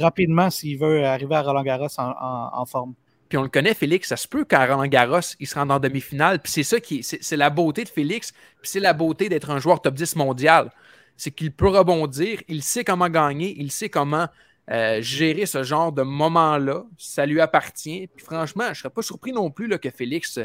rapidement 0.00 0.50
s'il 0.50 0.78
veut 0.78 1.04
arriver 1.04 1.34
à 1.34 1.42
Roland 1.42 1.62
Garros 1.62 1.88
en, 1.98 2.64
forme. 2.66 2.94
Puis 3.28 3.38
on 3.38 3.42
le 3.42 3.48
connaît, 3.48 3.74
Félix, 3.74 4.08
ça 4.08 4.16
se 4.16 4.28
peut 4.28 4.44
qu'à 4.44 4.66
Roland 4.66 4.86
Garros, 4.86 5.20
il 5.40 5.46
se 5.46 5.54
rende 5.54 5.70
en 5.70 5.80
demi-finale. 5.80 6.40
Puis 6.40 6.52
c'est 6.52 6.62
ça 6.62 6.80
qui 6.80 7.02
c'est 7.02 7.36
la 7.36 7.50
beauté 7.50 7.84
de 7.84 7.88
Félix, 7.88 8.32
puis 8.32 8.70
c'est 8.70 8.80
la 8.80 8.92
beauté 8.92 9.28
d'être 9.28 9.50
un 9.50 9.58
joueur 9.58 9.80
top 9.80 9.94
10 9.94 10.16
mondial. 10.16 10.70
C'est 11.16 11.30
qu'il 11.30 11.52
peut 11.52 11.68
rebondir, 11.68 12.42
il 12.48 12.62
sait 12.62 12.84
comment 12.84 13.08
gagner, 13.08 13.54
il 13.58 13.70
sait 13.70 13.88
comment 13.88 14.28
euh, 14.70 15.02
gérer 15.02 15.46
ce 15.46 15.62
genre 15.62 15.92
de 15.92 16.02
moment-là. 16.02 16.84
Ça 16.96 17.26
lui 17.26 17.40
appartient. 17.40 18.08
Puis 18.14 18.24
franchement, 18.24 18.64
je 18.66 18.70
ne 18.70 18.74
serais 18.74 18.90
pas 18.90 19.02
surpris 19.02 19.32
non 19.32 19.50
plus 19.50 19.66
là, 19.66 19.78
que 19.78 19.90
Félix 19.90 20.38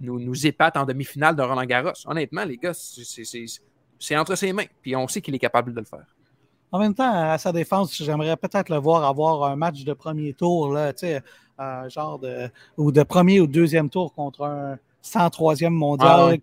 nous, 0.00 0.20
nous 0.20 0.46
épate 0.46 0.76
en 0.76 0.84
demi-finale 0.84 1.36
de 1.36 1.42
Roland 1.42 1.64
Garros. 1.64 1.92
Honnêtement, 2.06 2.44
les 2.44 2.56
gars, 2.56 2.74
c'est 2.74 3.46
entre 4.12 4.34
ses 4.34 4.52
mains. 4.52 4.66
Puis 4.82 4.94
on 4.96 5.08
sait 5.08 5.20
qu'il 5.20 5.34
est 5.34 5.38
capable 5.38 5.72
de 5.72 5.80
le 5.80 5.86
faire. 5.86 6.06
En 6.72 6.78
même 6.78 6.94
temps, 6.94 7.10
à 7.10 7.38
sa 7.38 7.52
défense, 7.52 7.96
j'aimerais 8.02 8.36
peut-être 8.36 8.68
le 8.68 8.78
voir 8.78 9.04
avoir 9.04 9.44
un 9.44 9.56
match 9.56 9.84
de 9.84 9.92
premier 9.92 10.32
tour, 10.32 10.72
là, 10.72 10.92
euh, 11.02 11.88
genre 11.88 12.18
de, 12.18 12.50
ou 12.76 12.90
de 12.90 13.02
premier 13.04 13.40
ou 13.40 13.46
deuxième 13.46 13.88
tour 13.88 14.12
contre 14.12 14.42
un 14.44 14.76
103e 15.04 15.68
mondial 15.68 16.40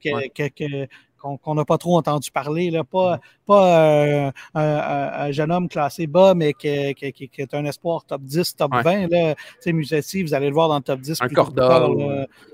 qu'on 1.22 1.56
n'a 1.56 1.66
pas 1.66 1.78
trop 1.78 1.98
entendu 1.98 2.32
parler. 2.32 2.72
Là. 2.72 2.84
Pas, 2.84 3.20
pas 3.46 3.78
euh, 3.78 4.32
un, 4.56 5.32
jeune 5.32 5.52
homme 5.52 5.70
classé 5.70 6.08
bas, 6.08 6.34
mais 6.34 6.54
qui, 6.54 6.68
est 6.68 7.54
un 7.54 7.66
espoir 7.66 8.04
top 8.06 8.22
10, 8.22 8.56
top 8.56 8.72
20. 8.84 9.08
Là. 9.12 9.36
Musetti, 9.68 10.24
vous 10.24 10.34
allez 10.34 10.48
le 10.48 10.54
voir 10.54 10.70
dans 10.70 10.78
le 10.78 10.82
top 10.82 11.00
10. 11.00 11.22
Un 11.22 11.30
Corda. 11.30 11.88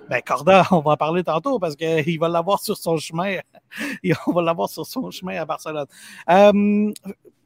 Ben, 0.10 0.21
Corda, 0.25 0.65
on 0.71 0.80
va 0.80 0.91
en 0.91 0.97
parler 0.97 1.23
tantôt 1.23 1.60
parce 1.60 1.75
qu'il 1.75 2.19
va 2.19 2.30
l'avoir 2.30 2.60
sur 2.60 2.77
son 2.77 2.97
chemin. 2.97 3.38
on 4.27 4.32
va 4.32 4.41
l'avoir 4.41 4.69
sur 4.69 4.86
son 4.86 5.10
chemin 5.12 5.41
à 5.41 5.45
Barcelone. 5.45 5.88
Euh, 6.30 6.91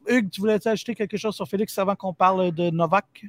Hugues, 0.08 0.30
tu 0.30 0.40
voulais 0.40 0.66
ajouter 0.66 0.94
quelque 0.94 1.16
chose 1.16 1.34
sur 1.34 1.46
Félix 1.46 1.78
avant 1.78 1.94
qu'on 1.94 2.12
parle 2.12 2.52
de 2.52 2.70
Novak? 2.70 3.24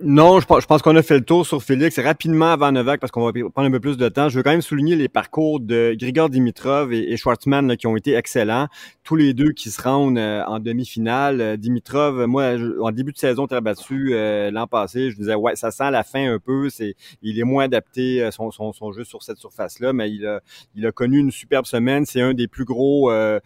Non, 0.00 0.38
je 0.38 0.46
pense, 0.46 0.82
qu'on 0.82 0.94
a 0.94 1.02
fait 1.02 1.16
le 1.18 1.24
tour 1.24 1.44
sur 1.44 1.60
Félix 1.60 1.98
rapidement 1.98 2.52
avant 2.52 2.70
Novak 2.70 3.00
parce 3.00 3.10
qu'on 3.10 3.24
va 3.24 3.32
prendre 3.32 3.66
un 3.66 3.70
peu 3.70 3.80
plus 3.80 3.96
de 3.96 4.08
temps. 4.08 4.28
Je 4.28 4.36
veux 4.36 4.44
quand 4.44 4.52
même 4.52 4.62
souligner 4.62 4.94
les 4.94 5.08
parcours 5.08 5.58
de 5.58 5.96
Grigor 5.98 6.30
Dimitrov 6.30 6.92
et, 6.92 7.16
Schwartzmann 7.16 7.76
qui 7.76 7.88
ont 7.88 7.96
été 7.96 8.14
excellents. 8.14 8.68
Tous 9.02 9.16
les 9.16 9.34
deux 9.34 9.50
qui 9.50 9.70
se 9.70 9.82
rendent 9.82 10.16
euh, 10.18 10.44
en 10.46 10.60
demi-finale. 10.60 11.40
Euh, 11.40 11.56
Dimitrov, 11.56 12.26
moi, 12.26 12.54
en 12.80 12.92
début 12.92 13.10
de 13.10 13.18
saison, 13.18 13.48
très 13.48 13.60
battu 13.60 14.10
euh, 14.12 14.52
l'an 14.52 14.68
passé. 14.68 15.10
Je 15.10 15.16
disais, 15.16 15.34
ouais, 15.34 15.56
ça 15.56 15.72
sent 15.72 15.90
la 15.90 16.04
fin 16.04 16.32
un 16.32 16.38
peu. 16.38 16.70
C'est, 16.70 16.94
il 17.22 17.40
est 17.40 17.44
moins 17.44 17.64
adapté 17.64 18.28
son, 18.30 18.52
son, 18.52 18.72
son 18.72 18.92
jeu 18.92 19.02
sur 19.02 19.24
cette 19.24 19.38
surface-là, 19.38 19.92
mais 19.92 20.12
il 20.12 20.24
a, 20.26 20.40
il 20.76 20.86
a 20.86 20.92
connu 20.92 21.18
une 21.18 21.32
superbe 21.32 21.66
semaine. 21.66 22.06
C'est 22.06 22.20
un 22.20 22.34
des 22.34 22.46
plus 22.46 22.64
gros 22.64 23.10
euh, 23.10 23.40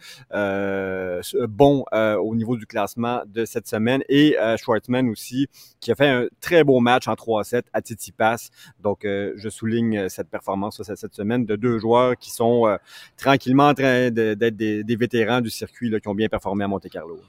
bons 1.49 1.83
au 1.91 2.35
niveau 2.35 2.57
du 2.57 2.67
classement 2.67 3.21
de 3.25 3.45
cette 3.45 3.67
semaine. 3.67 4.03
Et 4.07 4.35
Schwartzmann 4.57 5.09
aussi, 5.09 5.47
qui 5.79 5.91
a 5.91 5.95
fait 5.95 6.07
un 6.07 6.12
très 6.39 6.63
beau 6.63 6.79
match 6.79 7.07
en 7.07 7.13
3-7 7.13 7.63
à 7.73 7.81
Tsitsipas. 7.81 8.49
Donc, 8.81 9.05
euh, 9.05 9.33
je 9.35 9.49
souligne 9.49 9.97
euh, 9.97 10.09
cette 10.09 10.29
performance 10.29 10.81
cette 10.83 11.13
semaine 11.13 11.45
de 11.45 11.55
deux 11.55 11.79
joueurs 11.79 12.17
qui 12.17 12.31
sont 12.31 12.67
euh, 12.67 12.77
tranquillement 13.17 13.67
en 13.67 13.73
train 13.73 14.09
d'être 14.11 14.55
des, 14.55 14.83
des, 14.83 14.95
vétérans 14.95 15.41
du 15.41 15.49
circuit 15.49 15.89
là, 15.89 15.99
qui 15.99 16.07
ont 16.07 16.15
bien 16.15 16.29
performé 16.29 16.63
à 16.63 16.67
Monte-Carlo. 16.67 17.19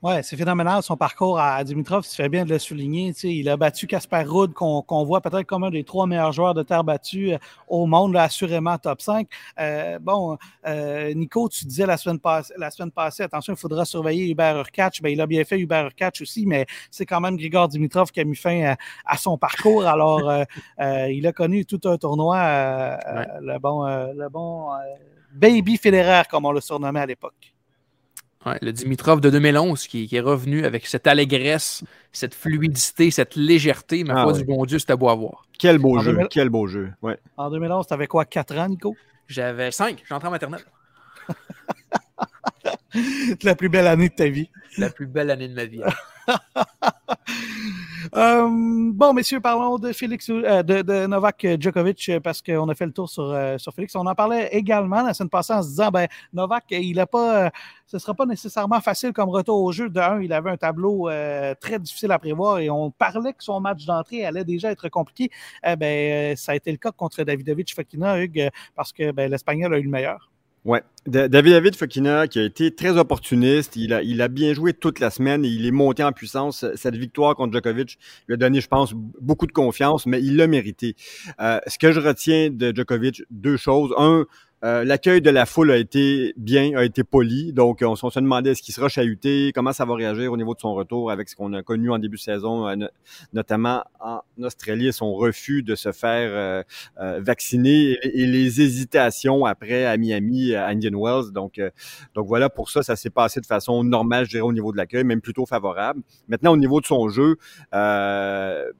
Oui, 0.00 0.12
c'est 0.22 0.36
phénoménal 0.36 0.80
son 0.80 0.96
parcours 0.96 1.40
à 1.40 1.64
Dimitrov. 1.64 2.06
Tu 2.08 2.14
fais 2.14 2.28
bien 2.28 2.44
de 2.44 2.50
le 2.50 2.60
souligner. 2.60 3.12
il 3.24 3.48
a 3.48 3.56
battu 3.56 3.88
Casper 3.88 4.22
Ruud, 4.24 4.52
qu'on 4.52 5.04
voit 5.04 5.20
peut-être 5.20 5.42
comme 5.44 5.64
un 5.64 5.70
des 5.70 5.82
trois 5.82 6.06
meilleurs 6.06 6.30
joueurs 6.30 6.54
de 6.54 6.62
terre 6.62 6.84
battue 6.84 7.32
euh, 7.32 7.38
au 7.66 7.84
monde, 7.84 8.16
assurément 8.16 8.78
top 8.78 9.00
5. 9.00 9.26
Euh, 9.58 9.98
bon, 9.98 10.38
euh, 10.68 11.12
Nico, 11.14 11.48
tu 11.48 11.64
disais 11.64 11.84
la 11.84 11.96
semaine, 11.96 12.20
passée, 12.20 12.54
la 12.56 12.70
semaine 12.70 12.92
passée, 12.92 13.24
attention, 13.24 13.54
il 13.54 13.56
faudra 13.56 13.84
surveiller 13.84 14.30
Hubert 14.30 14.58
Urkach. 14.58 15.02
Ben, 15.02 15.08
il 15.10 15.20
a 15.20 15.26
bien 15.26 15.42
fait 15.44 15.58
Hubert 15.58 15.86
Urkach 15.86 16.22
aussi, 16.22 16.46
mais 16.46 16.64
c'est 16.92 17.04
quand 17.04 17.20
même 17.20 17.36
Grigor 17.36 17.66
Dimitrov 17.66 18.12
qui 18.12 18.20
a 18.20 18.24
mis 18.24 18.36
fin 18.36 18.76
à, 19.04 19.16
son 19.16 19.36
parcours. 19.36 19.84
Alors, 19.84 20.30
il 20.78 21.26
a 21.26 21.32
connu 21.32 21.66
tout 21.66 21.80
un 21.86 21.98
tournoi, 21.98 22.38
le 23.40 23.58
bon, 23.58 23.84
le 23.84 24.28
bon 24.28 24.68
Baby 25.32 25.76
fédéraire, 25.76 26.28
comme 26.28 26.44
on 26.44 26.52
le 26.52 26.60
surnommait 26.60 27.00
à 27.00 27.06
l'époque 27.06 27.57
le 28.44 28.72
Dimitrov 28.72 29.20
de 29.20 29.30
2011 29.30 29.86
qui, 29.86 30.08
est 30.10 30.20
revenu 30.20 30.64
avec 30.64 30.86
cette 30.86 31.06
allégresse, 31.06 31.84
cette 32.12 32.34
fluidité, 32.34 33.10
cette 33.10 33.36
légèreté. 33.36 34.04
Ma 34.04 34.20
ah 34.20 34.24
foi 34.24 34.32
du 34.32 34.44
bon 34.44 34.64
Dieu, 34.64 34.78
c'était 34.78 34.96
beau 34.96 35.08
à 35.08 35.14
voir. 35.14 35.46
Quel 35.58 35.78
beau 35.78 35.98
jeu, 35.98 36.18
quel 36.30 36.48
beau 36.48 36.66
jeu. 36.66 36.92
Ouais. 37.02 37.18
En 37.36 37.50
2011, 37.50 37.86
tu 37.86 37.94
avais 37.94 38.06
quoi, 38.06 38.24
4 38.24 38.58
ans, 38.58 38.68
Nico? 38.68 38.96
J'avais 39.26 39.70
5, 39.70 40.04
j'entrais 40.08 40.28
en 40.28 40.30
maternelle. 40.30 40.64
la 43.42 43.54
plus 43.54 43.68
belle 43.68 43.86
année 43.86 44.08
de 44.08 44.14
ta 44.14 44.28
vie. 44.28 44.48
La 44.78 44.90
plus 44.90 45.06
belle 45.06 45.30
année 45.30 45.48
de 45.48 45.54
ma 45.54 45.64
vie. 45.64 45.82
Euh, 48.14 48.48
bon, 48.92 49.12
messieurs, 49.12 49.40
parlons 49.40 49.78
de 49.78 49.92
Félix, 49.92 50.30
euh, 50.30 50.62
de, 50.62 51.06
Novak 51.06 51.46
Djokovic 51.60 52.08
euh, 52.08 52.20
parce 52.20 52.40
qu'on 52.42 52.68
a 52.68 52.74
fait 52.74 52.86
le 52.86 52.92
tour 52.92 53.08
sur, 53.08 53.36
sur 53.58 53.72
Félix. 53.74 53.94
On 53.96 54.06
en 54.06 54.14
parlait 54.14 54.48
également 54.52 55.02
la 55.02 55.14
semaine 55.14 55.28
passée 55.30 55.52
en 55.52 55.62
se 55.62 55.68
disant, 55.68 55.90
ben, 55.90 56.06
Novak, 56.32 56.64
il 56.70 56.98
a 57.00 57.06
pas, 57.06 57.50
ce 57.86 57.98
sera 57.98 58.14
pas 58.14 58.26
nécessairement 58.26 58.80
facile 58.80 59.12
comme 59.12 59.28
retour 59.28 59.62
au 59.62 59.72
jeu. 59.72 59.88
De 59.88 60.00
un, 60.00 60.20
il 60.20 60.32
avait 60.32 60.50
un 60.50 60.56
tableau 60.56 61.08
très 61.60 61.78
difficile 61.78 62.12
à 62.12 62.18
prévoir 62.18 62.58
et 62.60 62.70
on 62.70 62.90
parlait 62.90 63.32
que 63.32 63.44
son 63.44 63.60
match 63.60 63.84
d'entrée 63.84 64.24
allait 64.24 64.44
déjà 64.44 64.70
être 64.70 64.88
compliqué. 64.88 65.30
ben, 65.78 66.36
ça 66.36 66.52
a 66.52 66.54
été 66.54 66.70
le 66.70 66.78
cas 66.78 66.92
contre 66.92 67.22
Davidovic 67.24 67.74
Fokina, 67.74 68.22
Hugues, 68.22 68.50
parce 68.74 68.92
que 68.92 69.10
ben, 69.12 69.30
l'Espagnol 69.30 69.74
a 69.74 69.78
eu 69.78 69.82
le 69.82 69.90
meilleur. 69.90 70.30
Ouais, 70.64 70.82
David 71.06 71.30
David 71.30 71.76
Fokina 71.76 72.26
qui 72.26 72.38
a 72.38 72.42
été 72.42 72.74
très 72.74 72.98
opportuniste, 72.98 73.76
il 73.76 73.94
a, 73.94 74.02
il 74.02 74.20
a 74.20 74.28
bien 74.28 74.52
joué 74.52 74.74
toute 74.74 74.98
la 75.00 75.08
semaine 75.08 75.44
et 75.44 75.48
il 75.48 75.64
est 75.64 75.70
monté 75.70 76.02
en 76.02 76.12
puissance. 76.12 76.66
Cette 76.74 76.96
victoire 76.96 77.36
contre 77.36 77.52
Djokovic 77.52 77.98
lui 78.26 78.34
a 78.34 78.36
donné, 78.36 78.60
je 78.60 78.68
pense, 78.68 78.92
beaucoup 78.92 79.46
de 79.46 79.52
confiance, 79.52 80.04
mais 80.04 80.20
il 80.20 80.36
l'a 80.36 80.46
mérité. 80.46 80.96
Euh, 81.40 81.60
ce 81.66 81.78
que 81.78 81.92
je 81.92 82.00
retiens 82.00 82.50
de 82.50 82.72
Djokovic, 82.74 83.22
deux 83.30 83.56
choses. 83.56 83.94
Un, 83.96 84.26
euh, 84.64 84.84
l'accueil 84.84 85.20
de 85.22 85.30
la 85.30 85.46
foule 85.46 85.70
a 85.70 85.76
été 85.76 86.34
bien, 86.36 86.76
a 86.76 86.84
été 86.84 87.04
poli. 87.04 87.52
Donc, 87.52 87.82
on, 87.82 87.94
se 87.94 88.18
demandait 88.18 88.50
est-ce 88.50 88.62
qu'il 88.62 88.74
sera 88.74 88.88
chahuté, 88.88 89.52
comment 89.54 89.72
ça 89.72 89.84
va 89.84 89.94
réagir 89.94 90.32
au 90.32 90.36
niveau 90.36 90.54
de 90.54 90.60
son 90.60 90.74
retour 90.74 91.12
avec 91.12 91.28
ce 91.28 91.36
qu'on 91.36 91.52
a 91.52 91.62
connu 91.62 91.90
en 91.90 91.98
début 91.98 92.16
de 92.16 92.22
saison, 92.22 92.66
euh, 92.66 92.74
notamment 93.32 93.84
en 94.00 94.20
Australie, 94.42 94.92
son 94.92 95.14
refus 95.14 95.62
de 95.62 95.76
se 95.76 95.92
faire 95.92 96.64
euh, 96.98 97.20
vacciner 97.20 97.98
et, 98.02 98.26
les 98.26 98.60
hésitations 98.60 99.44
après 99.44 99.84
à 99.84 99.96
Miami, 99.96 100.54
à 100.54 100.66
Indian 100.68 100.98
Wells. 101.00 101.32
Donc, 101.32 101.60
donc 102.14 102.26
voilà, 102.26 102.50
pour 102.50 102.70
ça, 102.70 102.82
ça 102.82 102.96
s'est 102.96 103.10
passé 103.10 103.40
de 103.40 103.46
façon 103.46 103.84
normale, 103.84 104.24
je 104.24 104.30
dirais, 104.30 104.42
au 104.42 104.52
niveau 104.52 104.72
de 104.72 104.76
l'accueil, 104.76 105.04
même 105.04 105.20
plutôt 105.20 105.46
favorable. 105.46 106.00
Maintenant, 106.28 106.52
au 106.52 106.56
niveau 106.56 106.80
de 106.80 106.86
son 106.86 107.08
jeu, 107.08 107.36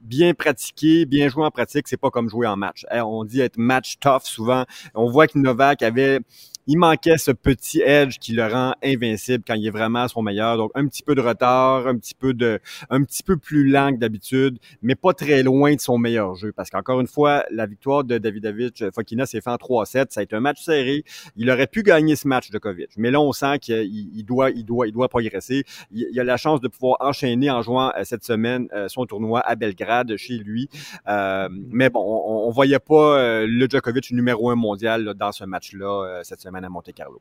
bien 0.03 0.35
pratiqué, 0.35 1.07
bien 1.07 1.29
joué 1.29 1.45
en 1.45 1.51
pratique, 1.51 1.87
c'est 1.87 1.97
pas 1.97 2.11
comme 2.11 2.29
jouer 2.29 2.49
en 2.49 2.57
match. 2.57 2.85
on 2.93 3.25
dit 3.25 3.41
être 3.41 3.59
match 3.59 3.99
tough 4.01 4.23
souvent. 4.25 4.64
On 4.95 5.09
voit 5.09 5.29
qu'Innova 5.29 5.68
avait 5.83 6.21
il 6.69 6.77
manquait 6.77 7.17
ce 7.17 7.31
petit 7.31 7.81
edge 7.81 8.19
qui 8.19 8.33
le 8.33 8.47
rend 8.47 8.75
invincible 8.85 9.43
quand 9.47 9.55
il 9.55 9.67
est 9.67 9.71
vraiment 9.71 10.01
à 10.01 10.09
son 10.09 10.21
meilleur. 10.21 10.59
Donc 10.59 10.71
un 10.75 10.87
petit 10.87 11.03
peu 11.03 11.15
de 11.15 11.23
retard, 11.23 11.87
un 11.87 11.97
petit 11.97 12.15
peu 12.15 12.35
de, 12.35 12.61
un 12.91 13.03
petit 13.05 13.23
peu 13.23 13.39
plus 13.39 13.67
lent 13.71 13.95
que 13.95 13.99
d'habitude, 13.99 14.59
mais 14.83 14.95
pas 14.95 15.15
très 15.15 15.43
loin 15.43 15.75
de 15.75 15.81
son 15.81 15.97
meilleur 15.97 16.35
jeu. 16.35 16.53
Parce 16.53 16.69
qu'encore 16.69 17.01
une 17.01 17.07
fois, 17.07 17.45
la 17.51 17.65
victoire 17.65 18.05
de 18.05 18.19
Davidovich 18.19 18.85
Fokina 18.95 19.25
s'est 19.25 19.41
fait 19.41 19.49
en 19.49 19.57
3-7. 19.57 20.09
Ça 20.11 20.21
a 20.21 20.23
été 20.23 20.37
un 20.37 20.41
match 20.41 20.63
serré. 20.63 21.05
Il 21.37 21.51
aurait 21.51 21.67
pu 21.67 21.83
gagner 21.83 22.17
ce 22.17 22.29
match, 22.29 22.51
Djokovic. 22.53 22.91
Mais 22.99 23.11
là, 23.11 23.21
on 23.23 23.33
sent 23.33 23.61
qu'il 23.61 24.25
doit, 24.27 24.51
il 24.51 24.65
doit, 24.67 24.87
il 24.87 24.93
doit 24.93 25.09
progresser. 25.09 25.65
Il, 25.91 26.21
a 26.21 26.25
la 26.25 26.37
chance 26.37 26.61
de 26.61 26.69
pouvoir 26.69 26.99
enchaîner 27.01 27.51
en 27.51 27.63
jouant 27.63 27.93
euh, 27.97 28.05
cette 28.05 28.25
semaine 28.25 28.69
euh, 28.75 28.89
son 28.89 29.07
tournoi 29.07 29.41
à 29.41 29.55
Belgrade 29.57 30.15
chez 30.17 30.37
lui. 30.37 30.69
Euh, 31.07 31.49
mais 31.51 31.89
bon, 31.89 32.01
on, 32.01 32.49
on 32.49 32.51
voyait 32.51 32.79
pas 32.79 33.47
le 33.47 33.67
Djokovic 33.67 34.11
numéro 34.11 34.51
un 34.51 34.55
mondial 34.55 35.15
dans 35.15 35.33
ce 35.33 35.45
match-là 35.45 36.21
cette 36.25 36.41
semaine 36.41 36.58
à 36.64 36.68
Monte-Carlo. 36.68 37.21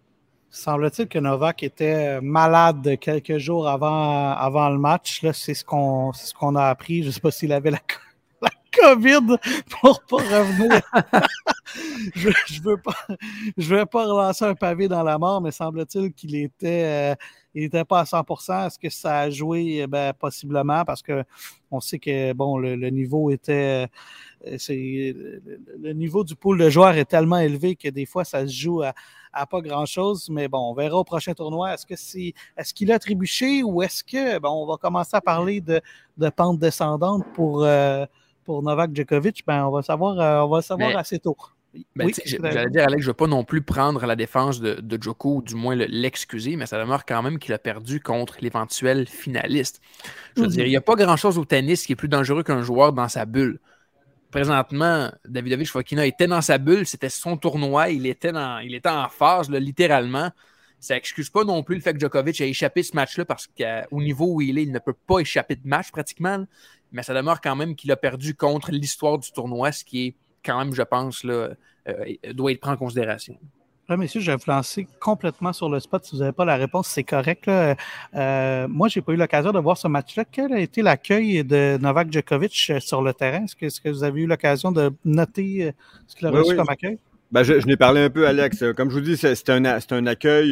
Semble-t-il 0.50 1.08
que 1.08 1.20
Novak 1.20 1.64
était 1.64 2.22
malade 2.22 2.98
quelques 3.00 3.38
jours 3.38 3.68
avant, 3.68 4.32
avant 4.32 4.70
le 4.70 4.78
match. 4.78 5.26
C'est 5.34 5.54
ce 5.54 5.66
qu'on 5.66 6.14
ce 6.14 6.34
qu'on 6.34 6.56
a 6.56 6.66
appris. 6.66 7.02
Je 7.02 7.08
ne 7.08 7.12
sais 7.12 7.20
pas 7.20 7.32
s'il 7.32 7.52
avait 7.52 7.72
la, 7.72 7.80
COVID 8.72 9.38
pour 9.70 10.02
pas 10.04 10.18
revenir. 10.18 10.82
je 12.16 12.30
ne 12.30 12.64
veux, 12.64 12.78
pas, 12.78 13.86
pas 13.86 14.06
relancer 14.06 14.46
un 14.46 14.56
pavé 14.56 14.88
dans 14.88 15.04
la 15.04 15.18
mort, 15.18 15.42
mais 15.42 15.52
semble-t-il 15.52 16.14
qu'il 16.14 16.36
était, 16.36 17.14
euh, 17.14 17.16
il 17.54 17.70
pas 17.70 18.02
à 18.02 18.04
100% 18.04 18.68
Est-ce 18.68 18.80
que 18.80 18.90
ça 18.90 19.20
a 19.22 19.30
joué? 19.30 19.80
Eh 19.84 19.88
ben, 19.88 20.14
possiblement, 20.14 20.86
parce 20.86 21.02
que 21.02 21.24
on 21.72 21.80
sait 21.80 22.00
que 22.00 22.34
bon, 22.34 22.58
le, 22.58 22.76
niveau 22.90 23.32
était. 23.32 23.88
Euh, 24.46 24.58
le, 24.70 25.94
niveau 25.94 26.24
du 26.24 26.36
pool 26.36 26.60
de 26.60 26.70
joueurs 26.70 26.96
est 26.96 27.06
tellement 27.06 27.40
élevé 27.40 27.76
que 27.76 27.90
des 27.90 28.06
fois, 28.06 28.24
ça 28.24 28.48
se 28.48 28.54
joue 28.54 28.84
à, 28.84 28.94
pas 29.46 29.62
grand-chose. 29.62 30.30
Mais 30.30 30.48
bon, 30.48 30.72
on 30.72 30.74
verra 30.74 30.98
au 30.98 31.04
prochain 31.04 31.34
tournoi. 31.34 31.74
Est-ce 31.74 31.86
que 31.86 31.96
c'est 31.96 32.34
est-ce 32.58 32.74
qu'il 32.74 32.92
a 32.92 33.00
trébuché 33.00 33.64
ou 33.64 33.82
est-ce 33.82 34.04
que 34.04 34.40
bon, 34.40 34.64
on 34.64 34.66
va 34.66 34.78
commencer 34.78 35.16
à 35.16 35.22
parler 35.22 35.62
de, 35.62 35.82
de 36.18 36.30
pente 36.30 36.60
descendante 36.60 37.24
pour, 37.34 37.64
euh, 37.64 38.06
pour 38.44 38.64
Novak 38.64 38.96
Djokovic? 38.96 39.44
Ben, 39.46 39.66
on 39.66 39.72
va 39.72 39.82
savoir, 39.82 40.46
on 40.46 40.50
va 40.50 40.62
savoir 40.62 40.98
assez 40.98 41.20
tôt. 41.20 41.38
Ben, 41.96 42.10
j'allais 42.26 42.70
dire, 42.70 42.84
Alex, 42.84 43.02
je 43.02 43.08
ne 43.08 43.12
veux 43.12 43.14
pas 43.14 43.28
non 43.28 43.44
plus 43.44 43.62
prendre 43.62 44.06
la 44.06 44.16
défense 44.16 44.60
de, 44.60 44.76
de 44.76 45.02
Joko, 45.02 45.36
ou 45.36 45.42
du 45.42 45.56
moins 45.56 45.76
l'excuser, 45.76 46.56
mais 46.56 46.66
ça 46.66 46.80
demeure 46.80 47.06
quand 47.06 47.22
même 47.22 47.40
qu'il 47.40 47.54
a 47.54 47.60
perdu 47.60 48.00
contre 48.00 48.38
l'éventuel 48.42 49.08
finaliste. 49.08 49.82
Je 50.36 50.42
veux 50.42 50.48
dire, 50.48 50.66
il 50.66 50.70
n'y 50.70 50.78
a 50.78 50.82
pas 50.82 50.96
grand-chose 50.96 51.38
au 51.38 51.46
tennis 51.46 51.86
qui 51.86 51.94
est 51.94 51.98
plus 51.98 52.08
dangereux 52.08 52.44
qu'un 52.44 52.62
joueur 52.62 52.94
dans 52.94 53.08
sa 53.08 53.26
bulle. 53.26 53.60
Présentement, 54.32 55.10
Davidovich 55.26 55.72
Fokina 55.72 56.06
était 56.06 56.28
dans 56.28 56.42
sa 56.42 56.58
bulle, 56.58 56.86
c'était 56.86 57.10
son 57.10 57.38
tournoi, 57.38 57.90
il 57.90 58.06
était, 58.06 58.34
dans, 58.34 58.60
il 58.60 58.76
était 58.76 58.90
en 58.90 59.08
phase, 59.08 59.50
littéralement. 59.50 60.32
Ça 60.80 60.96
n'excuse 60.96 61.30
pas 61.30 61.44
non 61.44 61.64
plus 61.64 61.76
le 61.76 61.82
fait 61.82 61.94
que 61.94 62.00
Djokovic 62.00 62.40
ait 62.42 62.50
échappé 62.50 62.84
ce 62.84 62.96
match-là 62.96 63.26
parce 63.26 63.48
qu'au 63.48 64.02
niveau 64.02 64.34
où 64.34 64.42
il 64.42 64.58
est, 64.58 64.64
il 64.64 64.72
ne 64.72 64.80
peut 64.80 64.94
pas 64.94 65.20
échapper 65.20 65.56
de 65.56 65.68
match 65.68 65.92
pratiquement. 65.92 66.46
Mais 66.92 67.04
ça 67.04 67.14
demeure 67.14 67.42
quand 67.42 67.56
même 67.56 67.76
qu'il 67.76 67.92
a 67.92 67.96
perdu 67.96 68.36
contre 68.36 68.72
l'histoire 68.72 69.18
du 69.18 69.32
tournoi, 69.32 69.72
ce 69.72 69.84
qui 69.84 70.08
est 70.08 70.16
quand 70.46 70.58
même, 70.60 70.74
je 70.74 70.84
pense, 70.84 71.24
là, 71.24 71.50
euh, 71.88 72.34
doit 72.34 72.52
être 72.52 72.60
pris 72.60 72.72
en 72.72 72.78
considération. 72.78 73.38
Là, 73.90 73.96
messieurs, 73.96 74.20
je 74.20 74.32
vais 74.32 74.36
vous 74.36 74.52
lancer 74.52 74.86
complètement 75.00 75.54
sur 75.54 75.70
le 75.70 75.80
spot. 75.80 76.04
Si 76.04 76.16
vous 76.16 76.20
n'avez 76.20 76.34
pas 76.34 76.44
la 76.44 76.58
réponse, 76.58 76.88
c'est 76.88 77.06
correct. 77.06 77.48
Euh, 77.48 78.68
moi, 78.68 78.90
je 78.90 79.00
n'ai 79.00 79.04
pas 79.04 79.14
eu 79.14 79.16
l'occasion 79.16 79.52
de 79.54 79.60
voir 79.60 79.78
ce 79.78 79.88
match-là. 79.88 80.26
Quel 80.30 80.52
a 80.52 80.60
été 80.60 80.82
l'accueil 80.82 81.46
de 81.46 81.78
Novak 81.82 82.12
Djokovic 82.12 82.68
euh, 82.70 82.80
sur 82.82 83.02
le 83.02 83.14
terrain? 83.14 83.46
Est-ce 83.46 83.80
que, 83.80 83.90
vous 83.90 84.04
avez 84.04 84.24
eu 84.24 84.28
l'occasion 84.28 84.74
de 84.74 84.92
noter 85.06 85.72
ce 86.06 86.16
qu'il 86.16 86.28
a 86.28 86.32
reçu 86.32 86.56
comme 86.56 86.68
accueil? 86.70 87.00
Ben, 87.32 87.44
je, 87.44 87.60
je 87.60 87.66
n'ai 87.66 87.78
parlé 87.78 88.02
un 88.02 88.10
peu, 88.10 88.28
Alex. 88.28 88.64
Comme 88.76 88.90
je 88.90 88.96
vous 88.96 89.02
dis, 89.02 89.16
c'est 89.16 89.50
un, 89.50 89.64
un 89.64 90.06
accueil 90.06 90.52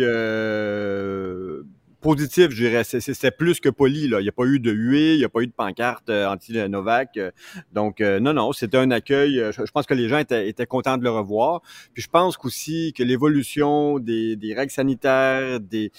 positif, 2.06 2.52
je 2.52 2.68
dirais. 2.68 2.84
C'est 2.84 3.36
plus 3.36 3.60
que 3.60 3.70
poli. 3.70 4.08
Là. 4.08 4.20
Il 4.20 4.24
n'y 4.24 4.30
a 4.30 4.32
pas 4.32 4.46
eu 4.46 4.60
de 4.60 4.72
huée, 4.72 5.16
il 5.16 5.18
n'y 5.18 5.26
a 5.26 5.30
pas 5.30 5.42
eu 5.42 5.48
de 5.48 5.52
pancarte 5.52 6.08
euh, 6.10 6.28
anti-Novak. 6.28 7.18
Euh. 7.18 7.32
donc, 7.74 8.00
euh, 8.00 8.20
non, 8.20 8.34
non, 8.34 8.54
c'était 8.54 8.78
un 8.78 8.92
accueil. 8.92 9.44
Je, 9.52 9.72
pense 9.72 9.88
que 9.88 9.96
les 9.96 10.08
gens 10.08 10.20
étaient, 10.20 10.54
contents 10.68 10.98
de 11.00 11.04
le 11.04 11.10
revoir. 11.10 11.62
Puis 11.94 12.04
je 12.04 12.10
pense 12.10 12.38
aussi 12.44 12.94
que 12.96 13.02
l'évolution 13.02 13.98
des, 13.98 14.38
règles 14.56 14.72
sanitaires, 14.72 15.60
des, 15.60 15.92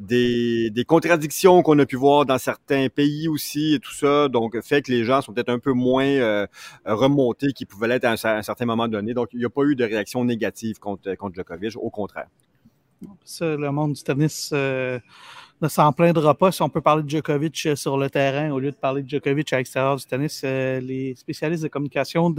des, 0.00 0.84
contradictions 0.84 1.62
qu'on 1.62 1.78
a 1.78 1.86
pu 1.86 1.94
voir 1.94 2.26
dans 2.26 2.38
certains 2.38 2.88
pays 2.88 3.28
aussi 3.28 3.74
et 3.74 3.78
tout 3.78 3.94
ça, 3.94 4.28
donc 4.28 4.60
fait 4.62 4.82
que 4.82 4.90
les 4.90 5.04
gens 5.04 5.22
sont 5.22 5.32
peut-être 5.32 5.48
un 5.48 5.60
peu 5.60 5.72
moins 5.72 6.46
remontés 6.84 7.52
qu'ils 7.52 7.68
pouvaient 7.68 7.88
l'être 7.88 8.04
à 8.04 8.12
un, 8.12 8.42
certain 8.42 8.66
moment 8.66 8.88
donné. 8.88 9.14
Donc, 9.14 9.28
il 9.32 9.38
n'y 9.38 9.44
a 9.44 9.50
pas 9.50 9.62
eu 9.62 9.76
de 9.76 9.84
réaction 9.84 10.24
négative 10.24 10.80
contre, 10.80 11.14
contre 11.14 11.36
Djokovic, 11.36 11.76
au 11.76 11.90
contraire. 11.90 12.26
Ça, 13.24 13.56
le 13.56 13.70
monde 13.70 13.92
du 13.92 14.02
tennis 14.02 14.52
ne 15.62 15.68
s'en 15.68 15.92
plaindra 15.92 16.34
pas 16.34 16.50
si 16.50 16.60
on 16.60 16.68
peut 16.68 16.80
parler 16.80 17.04
de 17.04 17.08
Djokovic 17.08 17.66
euh, 17.66 17.76
sur 17.76 17.96
le 17.96 18.10
terrain 18.10 18.50
au 18.50 18.58
lieu 18.58 18.72
de 18.72 18.76
parler 18.76 19.02
de 19.02 19.08
Djokovic 19.08 19.52
à 19.52 19.58
l'extérieur 19.58 19.96
du 19.96 20.04
tennis. 20.04 20.42
Euh, 20.44 20.80
les 20.80 21.14
spécialistes 21.14 21.62
de 21.62 21.68
communication 21.68 22.34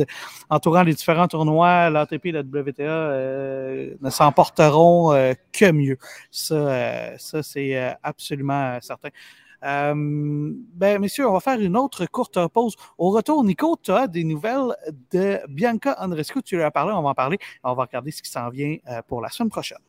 entourant 0.50 0.84
les 0.84 0.94
différents 0.94 1.28
tournois, 1.28 1.90
l'ATP 1.90 2.28
et 2.28 2.32
la 2.34 2.42
WTA, 2.42 2.84
euh, 2.84 3.96
ne 4.02 4.10
s'emporteront 4.10 5.12
que 5.52 5.72
mieux. 5.72 5.98
Ça, 6.32 7.18
ça 7.18 7.42
c'est 7.42 7.96
absolument 8.04 8.78
certain. 8.82 9.10
ben, 9.62 11.00
messieurs, 11.00 11.28
on 11.28 11.34
va 11.34 11.40
faire 11.40 11.60
une 11.60 11.78
autre 11.78 12.06
courte 12.08 12.48
pause. 12.48 12.76
Au 12.98 13.12
retour, 13.12 13.44
Nico, 13.44 13.78
tu 13.82 13.92
as 13.92 14.08
des 14.08 14.24
nouvelles 14.24 14.76
de 15.12 15.40
Bianca 15.48 15.96
Andrescu. 16.00 16.42
Tu 16.44 16.58
lui 16.58 16.64
as 16.64 16.72
parlé, 16.72 16.94
on 16.94 17.02
va 17.02 17.10
en 17.10 17.14
parler. 17.14 17.38
On 17.64 17.74
va 17.74 17.84
regarder 17.84 18.12
ce 18.12 18.22
qui 18.22 18.30
s'en 18.30 18.50
vient 18.50 18.78
pour 19.08 19.22
la 19.22 19.30
semaine 19.30 19.50
prochaine. 19.50 19.80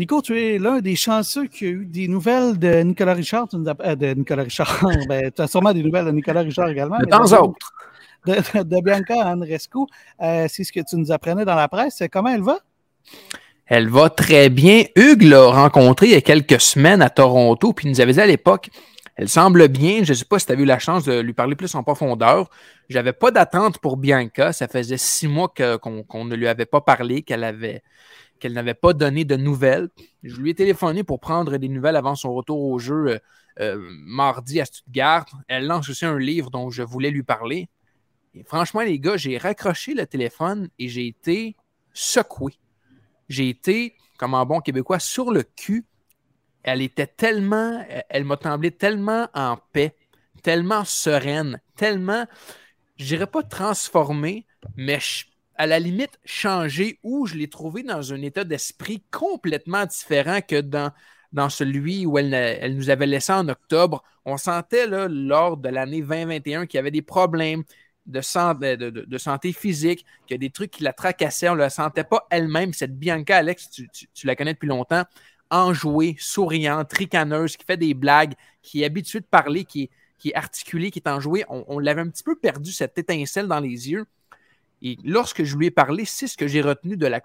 Nico, 0.00 0.22
tu 0.22 0.40
es 0.40 0.58
l'un 0.58 0.78
des 0.78 0.96
chanceux 0.96 1.46
qui 1.46 1.66
a 1.66 1.68
eu 1.68 1.84
des 1.84 2.08
nouvelles 2.08 2.58
de 2.58 2.80
Nicolas 2.80 3.12
Richard. 3.12 3.48
Euh, 3.52 3.94
de 3.94 4.14
Nicolas 4.14 4.44
Richard. 4.44 4.82
ben, 5.10 5.30
tu 5.30 5.42
as 5.42 5.46
sûrement 5.46 5.74
des 5.74 5.82
nouvelles 5.82 6.06
de 6.06 6.10
Nicolas 6.10 6.40
Richard 6.40 6.70
également. 6.70 6.98
De 6.98 7.04
temps 7.04 7.30
autres. 7.38 7.70
De, 8.24 8.82
Bianca 8.82 9.14
Andrescu. 9.26 9.80
Euh, 10.22 10.46
c'est 10.48 10.64
ce 10.64 10.72
que 10.72 10.80
tu 10.80 10.96
nous 10.96 11.12
apprenais 11.12 11.44
dans 11.44 11.54
la 11.54 11.68
presse. 11.68 12.02
Comment 12.10 12.30
elle 12.30 12.40
va? 12.40 12.60
Elle 13.66 13.90
va 13.90 14.08
très 14.08 14.48
bien. 14.48 14.84
Hugues 14.96 15.24
l'a 15.24 15.48
rencontrée 15.48 16.06
il 16.06 16.12
y 16.12 16.16
a 16.16 16.22
quelques 16.22 16.62
semaines 16.62 17.02
à 17.02 17.10
Toronto, 17.10 17.74
puis 17.74 17.86
il 17.86 17.90
nous 17.90 18.00
avait 18.00 18.14
dit 18.14 18.20
à 18.22 18.26
l'époque, 18.26 18.70
elle 19.16 19.28
semble 19.28 19.68
bien. 19.68 20.02
Je 20.02 20.12
ne 20.12 20.14
sais 20.14 20.24
pas 20.24 20.38
si 20.38 20.46
tu 20.46 20.52
as 20.52 20.54
eu 20.54 20.64
la 20.64 20.78
chance 20.78 21.04
de 21.04 21.20
lui 21.20 21.34
parler 21.34 21.56
plus 21.56 21.74
en 21.74 21.82
profondeur. 21.82 22.48
J'avais 22.88 23.12
pas 23.12 23.32
d'attente 23.32 23.76
pour 23.80 23.98
Bianca. 23.98 24.54
Ça 24.54 24.66
faisait 24.66 24.96
six 24.96 25.28
mois 25.28 25.52
qu'on 25.52 26.24
ne 26.24 26.34
lui 26.36 26.48
avait 26.48 26.64
pas 26.64 26.80
parlé, 26.80 27.20
qu'elle 27.20 27.44
avait 27.44 27.82
qu'elle 28.40 28.52
n'avait 28.52 28.74
pas 28.74 28.92
donné 28.92 29.24
de 29.24 29.36
nouvelles. 29.36 29.88
Je 30.22 30.36
lui 30.40 30.50
ai 30.50 30.54
téléphoné 30.54 31.04
pour 31.04 31.20
prendre 31.20 31.56
des 31.56 31.68
nouvelles 31.68 31.96
avant 31.96 32.16
son 32.16 32.34
retour 32.34 32.60
au 32.60 32.78
jeu 32.78 33.06
euh, 33.06 33.18
euh, 33.60 33.78
mardi 33.90 34.60
à 34.60 34.64
Stuttgart. 34.64 35.26
Elle 35.46 35.66
lance 35.66 35.88
aussi 35.88 36.04
un 36.04 36.18
livre 36.18 36.50
dont 36.50 36.70
je 36.70 36.82
voulais 36.82 37.10
lui 37.10 37.22
parler. 37.22 37.68
Et 38.34 38.42
franchement, 38.42 38.80
les 38.80 38.98
gars, 38.98 39.16
j'ai 39.16 39.38
raccroché 39.38 39.94
le 39.94 40.06
téléphone 40.06 40.68
et 40.78 40.88
j'ai 40.88 41.06
été 41.06 41.56
secoué. 41.92 42.54
J'ai 43.28 43.48
été, 43.48 43.96
comme 44.18 44.34
un 44.34 44.44
bon 44.44 44.60
Québécois, 44.60 44.98
sur 44.98 45.30
le 45.30 45.42
cul. 45.42 45.84
Elle 46.62 46.82
était 46.82 47.06
tellement, 47.06 47.84
elle 48.08 48.24
m'a 48.24 48.36
semblé 48.40 48.70
tellement 48.70 49.28
en 49.34 49.56
paix, 49.72 49.96
tellement 50.42 50.84
sereine, 50.84 51.60
tellement, 51.74 52.26
je 52.98 53.06
dirais 53.06 53.26
pas 53.26 53.42
transformée, 53.42 54.46
mais 54.76 55.00
je 55.00 55.24
à 55.60 55.66
la 55.66 55.78
limite 55.78 56.18
changé 56.24 56.98
ou 57.02 57.26
je 57.26 57.34
l'ai 57.34 57.50
trouvé 57.50 57.82
dans 57.82 58.14
un 58.14 58.22
état 58.22 58.44
d'esprit 58.44 59.02
complètement 59.10 59.84
différent 59.84 60.40
que 60.40 60.62
dans, 60.62 60.90
celui 61.50 62.06
où 62.06 62.16
elle, 62.16 62.74
nous 62.74 62.88
avait 62.88 63.06
laissé 63.06 63.34
en 63.34 63.46
octobre. 63.46 64.02
On 64.24 64.38
sentait 64.38 64.86
là, 64.86 65.06
lors 65.06 65.58
de 65.58 65.68
l'année 65.68 66.00
2021 66.00 66.64
qu'il 66.64 66.78
y 66.78 66.80
avait 66.80 66.90
des 66.90 67.02
problèmes 67.02 67.64
de, 68.06 68.22
santé, 68.22 69.52
physique, 69.52 70.06
qu'il 70.26 70.34
y 70.34 70.36
a 70.36 70.38
des 70.38 70.48
trucs 70.48 70.70
qui 70.70 70.82
la 70.82 70.94
tracassaient. 70.94 71.50
On 71.50 71.56
ne 71.56 71.58
la 71.58 71.68
sentait 71.68 72.04
pas 72.04 72.26
elle-même. 72.30 72.72
Cette 72.72 72.98
Bianca, 72.98 73.36
Alex, 73.36 73.68
tu, 73.68 74.26
la 74.26 74.36
connais 74.36 74.54
depuis 74.54 74.66
longtemps, 74.66 75.04
enjouée, 75.50 76.16
souriante, 76.18 76.90
ricaneuse, 76.90 77.58
qui 77.58 77.66
fait 77.66 77.76
des 77.76 77.92
blagues, 77.92 78.32
qui 78.62 78.80
est 78.80 78.86
habituée 78.86 79.20
de 79.20 79.26
parler, 79.26 79.66
qui 79.66 79.82
est, 79.82 79.90
qui 80.18 80.30
est 80.30 80.34
articulée, 80.34 80.90
qui 80.90 81.00
est 81.00 81.08
enjouée. 81.08 81.44
On, 81.50 81.66
on 81.68 81.78
l'avait 81.78 82.00
un 82.00 82.08
petit 82.08 82.24
peu 82.24 82.34
perdu, 82.34 82.72
cette 82.72 82.96
étincelle 82.96 83.46
dans 83.46 83.60
les 83.60 83.90
yeux. 83.90 84.06
Et 84.82 84.96
lorsque 85.04 85.44
je 85.44 85.56
lui 85.56 85.66
ai 85.66 85.70
parlé, 85.70 86.04
c'est 86.04 86.26
ce 86.26 86.36
que 86.36 86.46
j'ai 86.46 86.62
retenu 86.62 86.96
de 86.96 87.06
la, 87.06 87.20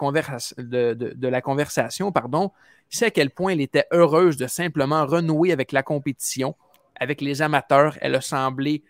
conversation, 1.42 2.12
pardon, 2.12 2.52
c'est 2.90 3.06
à 3.06 3.12
quel 3.12 3.30
point 3.30 3.54
elle 3.54 3.62
était 3.62 3.86
heureuse 3.92 4.38
de 4.38 4.48
simplement 4.48 5.06
renouer 5.06 5.52
avec 5.52 5.72
la 5.72 5.82
compétition, 5.82 6.56
avec 7.00 7.22
les 7.22 7.42
amateurs. 7.42 7.98
Elle 8.02 8.16
a 8.16 8.22
semblé 8.22 8.84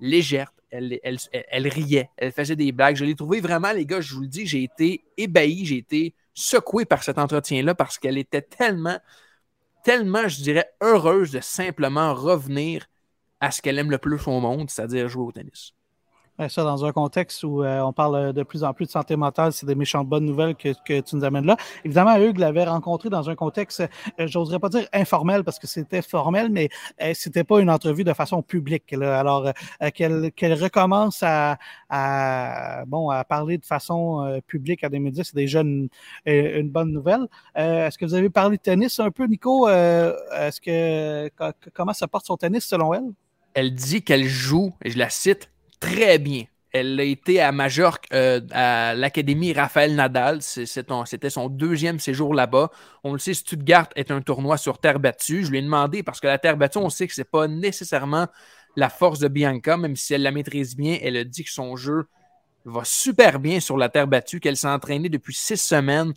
légère, 0.00 0.52
elle, 0.70 1.68
riait, 1.68 2.10
elle 2.16 2.32
faisait 2.32 2.56
des 2.56 2.72
blagues. 2.72 2.96
Je 2.96 3.04
l'ai 3.04 3.14
trouvé 3.14 3.40
vraiment, 3.40 3.72
les 3.72 3.84
gars, 3.84 4.00
je 4.00 4.14
vous 4.14 4.22
le 4.22 4.28
dis, 4.28 4.46
j'ai 4.46 4.62
été 4.62 5.04
ébahi, 5.16 5.66
j'ai 5.66 5.78
été 5.78 6.14
secoué 6.32 6.84
par 6.84 7.02
cet 7.02 7.18
entretien-là 7.18 7.74
parce 7.74 7.98
qu'elle 7.98 8.18
était 8.18 8.42
tellement, 8.42 8.98
tellement, 9.84 10.26
je 10.26 10.42
dirais, 10.42 10.70
heureuse 10.80 11.32
de 11.32 11.40
simplement 11.40 12.14
revenir 12.14 12.86
à 13.40 13.50
ce 13.50 13.60
qu'elle 13.60 13.78
aime 13.78 13.90
le 13.90 13.98
plus 13.98 14.26
au 14.26 14.40
monde, 14.40 14.70
c'est-à-dire 14.70 15.08
jouer 15.08 15.24
au 15.24 15.32
tennis. 15.32 15.72
Ça, 16.48 16.64
dans 16.64 16.84
un 16.84 16.92
contexte 16.92 17.42
où 17.44 17.62
euh, 17.62 17.80
on 17.80 17.94
parle 17.94 18.34
de 18.34 18.42
plus 18.42 18.62
en 18.62 18.74
plus 18.74 18.84
de 18.84 18.90
santé 18.90 19.16
mentale, 19.16 19.52
c'est 19.52 19.64
des 19.64 19.74
méchantes 19.74 20.06
bonnes 20.06 20.26
nouvelles 20.26 20.54
que, 20.54 21.00
tu 21.00 21.16
nous 21.16 21.24
amènes 21.24 21.46
là. 21.46 21.56
Évidemment, 21.84 22.16
Hugues 22.16 22.38
l'avait 22.38 22.64
rencontré 22.64 23.08
dans 23.08 23.30
un 23.30 23.34
contexte, 23.34 23.80
euh, 24.20 24.26
j'oserais 24.26 24.58
pas 24.58 24.68
dire 24.68 24.86
informel 24.92 25.44
parce 25.44 25.58
que 25.58 25.66
c'était 25.66 26.02
formel, 26.02 26.50
mais 26.50 26.68
euh, 27.00 27.12
c'était 27.14 27.44
pas 27.44 27.60
une 27.60 27.70
entrevue 27.70 28.04
de 28.04 28.12
façon 28.12 28.42
publique. 28.42 28.92
Alors, 28.92 29.50
euh, 29.82 29.90
qu'elle 29.90 30.54
recommence 30.54 31.22
à, 31.22 31.58
à, 31.88 32.84
bon, 32.86 33.08
à 33.08 33.24
parler 33.24 33.56
de 33.56 33.64
façon 33.64 34.40
publique 34.46 34.84
à 34.84 34.90
des 34.90 34.98
médias, 34.98 35.24
c'est 35.24 35.36
déjà 35.36 35.60
une, 35.60 35.88
une 36.26 36.68
bonne 36.68 36.92
nouvelle. 36.92 37.26
Est-ce 37.54 37.96
que 37.96 38.04
vous 38.04 38.14
avez 38.14 38.30
parlé 38.30 38.58
de 38.58 38.62
tennis 38.62 39.00
un 39.00 39.10
peu, 39.10 39.24
Nico? 39.26 39.68
Est-ce 39.68 40.60
que 40.60 41.30
comment 41.72 41.92
ça 41.92 42.06
porte 42.06 42.26
son 42.26 42.36
tennis 42.36 42.64
selon 42.66 42.92
elle? 42.92 43.10
Elle 43.54 43.74
dit 43.74 44.02
qu'elle 44.02 44.24
joue, 44.24 44.74
et 44.84 44.90
je 44.90 44.98
la 44.98 45.08
cite, 45.08 45.50
très 45.80 46.18
bien. 46.18 46.44
Elle 46.72 47.00
a 47.00 47.04
été 47.04 47.40
à 47.40 47.52
Majorque, 47.52 48.06
euh, 48.12 48.40
à 48.50 48.94
l'Académie 48.94 49.54
Raphaël 49.54 49.94
Nadal. 49.94 50.42
C'était 50.42 51.30
son 51.30 51.48
deuxième 51.48 51.98
séjour 51.98 52.34
là-bas. 52.34 52.70
On 53.02 53.12
le 53.12 53.18
sait, 53.18 53.32
Stuttgart 53.32 53.88
est 53.96 54.10
un 54.10 54.20
tournoi 54.20 54.58
sur 54.58 54.78
terre 54.78 55.00
battue. 55.00 55.44
Je 55.44 55.50
lui 55.50 55.58
ai 55.58 55.62
demandé, 55.62 56.02
parce 56.02 56.20
que 56.20 56.26
la 56.26 56.38
terre 56.38 56.58
battue, 56.58 56.78
on 56.78 56.90
sait 56.90 57.06
que 57.06 57.14
ce 57.14 57.22
n'est 57.22 57.24
pas 57.24 57.48
nécessairement 57.48 58.26
la 58.76 58.90
force 58.90 59.20
de 59.20 59.28
Bianca, 59.28 59.78
même 59.78 59.96
si 59.96 60.12
elle 60.12 60.22
la 60.22 60.32
maîtrise 60.32 60.76
bien. 60.76 60.98
Elle 61.00 61.16
a 61.16 61.24
dit 61.24 61.44
que 61.44 61.50
son 61.50 61.76
jeu 61.76 62.08
va 62.66 62.82
super 62.84 63.38
bien 63.38 63.60
sur 63.60 63.78
la 63.78 63.88
terre 63.88 64.06
battue, 64.06 64.40
qu'elle 64.40 64.56
s'est 64.58 64.68
entraînée 64.68 65.08
depuis 65.08 65.34
six 65.34 65.56
semaines 65.56 66.12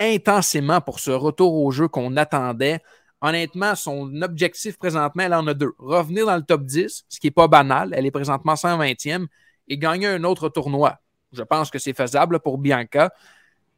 intensément 0.00 0.80
pour 0.80 0.98
ce 0.98 1.10
retour 1.10 1.54
au 1.54 1.70
jeu 1.70 1.86
qu'on 1.86 2.16
attendait. 2.16 2.80
Honnêtement, 3.22 3.74
son 3.74 4.22
objectif 4.22 4.78
présentement, 4.78 5.22
elle 5.24 5.34
en 5.34 5.46
a 5.46 5.54
deux. 5.54 5.72
Revenir 5.78 6.26
dans 6.26 6.36
le 6.36 6.42
top 6.42 6.64
10, 6.64 7.04
ce 7.08 7.20
qui 7.20 7.26
n'est 7.26 7.32
pas 7.32 7.48
banal. 7.48 7.92
Elle 7.94 8.06
est 8.06 8.10
présentement 8.10 8.54
120e 8.54 9.26
et 9.68 9.78
gagner 9.78 10.06
un 10.06 10.24
autre 10.24 10.48
tournoi. 10.48 10.98
Je 11.32 11.42
pense 11.42 11.70
que 11.70 11.78
c'est 11.78 11.92
faisable 11.92 12.40
pour 12.40 12.58
Bianca. 12.58 13.10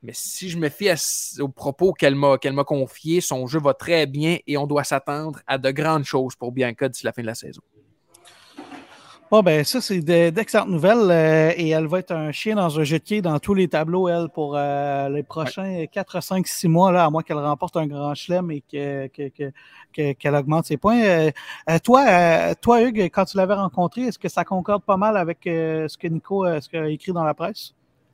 Mais 0.03 0.13
si 0.15 0.49
je 0.49 0.59
me 0.59 0.69
fie 0.69 0.91
aux 1.41 1.49
propos 1.49 1.93
qu'elle 1.93 2.17
m'a 2.17 2.37
qu'elle 2.39 2.55
m'a 2.55 2.65
confiés, 2.65 3.21
son 3.21 3.47
jeu 3.47 3.61
va 3.61 3.75
très 3.75 4.07
bien 4.07 4.39
et 4.47 4.57
on 4.57 4.67
doit 4.67 4.85
s'attendre 4.85 5.41
à 5.47 5.59
de 5.59 5.71
grandes 5.71 6.05
choses 6.05 6.35
pour 6.35 6.51
Bianca 6.51 6.89
d'ici 6.89 7.05
la 7.05 7.13
fin 7.13 7.23
de 7.23 7.27
la 7.29 7.37
saison. 7.37 7.63
Bon, 9.33 9.41
ben 9.41 9.65
ça, 9.65 9.81
c'est 9.81 10.01
d'excellentes 10.03 10.69
nouvelles. 10.69 11.11
Euh, 11.11 11.55
et 11.57 11.71
elle 11.71 11.87
va 11.87 12.01
être 12.01 12.13
un 12.13 12.33
chien 12.33 12.57
dans 12.57 12.79
un 12.79 12.85
jeu 12.85 12.99
de 12.99 13.21
dans 13.21 13.39
tous 13.39 13.55
les 13.55 13.67
tableaux, 13.67 14.07
elle, 14.07 14.29
pour 14.29 14.55
euh, 14.55 15.09
les 15.09 15.23
prochains 15.23 15.87
4, 15.91 16.23
5, 16.23 16.47
6 16.47 16.69
mois, 16.69 16.93
là, 16.93 17.07
à 17.07 17.11
moins 17.11 17.23
qu'elle 17.23 17.39
remporte 17.39 17.79
un 17.79 17.87
grand 17.87 18.15
chelem 18.15 18.51
et 18.51 18.61
qu'elle 18.61 19.09
que, 19.11 20.37
augmente 20.39 20.67
ses 20.67 20.77
points. 20.77 21.03
Euh, 21.03 21.31
toi, 21.83 22.55
toi, 22.57 22.83
Hugues, 22.83 23.09
quand 23.11 23.25
tu 23.25 23.39
l'avais 23.39 23.55
rencontré, 23.55 24.03
est-ce 24.03 24.19
que 24.19 24.29
ça 24.29 24.45
concorde 24.45 24.83
pas 24.83 24.99
mal 24.99 25.17
avec 25.17 25.39
ce 25.45 25.97
que 25.97 26.09
Nico 26.09 26.45
ce 26.45 26.77
a 26.77 26.91
écrit 26.91 27.15
dans 27.15 27.25
la 27.25 27.33
presse? 27.33 27.73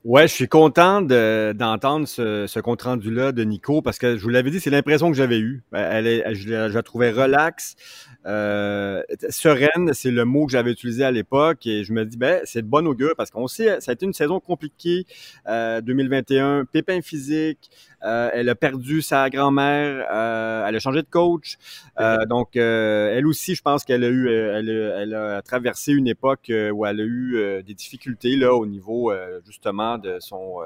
Ouais, 0.09 0.27
je 0.27 0.33
suis 0.33 0.49
content 0.49 1.03
d'entendre 1.03 2.09
ce, 2.09 2.47
ce 2.47 2.61
compte-rendu-là 2.61 3.33
de 3.33 3.45
Nico 3.45 3.83
parce 3.83 3.99
que 3.99 4.17
je 4.17 4.23
vous 4.23 4.31
l'avais 4.31 4.51
dit, 4.51 4.59
c'est 4.59 4.71
l'impression 4.71 5.11
que 5.11 5.17
j'avais 5.19 5.39
eue. 5.39 5.63
Elle 5.75 6.07
est, 6.07 6.35
je, 6.35 6.49
la 6.49 6.83
trouvais 6.83 7.11
relax, 7.11 7.77
euh, 8.25 9.03
sereine, 9.29 9.93
c'est 9.93 10.11
le 10.11 10.25
mot 10.25 10.47
que 10.47 10.53
j'avais 10.53 10.73
utilisé 10.73 11.05
à 11.05 11.11
l'époque 11.11 11.67
et 11.67 11.85
je 11.85 11.93
me 11.93 12.07
dis, 12.07 12.17
ben, 12.17 12.41
c'est 12.45 12.63
de 12.63 12.67
bonne 12.67 12.87
augure 12.87 13.13
parce 13.19 13.31
qu'on 13.31 13.49
sait, 13.49 13.83
ça 13.83 13.91
a 13.91 13.93
été 13.93 14.07
une 14.07 14.15
saison 14.15 14.41
compliquée, 14.41 15.05
euh, 15.47 15.83
2021, 15.83 16.65
pépin 16.65 17.03
physique, 17.03 17.69
euh, 18.05 18.30
elle 18.32 18.49
a 18.49 18.55
perdu 18.55 19.03
sa 19.03 19.28
grand-mère, 19.28 20.07
euh, 20.12 20.66
elle 20.66 20.76
a 20.76 20.78
changé 20.78 21.03
de 21.03 21.09
coach. 21.09 21.59
Euh, 21.99 22.24
donc, 22.26 22.57
elle 22.57 23.26
aussi, 23.26 23.55
je 23.55 23.62
pense 23.62 23.84
qu'elle 23.84 24.05
a 24.05 24.09
eu, 24.09 24.28
elle, 24.28 24.68
elle, 24.68 25.14
a 25.14 25.42
traversé 25.42 25.92
une 25.92 26.07
époque 26.07 26.51
où 26.72 26.86
elle 26.86 27.01
a 27.01 27.05
eu 27.05 27.62
des 27.64 27.74
difficultés 27.74 28.36
là 28.36 28.55
au 28.55 28.66
niveau 28.66 29.12
justement 29.44 29.99
de 29.99 30.18
son, 30.20 30.61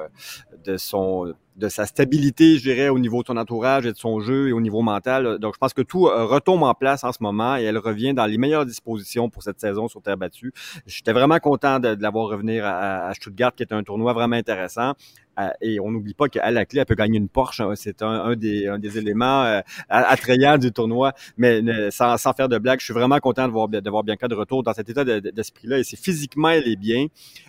de 0.65 0.77
son 0.77 1.35
de 1.57 1.69
sa 1.69 1.85
stabilité, 1.87 2.57
je 2.57 2.63
dirais, 2.63 2.89
au 2.89 2.99
niveau 2.99 3.23
de 3.23 3.27
son 3.27 3.37
entourage 3.37 3.85
et 3.85 3.93
de 3.93 3.97
son 3.97 4.21
jeu 4.21 4.49
et 4.49 4.53
au 4.53 4.61
niveau 4.61 4.81
mental. 4.81 5.39
Donc, 5.39 5.55
je 5.55 5.59
pense 5.59 5.75
que 5.75 5.83
tout 5.83 6.07
euh, 6.07 6.25
retombe 6.25 6.63
en 6.63 6.75
place 6.75 7.05
en 7.05 7.13
ce 7.13 7.19
moment 7.21 7.57
et 7.57 7.63
elle 7.63 7.79
revient 7.79 8.15
dans 8.15 8.27
les 8.27 8.39
meilleures 8.39 8.65
dispositions 8.65 9.29
pour 9.29 9.43
cette 9.43 9.61
saison 9.61 9.89
sur 9.89 10.01
terre 10.01 10.17
battue. 10.17 10.53
J'étais 10.87 11.13
vraiment 11.13 11.39
content 11.41 11.79
de, 11.79 11.95
de 11.95 12.03
l'avoir 12.03 12.29
revenir 12.29 12.65
à, 12.65 13.07
à, 13.07 13.15
Stuttgart, 13.15 13.55
qui 13.55 13.63
est 13.63 13.73
un 13.73 13.83
tournoi 13.83 14.13
vraiment 14.13 14.37
intéressant. 14.37 14.95
Euh, 15.39 15.49
et 15.61 15.81
on 15.81 15.91
n'oublie 15.91 16.15
pas 16.15 16.29
qu'à 16.29 16.51
la 16.51 16.65
clé, 16.65 16.81
elle 16.81 16.87
peut 16.87 16.95
gagner 16.95 17.19
une 17.19 17.29
Porsche. 17.29 17.61
Hein. 17.61 17.73
C'est 17.75 18.03
un, 18.03 18.37
des, 18.37 18.69
un 18.69 18.79
des 18.79 18.99
éléments 18.99 19.45
euh, 19.45 19.61
attrayants 19.89 20.59
du 20.59 20.73
tournoi. 20.73 21.13
Mais 21.37 21.63
sans, 21.91 22.17
sans, 22.17 22.33
faire 22.33 22.49
de 22.49 22.59
blague, 22.59 22.81
je 22.81 22.85
suis 22.85 22.95
vraiment 22.95 23.19
content 23.19 23.47
de 23.47 23.53
voir, 23.53 23.69
de 23.69 23.91
voir 23.91 24.05
Bianca 24.05 24.29
de 24.29 24.35
retour 24.35 24.63
dans 24.63 24.73
cet 24.73 24.89
état 24.91 25.05
d'esprit-là. 25.05 25.79
Et 25.79 25.85
c'est 25.85 25.99
physiquement, 25.99 26.51
elle 26.51 26.69
est 26.69 26.77
bien. 26.77 27.07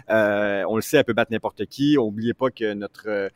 Euh, 0.09 0.63
on 0.67 0.75
le 0.75 0.81
sait, 0.81 0.97
elle 0.97 1.03
peut 1.03 1.13
battre 1.13 1.31
n'importe 1.31 1.65
qui. 1.65 1.95
N'oubliez 1.95 2.33
pas 2.33 2.49
que 2.49 2.73
notre 2.73 3.07
euh, 3.07 3.29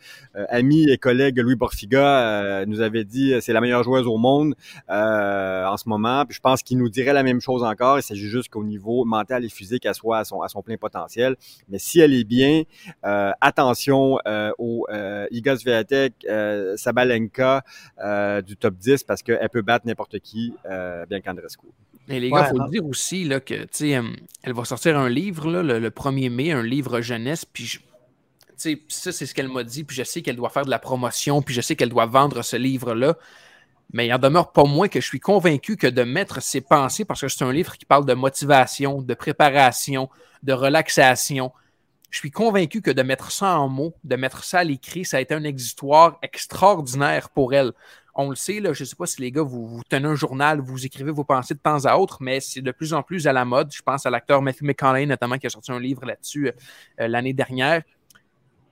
ami 0.50 0.90
et 0.90 0.98
collègue 0.98 1.40
Louis 1.40 1.56
Borfiga 1.56 2.66
nous 2.66 2.82
avait 2.82 3.04
dit 3.04 3.34
c'est 3.42 3.54
la 3.54 3.62
meilleure 3.62 3.84
joueuse 3.84 4.08
au 4.08 4.18
monde 4.18 4.56
en 4.88 5.78
ce 5.78 5.90
moment. 5.90 6.26
Puis 6.26 6.36
je 6.36 6.42
pense 6.42 6.64
qu'il 6.64 6.78
nous 6.78 6.90
dirait 6.90 7.14
la 7.14 7.24
même 7.24 7.42
chose 7.42 7.64
encore. 7.64 8.00
Il 8.00 8.04
s'agit 8.04 8.30
juste 8.30 8.50
qu'au 8.50 8.64
niveau 8.64 9.06
mental 9.06 9.44
et 9.44 9.50
physique, 9.50 9.86
elle 9.86 9.96
soit 9.96 10.20
à 10.20 10.24
son, 10.24 10.42
à 10.42 10.48
son 10.48 10.62
plein 10.62 10.78
potentiel. 10.78 11.36
Mais 11.70 11.80
si 11.80 12.00
elle 12.00 12.14
est 12.14 12.24
bien, 12.24 12.64
attention 13.04 14.18
euh, 14.37 14.37
au 14.58 14.86
euh, 14.90 15.28
Iga 15.32 15.58
Swiatek, 15.58 16.14
euh, 16.30 16.78
Sabalenka 16.78 17.64
du 18.46 18.58
top 18.58 18.76
10 18.76 19.04
parce 19.04 19.22
qu'elle 19.24 19.50
peut 19.50 19.62
battre 19.62 19.86
n'importe 19.88 20.20
qui, 20.20 20.54
bien 21.10 21.22
qu'Andrescu. 21.22 21.68
Et 22.10 22.20
les 22.20 22.30
gars, 22.30 22.50
il 22.52 22.58
faut 22.58 22.68
dire 22.70 22.86
aussi 22.86 23.26
là, 23.26 23.40
que 23.40 23.68
elle 24.44 24.54
va 24.54 24.66
sortir 24.66 24.98
un 24.98 25.10
livre 25.10 25.52
le, 25.52 25.90
1er 25.90 26.30
mai, 26.30 26.52
un 26.52 26.64
livre 26.64 27.02
jeunesse, 27.02 27.46
puis 27.46 27.80
ça, 28.88 29.12
c'est 29.12 29.26
ce 29.26 29.34
qu'elle 29.34 29.50
m'a 29.50 29.64
dit, 29.64 29.84
puis 29.84 29.96
je 29.96 30.04
sais 30.04 30.22
qu'elle 30.22 30.36
doit 30.36 30.50
faire 30.50 30.66
de 30.66 30.70
la 30.70 30.80
promotion, 30.80 31.42
puis 31.42 31.54
je 31.54 31.62
sais 31.62 31.76
qu'elle 31.76 31.90
doit 31.90 32.06
vendre 32.06 32.42
ce 32.42 32.56
livre-là. 32.56 33.16
Mais 33.94 34.08
il 34.08 34.14
en 34.14 34.18
demeure 34.18 34.52
pas 34.52 34.66
moins 34.66 34.90
que 34.90 35.00
je 35.00 35.06
suis 35.06 35.20
convaincu 35.20 35.78
que 35.78 35.88
de 35.88 36.04
mettre 36.04 36.42
ses 36.42 36.62
pensées, 36.62 37.06
parce 37.06 37.22
que 37.22 37.28
c'est 37.28 37.44
un 37.44 37.54
livre 37.54 37.78
qui 37.78 37.86
parle 37.86 38.06
de 38.06 38.14
motivation, 38.14 39.02
de 39.02 39.14
préparation, 39.14 40.10
de 40.44 40.54
relaxation, 40.54 41.52
je 42.10 42.20
suis 42.20 42.32
convaincu 42.32 42.82
que 42.82 42.92
de 42.92 43.02
mettre 43.02 43.32
ça 43.32 43.60
en 43.60 43.68
mots, 43.68 43.94
de 44.04 44.16
mettre 44.16 44.44
ça 44.44 44.60
à 44.60 44.64
l'écrit, 44.64 45.06
ça 45.06 45.18
a 45.18 45.20
été 45.20 45.34
un 45.34 45.44
exutoire 45.44 46.18
extraordinaire 46.22 47.30
pour 47.30 47.54
elle. 47.54 47.74
On 48.16 48.30
le 48.30 48.36
sait, 48.36 48.62
je 48.64 48.68
ne 48.70 48.74
sais 48.74 48.96
pas 48.96 49.06
si 49.06 49.22
les 49.22 49.32
gars, 49.32 49.44
vous, 49.44 49.82
tenez 49.90 50.08
un 50.08 50.16
journal, 50.16 50.60
vous 50.60 50.86
écrivez 50.86 51.12
vos 51.12 51.24
pensées 51.24 51.54
de 51.54 51.60
temps 51.60 51.86
à 51.86 51.98
autre, 51.98 52.18
mais 52.22 52.40
c'est 52.40 52.62
de 52.62 52.72
plus 52.72 52.94
en 52.94 53.04
plus 53.04 53.28
à 53.28 53.34
la 53.34 53.46
mode. 53.46 53.72
Je 53.72 53.82
pense 53.82 54.06
à 54.06 54.10
l'acteur 54.10 54.42
Matthew 54.42 54.64
McConaughey, 54.64 55.06
notamment, 55.06 55.38
qui 55.38 55.46
a 55.46 55.50
sorti 55.50 55.72
un 55.72 55.80
livre 55.80 56.06
là-dessus 56.06 56.48
euh, 57.00 57.08
l'année 57.08 57.34
dernière. 57.34 57.84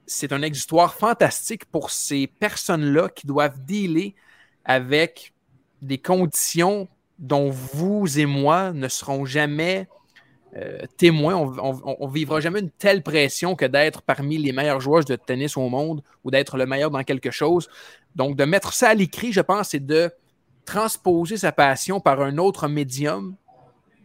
C'est 0.08 0.34
un 0.34 0.42
exutoire 0.42 0.96
fantastique 0.96 1.66
pour 1.66 1.92
ces 1.92 2.26
personnes-là 2.26 3.10
qui 3.10 3.28
doivent 3.28 3.60
dealer 3.66 4.16
avec 4.64 5.34
des 5.82 6.00
conditions 6.00 6.88
dont 7.20 7.50
vous 7.50 8.20
et 8.20 8.26
moi 8.26 8.72
ne 8.72 8.88
serons 8.88 9.26
jamais 9.26 9.88
euh, 10.58 10.86
témoin. 10.98 11.36
On 11.36 12.08
vivra 12.08 12.40
jamais 12.40 12.62
une 12.62 12.72
telle 12.72 13.04
pression 13.04 13.56
que 13.56 13.66
d'être 13.66 14.02
parmi 14.02 14.38
les 14.38 14.54
meilleurs 14.54 14.80
joueurs 14.80 15.04
de 15.04 15.18
tennis 15.18 15.58
au 15.58 15.68
monde 15.68 16.02
ou 16.24 16.32
d'être 16.32 16.58
le 16.58 16.66
meilleur 16.66 16.92
dans 16.92 17.04
quelque 17.04 17.30
chose. 17.30 17.70
Donc, 18.16 18.38
de 18.38 18.46
mettre 18.46 18.72
ça 18.72 18.90
à 18.90 18.94
l'écrit, 18.94 19.34
je 19.34 19.42
pense, 19.42 19.70
c'est 19.70 19.86
de 19.86 20.12
transposer 20.64 21.36
sa 21.36 21.52
passion 21.52 22.00
par 22.00 22.22
un 22.22 22.38
autre 22.38 22.70
médium, 22.70 23.36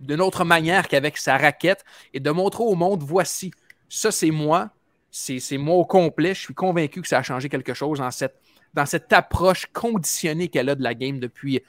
d'une 0.01 0.20
autre 0.20 0.44
manière 0.44 0.88
qu'avec 0.88 1.18
sa 1.18 1.38
raquette, 1.38 1.84
et 2.12 2.20
de 2.20 2.30
montrer 2.30 2.64
au 2.64 2.74
monde, 2.74 3.03
voici, 3.03 3.53
ça 3.88 4.11
c'est 4.11 4.32
moi, 4.32 4.70
c'est 5.11 5.57
moi 5.57 5.76
au 5.76 5.84
complet, 5.84 6.34
je 6.34 6.40
suis 6.40 6.55
convaincu 6.55 7.01
que 7.01 7.09
ça 7.09 7.18
a 7.18 7.22
changé 7.22 7.48
quelque 7.48 7.74
chose 7.74 8.01
dans 8.01 8.86
cette, 8.86 9.12
approche 9.12 9.66
conditionnée 9.72 10.48
qu'elle 10.48 10.68
a 10.68 10.74
de 10.74 10.82
la 10.82 10.94
game 10.94 11.20
depuis 11.20 11.62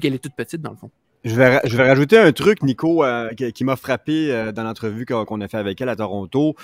qu'elle 0.00 0.14
est 0.14 0.22
toute 0.22 0.34
petite, 0.34 0.60
dans 0.60 0.72
le 0.72 0.76
fond. 0.76 0.90
Je 1.22 1.34
vais, 1.34 1.60
je 1.64 1.76
vais 1.76 1.86
rajouter 1.86 2.16
un 2.18 2.32
truc, 2.32 2.62
Nico, 2.62 3.04
euh, 3.04 3.28
qui, 3.30 3.64
m'a 3.64 3.76
frappé 3.76 4.32
euh, 4.32 4.52
dans 4.52 4.64
l'entrevue 4.64 5.04
qu'on 5.04 5.40
a 5.42 5.48
fait 5.48 5.58
avec 5.58 5.78
elle 5.80 5.90
à 5.90 5.96
Toronto. 5.96 6.54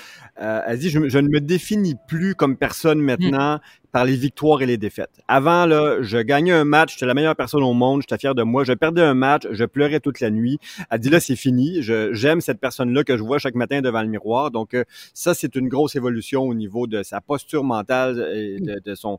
Euh, 0.40 0.62
elle 0.66 0.78
dit, 0.78 0.88
je, 0.88 1.08
je, 1.08 1.18
ne 1.18 1.28
me 1.28 1.40
définis 1.40 1.96
plus 2.08 2.34
comme 2.34 2.56
personne 2.56 3.00
maintenant 3.00 3.60
par 3.96 4.04
les 4.04 4.16
victoires 4.16 4.60
et 4.60 4.66
les 4.66 4.76
défaites. 4.76 5.22
Avant, 5.26 5.64
là, 5.64 6.02
je 6.02 6.18
gagnais 6.18 6.52
un 6.52 6.66
match, 6.66 6.92
j'étais 6.92 7.06
la 7.06 7.14
meilleure 7.14 7.34
personne 7.34 7.62
au 7.62 7.72
monde, 7.72 8.02
j'étais 8.02 8.18
fier 8.18 8.34
de 8.34 8.42
moi. 8.42 8.62
Je 8.62 8.74
perdais 8.74 9.00
un 9.00 9.14
match, 9.14 9.44
je 9.50 9.64
pleurais 9.64 10.00
toute 10.00 10.20
la 10.20 10.28
nuit. 10.28 10.58
Elle 10.90 10.98
dit 10.98 11.08
là, 11.08 11.18
c'est 11.18 11.34
fini. 11.34 11.78
J'aime 11.80 12.42
cette 12.42 12.60
personne-là 12.60 13.04
que 13.04 13.16
je 13.16 13.22
vois 13.22 13.38
chaque 13.38 13.54
matin 13.54 13.80
devant 13.80 14.02
le 14.02 14.08
miroir. 14.08 14.50
Donc, 14.50 14.74
euh, 14.74 14.84
ça, 15.14 15.32
c'est 15.32 15.56
une 15.56 15.68
grosse 15.68 15.96
évolution 15.96 16.42
au 16.42 16.52
niveau 16.52 16.86
de 16.86 17.02
sa 17.02 17.22
posture 17.22 17.64
mentale 17.64 18.18
et 18.34 18.60
de, 18.60 18.94
son, 18.94 19.18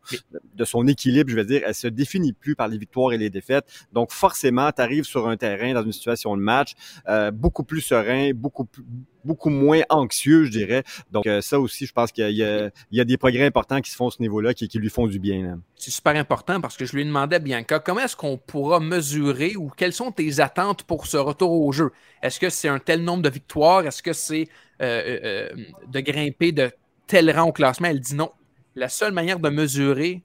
de 0.54 0.64
son 0.64 0.86
équilibre. 0.86 1.32
Je 1.32 1.38
veux 1.38 1.46
dire, 1.46 1.64
elle 1.66 1.74
se 1.74 1.88
définit 1.88 2.34
plus 2.34 2.56
par 2.56 2.68
les 2.68 2.78
victoires 2.78 3.14
et 3.14 3.18
les 3.18 3.32
défaites. 3.32 3.66
Donc, 3.94 4.12
forcément, 4.12 4.72
tu 4.72 4.84
arrives 4.84 5.06
sur 5.06 5.28
un 5.28 5.38
terrain 5.38 5.74
dans 5.74 5.82
une 5.82 5.92
situation 5.92 6.38
de 6.38 6.42
match 6.44 6.74
euh, 7.10 7.32
beaucoup 7.32 7.64
plus 7.64 7.82
serein, 7.82 8.30
beaucoup 8.36 8.66
plus 8.66 8.84
beaucoup 9.24 9.50
moins 9.50 9.82
anxieux, 9.90 10.46
je 10.46 10.52
dirais. 10.52 10.84
Donc, 11.12 11.28
euh, 11.28 11.42
ça 11.42 11.60
aussi, 11.60 11.86
je 11.86 11.94
pense 11.94 12.12
qu'il 12.12 12.30
y, 12.30 12.44
a 12.44 13.06
des 13.06 13.18
progrès 13.18 13.46
importants 13.46 13.82
qui 13.82 13.92
se 13.92 13.96
font 13.96 14.08
à 14.08 14.12
ce 14.12 14.22
niveau-là, 14.22 14.54
qui, 14.54 14.68
qui, 14.68 14.80
lui 14.80 14.90
font 14.90 15.08
du 15.08 15.20
bien. 15.20 15.60
C'est 15.76 15.92
super 15.92 16.16
important 16.16 16.62
parce 16.62 16.78
que 16.78 16.86
je 16.86 16.96
lui 16.96 17.06
demandais 17.06 17.36
à 17.36 17.40
Bianca, 17.40 17.80
comment 17.80 18.02
est-ce 18.02 18.16
qu'on 18.16 18.38
pourra 18.38 18.80
mesurer 18.80 19.56
ou 19.56 19.70
quelles 19.70 19.94
sont 19.94 20.12
tes 20.12 20.40
attentes 20.40 20.84
pour 20.84 21.08
ce 21.08 21.18
retour 21.18 21.52
au 21.52 21.72
jeu? 21.72 21.92
Est-ce 22.22 22.40
que 22.40 22.50
c'est 22.50 22.68
un 22.70 22.80
tel 22.80 23.04
nombre 23.04 23.24
de 23.24 23.30
victoires? 23.30 23.86
Est-ce 23.86 24.02
que 24.02 24.14
c'est 24.14 24.48
euh, 24.82 25.20
euh, 25.24 25.50
de 25.88 26.00
grimper 26.00 26.52
de 26.52 26.72
tel 27.06 27.32
rang 27.32 27.50
au 27.50 27.52
classement? 27.52 27.88
Elle 27.90 28.00
dit 28.00 28.16
non. 28.16 28.32
La 28.76 28.90
seule 28.90 29.14
manière 29.14 29.40
de 29.40 29.50
mesurer 29.50 30.24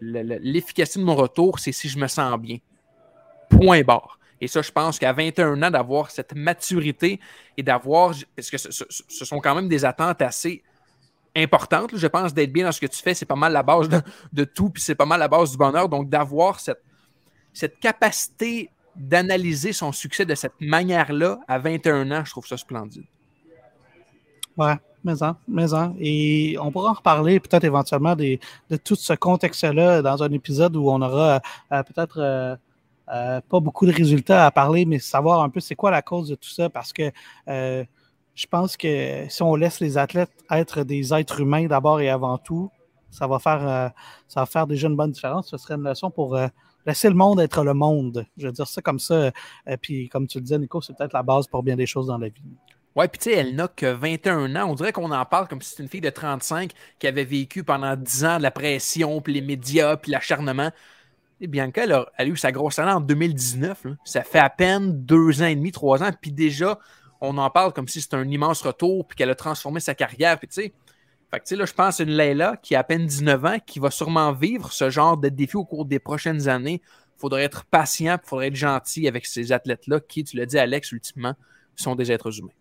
l'efficacité 0.00 0.98
de 0.98 1.04
mon 1.04 1.14
retour, 1.14 1.58
c'est 1.58 1.72
si 1.72 1.88
je 1.88 1.98
me 1.98 2.06
sens 2.06 2.38
bien. 2.40 2.56
Point 3.50 3.82
barre. 3.82 4.19
Et 4.40 4.48
ça, 4.48 4.62
je 4.62 4.70
pense 4.70 4.98
qu'à 4.98 5.12
21 5.12 5.62
ans, 5.62 5.70
d'avoir 5.70 6.10
cette 6.10 6.34
maturité 6.34 7.20
et 7.56 7.62
d'avoir, 7.62 8.14
parce 8.34 8.50
que 8.50 8.56
ce, 8.58 8.84
sont 9.08 9.40
quand 9.40 9.54
même 9.54 9.68
des 9.68 9.84
attentes 9.84 10.22
assez 10.22 10.62
importantes, 11.36 11.90
je 11.94 12.06
pense, 12.06 12.32
d'être 12.32 12.52
bien 12.52 12.64
dans 12.64 12.72
ce 12.72 12.80
que 12.80 12.86
tu 12.86 13.02
fais, 13.02 13.14
c'est 13.14 13.26
pas 13.26 13.36
mal 13.36 13.52
la 13.52 13.62
base 13.62 13.88
de, 14.32 14.44
tout, 14.44 14.70
puis 14.70 14.82
c'est 14.82 14.94
pas 14.94 15.04
mal 15.04 15.20
la 15.20 15.28
base 15.28 15.52
du 15.52 15.58
bonheur. 15.58 15.88
Donc, 15.88 16.08
d'avoir 16.08 16.58
cette, 16.58 16.82
cette 17.52 17.78
capacité 17.78 18.70
d'analyser 18.96 19.72
son 19.72 19.92
succès 19.92 20.24
de 20.24 20.34
cette 20.34 20.60
manière-là 20.60 21.38
à 21.46 21.58
21 21.58 22.10
ans, 22.10 22.24
je 22.24 22.30
trouve 22.30 22.46
ça 22.46 22.56
splendide. 22.56 23.04
Ouais, 24.56 24.74
mais 25.04 25.22
en, 25.22 25.36
mais 25.46 25.72
en. 25.72 25.94
Et 26.00 26.56
on 26.60 26.72
pourra 26.72 26.90
en 26.90 26.94
reparler 26.94 27.40
peut-être 27.40 27.64
éventuellement 27.64 28.16
de 28.16 28.38
tout 28.82 28.96
ce 28.96 29.12
contexte-là 29.12 30.02
dans 30.02 30.22
un 30.22 30.32
épisode 30.32 30.76
où 30.76 30.90
on 30.90 31.00
aura 31.02 31.40
euh, 31.72 31.82
peut-être. 31.82 32.18
Euh, 32.18 32.56
euh, 33.12 33.40
pas 33.48 33.60
beaucoup 33.60 33.86
de 33.86 33.92
résultats 33.92 34.46
à 34.46 34.50
parler, 34.50 34.84
mais 34.84 34.98
savoir 34.98 35.42
un 35.42 35.48
peu 35.48 35.60
c'est 35.60 35.74
quoi 35.74 35.90
la 35.90 36.02
cause 36.02 36.28
de 36.28 36.34
tout 36.34 36.48
ça, 36.48 36.70
parce 36.70 36.92
que 36.92 37.10
euh, 37.48 37.84
je 38.34 38.46
pense 38.46 38.76
que 38.76 39.26
si 39.28 39.42
on 39.42 39.54
laisse 39.56 39.80
les 39.80 39.98
athlètes 39.98 40.32
être 40.50 40.84
des 40.84 41.12
êtres 41.12 41.40
humains 41.40 41.66
d'abord 41.66 42.00
et 42.00 42.08
avant 42.08 42.38
tout, 42.38 42.70
ça 43.10 43.26
va 43.26 43.38
faire 43.38 43.66
euh, 43.66 43.88
ça 44.28 44.40
va 44.40 44.46
faire 44.46 44.66
déjà 44.66 44.88
une 44.88 44.96
bonne 44.96 45.10
différence. 45.10 45.48
Ce 45.50 45.58
serait 45.58 45.74
une 45.74 45.84
leçon 45.84 46.10
pour 46.10 46.38
laisser 46.86 47.08
le 47.08 47.14
monde 47.14 47.40
être 47.40 47.64
le 47.64 47.74
monde. 47.74 48.26
Je 48.36 48.46
veux 48.46 48.52
dire 48.52 48.68
ça 48.68 48.80
comme 48.80 49.00
ça. 49.00 49.32
puis 49.82 50.08
comme 50.08 50.26
tu 50.26 50.38
le 50.38 50.42
disais, 50.42 50.58
Nico, 50.58 50.80
c'est 50.80 50.96
peut-être 50.96 51.12
la 51.12 51.22
base 51.22 51.46
pour 51.48 51.62
bien 51.62 51.76
des 51.76 51.86
choses 51.86 52.06
dans 52.06 52.18
la 52.18 52.28
vie. 52.28 52.42
Ouais, 52.96 53.06
puis 53.06 53.20
tu 53.20 53.30
sais, 53.30 53.36
elle 53.36 53.54
n'a 53.54 53.68
que 53.68 53.86
21 53.86 54.56
ans. 54.56 54.68
On 54.68 54.74
dirait 54.74 54.92
qu'on 54.92 55.12
en 55.12 55.24
parle 55.24 55.46
comme 55.46 55.62
si 55.62 55.70
c'était 55.70 55.84
une 55.84 55.88
fille 55.88 56.00
de 56.00 56.10
35 56.10 56.72
qui 56.98 57.06
avait 57.06 57.24
vécu 57.24 57.62
pendant 57.62 57.94
10 57.94 58.24
ans 58.24 58.38
de 58.38 58.42
la 58.42 58.50
pression, 58.50 59.20
puis 59.20 59.32
les 59.32 59.42
médias, 59.42 59.96
puis 59.96 60.10
l'acharnement. 60.10 60.70
Bianca, 61.46 61.84
elle 61.84 61.92
a, 61.92 62.26
eu 62.26 62.36
sa 62.36 62.52
grosse 62.52 62.78
année 62.78 62.92
en 62.92 63.00
2019. 63.00 63.86
Ça 64.04 64.22
fait 64.22 64.38
à 64.38 64.50
peine 64.50 65.04
deux 65.04 65.42
ans 65.42 65.46
et 65.46 65.56
demi, 65.56 65.72
trois 65.72 66.02
ans. 66.02 66.10
Puis 66.20 66.32
déjà, 66.32 66.78
on 67.20 67.38
en 67.38 67.50
parle 67.50 67.72
comme 67.72 67.88
si 67.88 68.00
c'était 68.00 68.16
un 68.16 68.28
immense 68.28 68.62
retour, 68.62 69.06
puis 69.06 69.16
qu'elle 69.16 69.30
a 69.30 69.34
transformé 69.34 69.80
sa 69.80 69.94
carrière. 69.94 70.38
Puis 70.38 70.48
tu 70.48 70.54
sais, 70.54 71.56
là, 71.56 71.64
je 71.64 71.72
pense 71.72 72.00
à 72.00 72.02
une 72.02 72.10
Leila 72.10 72.56
qui 72.62 72.74
a 72.74 72.80
à 72.80 72.84
peine 72.84 73.06
19 73.06 73.44
ans, 73.44 73.56
qui 73.64 73.78
va 73.78 73.90
sûrement 73.90 74.32
vivre 74.32 74.72
ce 74.72 74.90
genre 74.90 75.16
de 75.16 75.28
défi 75.28 75.56
au 75.56 75.64
cours 75.64 75.84
des 75.84 75.98
prochaines 75.98 76.48
années. 76.48 76.82
Il 76.84 77.20
faudrait 77.20 77.44
être 77.44 77.64
patient, 77.64 78.18
il 78.22 78.28
faudrait 78.28 78.48
être 78.48 78.56
gentil 78.56 79.08
avec 79.08 79.26
ces 79.26 79.52
athlètes-là 79.52 80.00
qui, 80.00 80.24
tu 80.24 80.36
l'as 80.36 80.46
dit, 80.46 80.58
Alex, 80.58 80.92
ultimement, 80.92 81.34
sont 81.76 81.94
des 81.94 82.12
êtres 82.12 82.38
humains. 82.38 82.52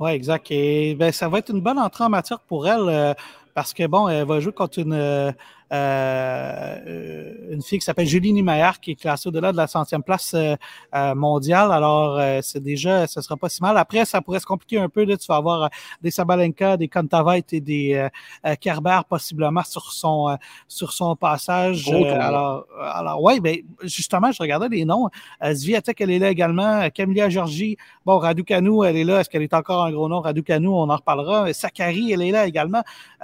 Oui, 0.00 0.10
exact. 0.10 0.50
Et 0.50 0.94
ben, 0.96 1.12
ça 1.12 1.28
va 1.28 1.38
être 1.38 1.50
une 1.50 1.60
bonne 1.60 1.78
entrée 1.78 2.04
en 2.04 2.08
matière 2.08 2.40
pour 2.40 2.66
elle 2.66 2.88
euh, 2.88 3.14
parce 3.54 3.72
que, 3.72 3.86
bon, 3.86 4.08
elle 4.08 4.26
va 4.26 4.40
jouer 4.40 4.52
contre 4.52 4.80
une, 4.80 4.92
euh, 4.92 5.30
une 5.70 7.62
fille 7.62 7.78
qui 7.78 7.84
s'appelle 7.84 8.06
Julie 8.06 8.32
Niemeyer, 8.32 8.70
qui 8.80 8.92
est 8.92 8.94
classée 8.94 9.28
au-delà 9.28 9.52
de 9.52 9.56
la 9.56 9.66
centième 9.66 10.02
place 10.02 10.34
euh, 10.34 10.56
euh, 10.94 11.14
mondiale. 11.14 11.72
Alors, 11.72 12.20
c'est 12.42 12.62
déjà, 12.62 13.06
ce 13.06 13.20
sera 13.20 13.36
pas 13.36 13.48
si 13.48 13.62
mal. 13.62 13.76
Après, 13.76 14.04
ça 14.04 14.20
pourrait 14.20 14.40
se 14.40 14.46
compliquer 14.46 14.78
un 14.78 14.88
peu. 14.88 15.04
Là, 15.04 15.16
tu 15.16 15.26
vas 15.26 15.36
avoir 15.36 15.70
des 16.02 16.10
Sabalenka, 16.10 16.76
des 16.76 16.88
Kontaveit 16.88 17.44
et 17.52 17.60
des 17.60 18.08
Kerber 18.60 19.00
possiblement 19.08 19.62
sur 19.64 19.92
son 19.92 20.36
sur 20.68 20.92
son 20.92 21.16
passage. 21.16 21.88
alors, 21.88 22.66
alors, 22.80 23.22
ouais, 23.22 23.40
ben, 23.40 23.56
justement, 23.82 24.32
je 24.32 24.42
regardais 24.42 24.68
les 24.68 24.84
noms. 24.84 25.08
Zviatek, 25.42 26.00
elle 26.00 26.10
est 26.10 26.18
là 26.18 26.30
également. 26.30 26.88
Camilla 26.90 27.28
Georgie. 27.28 27.76
Bon, 28.04 28.18
Raducanu, 28.18 28.84
elle 28.84 28.96
est 28.96 29.04
là. 29.04 29.20
Est-ce 29.20 29.30
qu'elle 29.30 29.42
est 29.42 29.54
encore 29.54 29.84
un 29.84 29.92
gros 29.92 30.08
nom? 30.08 30.20
Raducanu, 30.20 30.68
on 30.68 30.90
en 30.90 30.96
reparlera. 30.96 31.52
Sakari, 31.52 32.12
elle 32.12 32.22
est 32.22 32.30
là 32.30 32.46
également. 32.46 32.82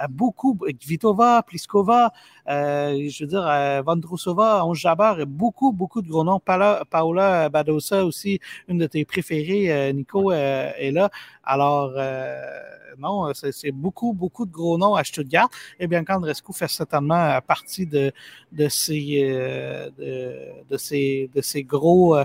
beaucoup. 0.09 0.57
Vitova, 0.81 1.43
Pliskova. 1.43 2.11
Euh, 2.49 3.07
je 3.09 3.23
veux 3.23 3.27
dire, 3.27 3.45
euh, 3.47 3.81
Vondrousova, 3.81 4.65
Onge 4.65 4.79
Jabbar, 4.79 5.25
beaucoup, 5.25 5.71
beaucoup 5.71 6.01
de 6.01 6.09
gros 6.09 6.23
noms. 6.23 6.39
Paola, 6.39 7.49
Badosa 7.49 8.05
aussi, 8.05 8.39
une 8.67 8.77
de 8.79 8.87
tes 8.87 9.05
préférées, 9.05 9.71
euh, 9.71 9.91
Nico, 9.91 10.31
est 10.31 10.91
là. 10.91 11.09
Alors, 11.43 11.91
non, 12.99 13.31
c'est 13.33 13.71
beaucoup, 13.71 14.13
beaucoup 14.13 14.45
de 14.45 14.51
gros 14.51 14.77
noms 14.77 14.95
à 14.95 15.03
Stuttgart. 15.03 15.49
Et 15.79 15.87
bien, 15.87 16.03
Andrescu 16.07 16.53
fait 16.53 16.67
certainement 16.67 17.39
partie 17.41 17.85
de, 17.85 18.11
de 18.51 18.67
ces, 18.67 19.91
de, 19.97 20.63
de, 20.69 20.77
ces, 20.77 21.29
de 21.33 21.41
ces 21.41 21.63
gros, 21.63 22.17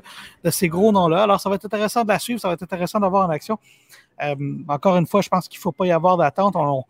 de 0.45 0.51
ces 0.51 0.69
gros 0.69 0.93
noms-là. 0.93 1.23
Alors, 1.23 1.41
ça 1.41 1.49
va 1.49 1.55
être 1.57 1.65
intéressant 1.67 2.03
de 2.03 2.09
la 2.09 2.19
suivre, 2.19 2.41
ça 2.41 2.49
va 2.49 2.55
être 2.55 2.63
intéressant 2.63 3.01
d'avoir 3.01 3.27
en 3.27 3.31
action. 3.31 3.59
encore 4.69 4.97
une 4.97 5.07
fois, 5.07 5.23
je 5.23 5.29
pense 5.29 5.49
qu'il 5.49 5.59
ne 5.59 5.63
faut 5.63 5.73
pas 5.73 5.87
y 5.87 5.93
avoir 5.93 6.17
d'attente. 6.17 6.57
On, 6.57 6.61
on 6.79 6.85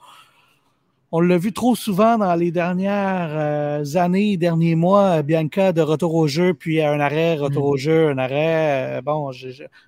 l'a 1.13 1.39
vu 1.39 1.53
trop 1.53 1.77
souvent 1.77 2.19
dans 2.19 2.35
les 2.35 2.51
dernières 2.51 3.31
euh, 3.31 3.85
années, 3.95 4.37
derniers 4.37 4.75
mois, 4.75 5.23
Bianca 5.23 5.73
de 5.73 5.81
retour 5.81 6.15
au 6.15 6.27
jeu, 6.27 6.53
puis 6.53 6.83
un 6.83 6.99
arrêt, 6.99 7.37
retour 7.37 7.65
mm. 7.65 7.71
au 7.71 7.77
jeu, 7.77 8.09
un 8.09 8.19
arrêt. 8.19 8.99
Euh, 8.99 9.03
bon, 9.03 9.31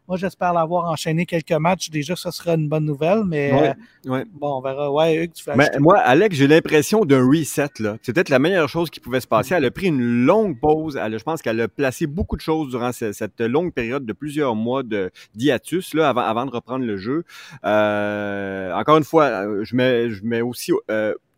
moi 0.06 0.16
j'espère 0.16 0.52
l'avoir 0.52 0.90
enchaîné 0.90 1.26
quelques 1.26 1.52
matchs. 1.52 1.90
Déjà, 1.90 2.14
ce 2.14 2.30
sera 2.30 2.54
une 2.54 2.68
bonne 2.68 2.84
nouvelle, 2.84 3.24
mais 3.24 3.74
euh, 4.06 4.24
bon, 4.32 4.58
on 4.58 4.60
verra. 4.60 4.92
Ouais, 4.92 5.16
Hugues, 5.16 5.32
tu 5.32 5.44
mais 5.56 5.70
Moi, 5.80 5.98
Alex, 5.98 6.36
j'ai 6.36 6.46
l'impression 6.46 7.04
d'un 7.04 7.26
reset. 7.26 7.68
là. 7.80 7.96
C'est 8.02 8.12
peut-être 8.12 8.28
la 8.28 8.38
meilleure 8.38 8.68
chose 8.68 8.88
qui 8.88 9.00
pouvait 9.00 9.20
se 9.20 9.26
passer. 9.26 9.54
Elle 9.54 9.64
a 9.64 9.70
pris 9.72 9.86
une 9.86 10.24
longue 10.24 10.58
pause. 10.58 10.98
Elle, 11.02 11.18
je 11.18 11.24
pense 11.24 11.42
qu'elle 11.42 11.60
a 11.60 11.68
placé 11.68 12.06
beaucoup 12.06 12.36
de 12.36 12.42
choses 12.42 12.70
durant 12.70 12.92
cette, 12.92 13.40
longue 13.40 13.72
période 13.72 14.06
de 14.06 14.12
plusieurs 14.12 14.54
mois 14.54 14.82
de 14.82 15.10
d'hiatus 15.34 15.94
là, 15.94 16.08
avant, 16.08 16.20
avant 16.20 16.46
de 16.46 16.50
reprendre 16.50 16.84
le 16.84 16.96
jeu. 16.96 17.24
encore 17.62 18.98
une 18.98 19.04
fois, 19.04 19.64
je 19.64 19.74
mets, 19.74 20.10
je 20.10 20.24
mets 20.24 20.42
aussi 20.42 20.72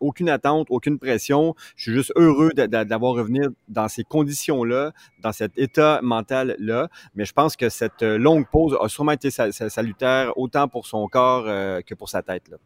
aucune 0.00 0.28
attente, 0.28 0.66
aucune 0.70 0.98
pression. 0.98 1.54
Je 1.76 1.82
suis 1.84 1.92
juste 1.92 2.12
heureux 2.16 2.50
d'avoir 2.54 3.14
revenir 3.14 3.48
dans 3.68 3.88
ces 3.88 4.04
conditions-là, 4.04 4.92
dans 5.22 5.32
cet 5.32 5.56
état 5.58 6.00
mental-là. 6.02 6.88
Mais 7.14 7.24
je 7.24 7.32
pense 7.32 7.56
que 7.56 7.68
cette 7.68 8.02
longue 8.02 8.46
pause 8.50 8.76
a 8.80 8.88
sûrement 8.88 9.12
été 9.12 9.30
salutaire 9.30 10.36
autant 10.36 10.68
pour 10.68 10.86
son 10.86 11.06
corps 11.08 11.44
euh, 11.46 11.80
que 11.82 11.94
pour 11.94 12.08
sa 12.08 12.22
tête. 12.22 12.48
Là. 12.48 12.56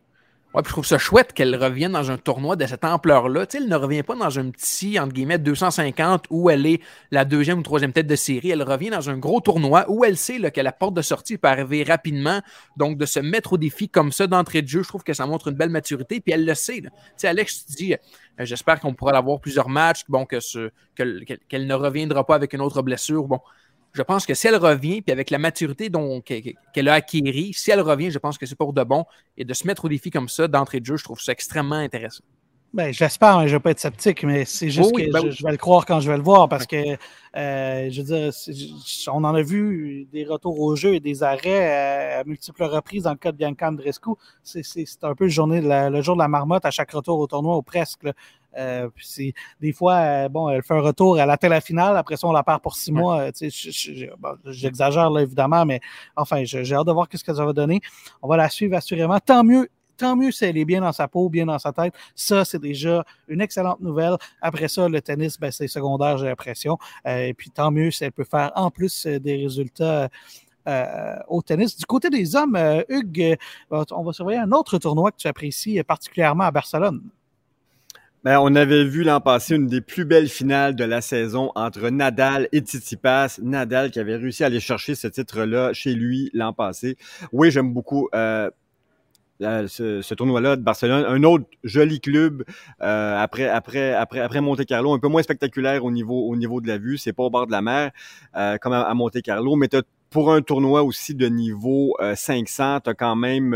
Ouais, 0.55 0.63
puis 0.63 0.69
je 0.69 0.75
trouve 0.75 0.87
ça 0.87 0.99
chouette 0.99 1.33
qu'elle 1.33 1.57
revienne 1.57 1.91
dans 1.91 2.13
un 2.13 2.17
tournoi 2.17 2.55
de 2.55 2.65
cette 2.65 2.85
ampleur-là. 2.85 3.45
Tu 3.45 3.59
sais, 3.59 3.65
elle 3.65 3.69
ne 3.69 3.75
revient 3.75 4.05
pas 4.05 4.15
dans 4.15 4.39
un 4.39 4.51
petit, 4.51 5.01
entre 5.01 5.13
guillemets, 5.13 5.39
250 5.39 6.27
où 6.31 6.49
elle 6.49 6.65
est 6.65 6.81
la 7.11 7.25
deuxième 7.25 7.59
ou 7.59 7.63
troisième 7.63 7.93
tête 7.93 8.07
de 8.07 8.15
série. 8.15 8.51
Elle 8.51 8.63
revient 8.63 8.91
dans 8.91 9.11
un 9.11 9.19
gros 9.19 9.41
tournoi 9.41 9.85
où 9.89 10.05
elle 10.05 10.17
sait 10.17 10.39
là, 10.39 10.53
que 10.53 10.61
la 10.61 10.71
porte 10.71 10.95
de 10.95 11.03
sortie 11.03 11.39
peut 11.39 11.49
arriver 11.49 11.83
rapidement. 11.83 12.41
Donc, 12.77 12.99
de 12.99 13.05
se 13.05 13.19
mettre 13.19 13.55
au 13.55 13.59
défi 13.59 13.89
comme 13.89 14.13
ça 14.13 14.29
d'entrée 14.29 14.63
de 14.63 14.69
jeu, 14.69 14.85
je 14.85 14.89
trouve 14.89 15.03
que 15.03 15.13
ça 15.13 15.27
montre 15.27 15.49
une 15.49 15.57
belle 15.57 15.71
maturité. 15.71 16.21
Puis 16.21 16.33
elle 16.33 16.47
le 16.47 16.55
sait. 16.55 16.83
Tu 16.83 16.89
sais, 17.17 17.27
Alex, 17.27 17.67
tu 17.67 17.73
dis, 17.73 17.95
euh, 17.95 17.97
j'espère 18.39 18.79
qu'on 18.79 18.95
pourra 18.95 19.11
l'avoir 19.11 19.41
plusieurs 19.41 19.69
matchs, 19.69 20.03
bon, 20.09 20.25
qu'elle 20.25 21.67
ne 21.67 21.75
reviendra 21.75 22.25
pas 22.25 22.37
avec 22.37 22.53
une 22.53 22.61
autre 22.61 22.81
blessure. 22.81 23.25
Bon, 23.25 23.41
je 23.95 24.03
pense 24.03 24.27
que 24.27 24.35
si 24.35 24.49
elle 24.49 24.57
revient, 24.57 25.03
puis 25.03 25.13
avec 25.13 25.31
la 25.31 25.39
maturité 25.39 25.89
qu'elle 26.73 26.89
a 26.89 26.95
acquérie, 26.95 27.53
si 27.55 27.71
elle 27.71 27.81
revient, 27.81 28.11
je 28.11 28.19
pense 28.19 28.37
que 28.37 28.45
c'est 28.45 28.57
pour 28.57 28.73
de 28.73 28.83
bon. 28.83 29.05
Et 29.37 29.45
de 29.45 29.55
se 29.55 29.67
mettre 29.67 29.85
au 29.85 29.89
défi 29.89 30.11
comme 30.11 30.29
ça, 30.29 30.49
d'entrée 30.49 30.81
de 30.81 30.87
jeu, 30.87 30.97
je 30.97 31.05
trouve 31.05 31.21
ça 31.21 31.31
extrêmement 31.31 31.77
intéressant. 31.77 32.25
Ben, 32.75 32.93
j'espère, 32.93 33.37
hein, 33.37 33.47
je 33.47 33.53
ne 33.53 33.57
vais 33.59 33.61
pas 33.61 33.71
être 33.71 33.79
sceptique, 33.79 34.25
mais 34.25 34.45
c'est 34.45 34.69
juste 34.69 34.91
que 34.91 35.13
ben 35.13 35.31
je, 35.31 35.45
vais 35.45 35.53
le 35.53 35.57
croire 35.57 35.87
quand 35.87 36.01
je 36.01 36.11
vais 36.11 36.17
le 36.17 36.25
voir 36.25 36.49
parce 36.49 36.67
que, 36.67 36.97
euh, 37.37 37.89
je 37.89 38.03
veux 38.03 38.05
dire, 38.05 38.33
on 39.13 39.23
en 39.23 39.33
a 39.33 39.43
vu 39.43 40.09
des 40.11 40.25
retours 40.25 40.59
au 40.59 40.75
jeu 40.75 40.97
et 40.97 40.99
des 40.99 41.23
arrêts 41.23 42.17
à 42.17 42.25
multiples 42.25 42.65
reprises 42.65 43.05
dans 43.05 43.13
le 43.13 43.17
cas 43.17 43.31
de 43.31 43.37
Bianca 43.37 43.69
Andrescu. 43.69 44.11
C'est 44.43 44.65
un 45.03 45.15
peu 45.15 45.27
le, 45.27 45.31
journée 45.31 45.61
le 45.61 46.03
jour 46.03 46.17
de 46.17 46.21
la 46.21 46.27
marmotte 46.27 46.65
à 46.65 46.73
chaque 46.73 46.91
retour 46.91 47.21
au 47.21 47.29
tournoi 47.29 47.57
ou 47.57 47.63
presque. 47.63 48.09
Euh, 48.59 48.89
puis 48.93 49.35
des 49.61 49.73
fois, 49.73 49.95
euh, 49.95 50.29
bon, 50.29 50.49
elle 50.49 50.65
fait 50.65 50.75
un 50.75 50.81
retour, 50.81 51.21
elle 51.21 51.31
atteint 51.31 51.49
la 51.49 51.61
finale, 51.61 51.97
après 51.97 52.17
ça, 52.17 52.27
on 52.27 52.33
la 52.33 52.43
perd 52.43 52.61
pour 52.61 52.75
six 52.75 52.91
mois. 52.91 53.31
J'exagère 54.47 55.11
là, 55.11 55.21
évidemment, 55.21 55.65
mais 55.65 55.79
enfin, 56.17 56.43
j'ai 56.43 56.75
hâte 56.75 56.89
de 56.89 56.93
voir 56.93 57.07
ce 57.13 57.23
que 57.23 57.35
ça 57.35 57.45
va 57.45 57.53
donner. 57.53 57.81
On 58.21 58.27
va 58.27 58.37
la 58.37 58.49
suivre 58.49 58.75
assurément. 58.75 59.21
Tant 59.21 59.45
mieux 59.45 59.69
tant 59.97 60.17
mieux 60.17 60.31
si 60.31 60.45
elle 60.45 60.59
est 60.59 60.65
bien 60.65 60.81
dans 60.81 60.93
sa 60.93 61.09
peau, 61.09 61.29
bien 61.29 61.47
dans 61.47 61.59
sa 61.59 61.73
tête. 61.73 61.95
Ça, 62.15 62.45
c'est 62.45 62.61
déjà 62.61 63.05
une 63.29 63.41
excellente 63.41 63.81
nouvelle. 63.81 64.17
Après 64.41 64.69
ça, 64.69 64.89
le 64.89 65.01
tennis, 65.01 65.39
ben, 65.39 65.51
c'est 65.51 65.69
secondaire, 65.69 66.19
j'ai 66.19 66.27
l'impression. 66.27 66.79
Euh, 67.07 67.27
et 67.27 67.35
puis 67.35 67.51
tant 67.51 67.71
mieux 67.71 67.91
si 67.91 68.05
elle 68.05 68.13
peut 68.13 68.25
faire 68.25 68.53
en 68.55 68.71
plus 68.71 69.07
des 69.07 69.37
résultats. 69.37 70.09
au 71.29 71.43
tennis. 71.43 71.77
Du 71.77 71.85
côté 71.85 72.09
des 72.09 72.37
hommes, 72.37 72.59
Hugues, 72.89 73.37
on 73.71 74.03
va 74.03 74.13
surveiller 74.13 74.41
un 74.41 74.53
autre 74.53 74.79
tournoi 74.79 75.11
que 75.11 75.19
tu 75.19 75.29
apprécies 75.29 75.83
particulièrement 75.83 76.45
à 76.45 76.51
Barcelone. 76.51 77.03
Ben, 78.25 78.39
on 78.41 78.55
avait 78.55 78.85
vu 78.85 79.03
l'an 79.03 79.21
passé 79.21 79.55
une 79.55 79.67
des 79.67 79.83
plus 79.83 80.07
belles 80.07 80.31
finales 80.31 80.75
de 80.75 80.85
la 80.85 81.03
saison 81.03 81.53
entre 81.57 81.91
Nadal 81.91 82.49
et 82.53 82.61
Tsitsipas. 82.61 83.39
Nadal 83.43 83.91
qui 83.91 84.01
avait 84.01 84.17
réussi 84.17 84.45
à 84.45 84.47
aller 84.47 84.61
chercher 84.61 84.95
ce 84.95 85.09
titre-là 85.09 85.75
chez 85.75 85.93
lui 85.93 86.31
l'an 86.33 86.55
passé. 86.55 86.97
Oui, 87.33 87.51
j'aime 87.51 87.75
beaucoup. 87.75 88.09
Euh, 88.15 88.51
ce, 89.41 90.15
tournoi-là 90.15 90.57
de 90.57 90.63
Barcelone. 90.63 91.05
Un 91.07 91.23
autre 91.25 91.45
joli 91.63 92.01
club 92.01 92.45
euh, 92.83 93.19
après, 93.19 93.49
après, 93.49 93.93
après, 93.93 94.21
après 94.21 94.41
Monte 94.41 94.65
Carlo, 94.65 94.93
un 94.93 94.99
peu 94.99 95.09
moins 95.09 95.23
spectaculaire 95.23 95.85
au 95.85 95.91
niveau, 95.91 96.29
au 96.29 96.37
niveau 96.37 96.61
de 96.61 96.69
la 96.69 96.79
vue. 96.79 96.99
C'est 96.99 97.13
pas 97.13 97.25
au 97.25 97.31
bord 97.31 97.47
de 97.47 97.53
la 97.53 97.63
mer 97.63 97.91
euh, 98.37 98.57
comme 98.59 98.73
à, 98.73 98.93
Monte 98.95 99.21
Carlo, 99.23 99.57
mais 99.57 99.69
pour 100.11 100.33
un 100.33 100.43
tournoi 100.43 100.83
aussi 100.83 101.15
de 101.15 101.27
niveau 101.27 101.97
500, 102.15 102.81
tu 102.81 102.91
as 102.91 102.95
quand 102.95 103.17
même 103.17 103.55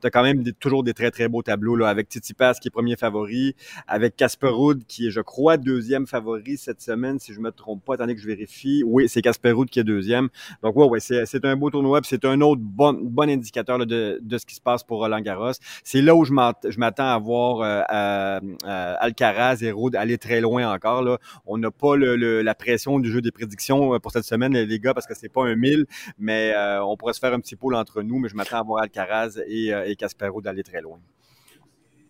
tu 0.00 0.06
as 0.06 0.10
quand 0.10 0.22
même 0.22 0.44
toujours 0.60 0.82
des 0.84 0.94
très, 0.94 1.10
très 1.10 1.28
beaux 1.28 1.42
tableaux 1.42 1.76
là, 1.76 1.88
avec 1.88 2.08
Titi 2.08 2.34
Pass 2.34 2.60
qui 2.60 2.68
est 2.68 2.70
premier 2.70 2.96
favori, 2.96 3.54
avec 3.86 4.16
Casper 4.16 4.48
Ruud 4.48 4.84
qui 4.86 5.08
est, 5.08 5.10
je 5.10 5.20
crois, 5.20 5.56
deuxième 5.56 6.06
favori 6.06 6.56
cette 6.56 6.80
semaine, 6.80 7.18
si 7.18 7.32
je 7.32 7.40
me 7.40 7.50
trompe 7.50 7.84
pas, 7.84 7.94
attendez 7.94 8.14
que 8.14 8.20
je 8.20 8.26
vérifie. 8.26 8.82
Oui, 8.86 9.08
c'est 9.08 9.22
Casper 9.22 9.52
Ruud 9.52 9.68
qui 9.68 9.80
est 9.80 9.84
deuxième. 9.84 10.28
Donc, 10.62 10.76
ouais, 10.76 10.86
ouais, 10.86 11.00
c'est 11.00 11.44
un 11.44 11.56
beau 11.56 11.70
tournoi, 11.70 12.00
c'est 12.04 12.24
un 12.24 12.40
autre 12.40 12.60
bon, 12.62 12.98
bon 13.00 13.28
indicateur 13.28 13.78
de, 13.78 14.18
de 14.20 14.38
ce 14.38 14.46
qui 14.46 14.54
se 14.54 14.60
passe 14.60 14.82
pour 14.82 14.98
Roland 14.98 15.20
Garros. 15.20 15.52
C'est 15.84 16.02
là 16.02 16.14
où 16.14 16.24
je 16.24 16.32
m'attends 16.32 17.08
à 17.08 17.18
voir 17.18 17.60
euh, 17.60 18.40
euh, 18.64 18.94
Alcaraz 18.98 19.62
et 19.62 19.70
Ruud 19.70 19.94
aller 19.96 20.18
très 20.18 20.40
loin 20.40 20.72
encore. 20.72 21.02
Là. 21.02 21.18
On 21.46 21.58
n'a 21.58 21.70
pas 21.70 21.96
le, 21.96 22.42
la 22.42 22.54
pression 22.54 22.98
du 22.98 23.10
jeu 23.10 23.20
des 23.20 23.30
prédictions 23.30 23.94
euh, 23.94 23.98
pour 23.98 24.12
cette 24.12 24.24
semaine, 24.24 24.52
les 24.52 24.80
gars, 24.80 24.94
parce 24.94 25.06
que 25.06 25.14
c'est 25.14 25.28
pas 25.28 25.44
un 25.44 25.56
mille, 25.56 25.86
mais 26.18 26.54
on 26.82 26.96
pourrait 26.96 27.12
se 27.12 27.20
faire 27.20 27.32
un 27.32 27.40
petit 27.40 27.56
pôle 27.56 27.74
entre 27.74 28.02
nous, 28.02 28.18
mais 28.18 28.28
je 28.28 28.36
m'attends 28.36 28.58
à 28.58 28.62
voir 28.62 28.82
Alcaraz 28.82 29.40
et 29.46 29.87
et 29.90 29.96
Caspero 29.96 30.40
d'aller 30.40 30.62
très 30.62 30.80
loin. 30.80 30.98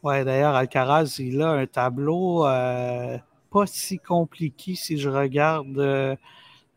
Oui, 0.03 0.25
d'ailleurs, 0.25 0.55
Alcaraz, 0.55 1.17
il 1.19 1.43
a 1.43 1.51
un 1.51 1.67
tableau 1.67 2.47
euh, 2.47 3.19
pas 3.51 3.67
si 3.67 3.99
compliqué 3.99 4.75
si 4.75 4.97
je 4.97 5.09
regarde. 5.09 5.79
Euh, 5.79 6.15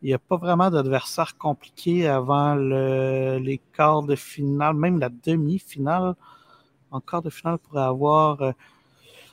il 0.02 0.06
n'y 0.06 0.14
a 0.14 0.18
pas 0.18 0.36
vraiment 0.36 0.70
d'adversaire 0.70 1.38
compliqué 1.38 2.08
avant 2.08 2.56
les 2.56 3.60
quarts 3.72 4.02
de 4.02 4.16
finale, 4.16 4.74
même 4.74 4.98
la 4.98 5.08
demi-finale. 5.08 6.14
En 6.90 7.00
quart 7.00 7.22
de 7.22 7.30
finale, 7.30 7.58
pour 7.58 7.78
avoir. 7.78 8.54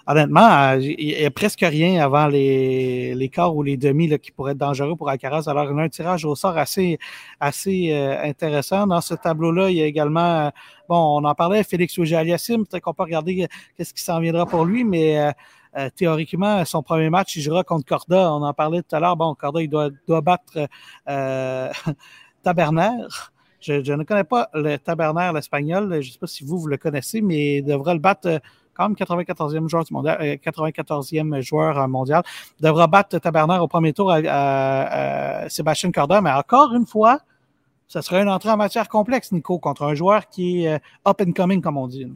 Euh, 0.10 0.12
honnêtement, 0.12 0.74
il 0.74 1.08
n'y 1.08 1.26
a 1.26 1.32
presque 1.32 1.62
rien 1.62 2.04
avant 2.04 2.28
les, 2.28 3.14
les 3.16 3.30
quarts 3.30 3.56
ou 3.56 3.64
les 3.64 3.78
demi 3.78 4.08
là, 4.08 4.18
qui 4.18 4.32
pourraient 4.32 4.54
être 4.54 4.58
dangereux 4.58 4.96
pour 4.96 5.10
Alcaraz. 5.10 5.44
Alors, 5.48 5.72
il 5.72 5.80
a 5.80 5.84
un 5.84 5.90
tirage 5.90 6.26
au 6.26 6.36
sort 6.36 6.58
assez, 6.58 6.98
assez 7.40 7.94
intéressant. 8.24 8.88
Dans 8.88 9.02
ce 9.02 9.14
tableau-là, 9.14 9.70
il 9.70 9.78
y 9.78 9.82
a 9.82 9.86
également, 9.86 10.52
bon, 10.88 11.22
on 11.22 11.24
en 11.24 11.36
parlait, 11.36 11.64
Félix 11.64 11.98
Auger-Aliassime. 11.98 12.66
Peut-être 12.66 12.84
qu'on 12.84 12.94
peut 12.94 13.04
regarder 13.04 13.48
qu'est-ce 13.78 13.94
qui 13.94 14.04
s'en 14.04 14.20
viendra 14.20 14.46
pour 14.46 14.66
lui, 14.66 14.84
mais 14.84 15.34
euh, 15.78 15.90
théoriquement, 15.96 16.66
son 16.66 16.82
premier 16.82 17.10
match, 17.10 17.36
il 17.36 17.42
jouera 17.42 17.64
contre 17.64 17.86
Corda. 17.86 18.34
On 18.34 18.44
en 18.44 18.54
parlait 18.54 18.82
tout 18.82 18.96
à 18.96 19.00
l'heure. 19.00 19.16
Bon, 19.16 19.36
Corda, 19.36 19.62
il 19.62 19.70
doit, 19.70 19.90
doit 20.08 20.22
battre 20.22 20.68
euh, 21.08 21.72
Taberner. 22.44 23.08
Je, 23.60 23.74
ne 23.94 24.04
connais 24.04 24.24
pas 24.24 24.50
le 24.54 24.78
Taberner, 24.78 25.32
l'espagnol. 25.34 26.02
Je 26.02 26.08
ne 26.08 26.14
sais 26.14 26.20
pas 26.20 26.28
si 26.28 26.44
vous, 26.44 26.58
vous 26.60 26.68
le 26.68 26.78
connaissez, 26.78 27.22
mais 27.22 27.58
il 27.58 27.64
devra 27.64 27.94
le 27.94 28.00
battre 28.00 28.28
euh, 28.28 28.40
quand 28.80 28.88
même 28.88 29.24
94e 29.24 29.68
joueur 29.68 29.84
mondial, 29.92 30.18
94e 30.44 31.42
joueur 31.42 31.88
mondial. 31.88 32.24
Il 32.60 32.66
devra 32.66 32.88
battre 32.88 33.20
Taberner 33.20 33.58
au 33.60 33.68
premier 33.68 33.94
tour 33.94 34.12
à, 34.12 35.50
Sébastien 35.50 35.92
Corda. 35.92 36.22
Mais 36.22 36.32
encore 36.32 36.74
une 36.74 36.86
fois, 36.86 37.20
ce 37.88 38.02
sera 38.02 38.22
une 38.22 38.30
entrée 38.30 38.50
en 38.50 38.58
matière 38.58 38.88
complexe, 38.88 39.32
Nico, 39.32 39.60
contre 39.60 39.84
un 39.84 39.96
joueur 39.96 40.30
qui 40.30 40.66
est 40.66 40.82
up 41.08 41.22
and 41.22 41.32
coming, 41.34 41.62
comme 41.62 41.78
on 41.78 41.88
dit. 41.88 42.08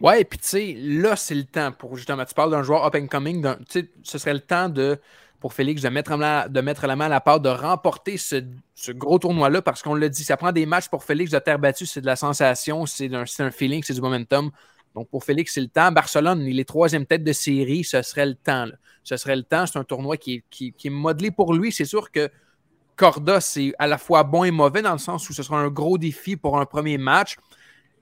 Ouais, 0.00 0.24
puis 0.24 0.38
tu 0.38 0.48
sais, 0.48 0.76
là, 0.78 1.16
c'est 1.16 1.34
le 1.34 1.44
temps 1.44 1.72
pour 1.72 1.96
justement, 1.96 2.24
tu 2.24 2.34
parles 2.34 2.50
d'un 2.50 2.62
joueur 2.62 2.84
up 2.84 2.94
and 2.94 3.06
coming, 3.06 3.46
ce 4.02 4.18
serait 4.18 4.32
le 4.32 4.40
temps 4.40 4.68
de, 4.68 4.98
pour 5.40 5.54
Félix 5.54 5.82
de 5.82 5.88
mettre, 5.88 6.16
la, 6.16 6.48
de 6.48 6.60
mettre 6.60 6.86
la 6.86 6.96
main 6.96 7.06
à 7.06 7.08
la 7.08 7.20
part, 7.20 7.40
de 7.40 7.48
remporter 7.48 8.16
ce, 8.18 8.42
gros 8.92 9.18
tournoi-là, 9.18 9.62
parce 9.62 9.82
qu'on 9.82 9.94
l'a 9.94 10.08
dit, 10.08 10.22
ça 10.22 10.36
prend 10.36 10.52
des 10.52 10.66
matchs 10.66 10.88
pour 10.88 11.02
Félix 11.02 11.30
de 11.30 11.38
terre 11.38 11.58
battue, 11.58 11.86
c'est 11.86 12.00
de 12.00 12.06
la 12.06 12.16
sensation, 12.16 12.86
c'est 12.86 13.10
un, 13.14 13.50
feeling, 13.50 13.82
c'est 13.82 13.94
du 13.94 14.00
momentum. 14.00 14.50
Donc 14.94 15.08
pour 15.08 15.24
Félix, 15.24 15.54
c'est 15.54 15.60
le 15.60 15.68
temps. 15.68 15.92
Barcelone, 15.92 16.42
il 16.42 16.58
est 16.58 16.64
troisième 16.64 17.06
tête 17.06 17.24
de 17.24 17.32
série, 17.32 17.84
ce 17.84 18.02
serait 18.02 18.26
le 18.26 18.34
temps. 18.34 18.66
Ce 19.04 19.16
serait 19.16 19.36
le 19.36 19.44
temps. 19.44 19.66
C'est 19.66 19.78
un 19.78 19.84
tournoi 19.84 20.16
qui 20.16 20.42
est 20.60 20.90
modelé 20.90 21.30
pour 21.30 21.54
lui. 21.54 21.72
C'est 21.72 21.84
sûr 21.84 22.10
que 22.10 22.30
Corda, 23.00 23.40
c'est 23.40 23.72
à 23.78 23.86
la 23.86 23.96
fois 23.96 24.24
bon 24.24 24.44
et 24.44 24.50
mauvais 24.50 24.82
dans 24.82 24.92
le 24.92 24.98
sens 24.98 25.30
où 25.30 25.32
ce 25.32 25.42
sera 25.42 25.58
un 25.58 25.68
gros 25.68 25.96
défi 25.96 26.36
pour 26.36 26.60
un 26.60 26.66
premier 26.66 26.98
match. 26.98 27.36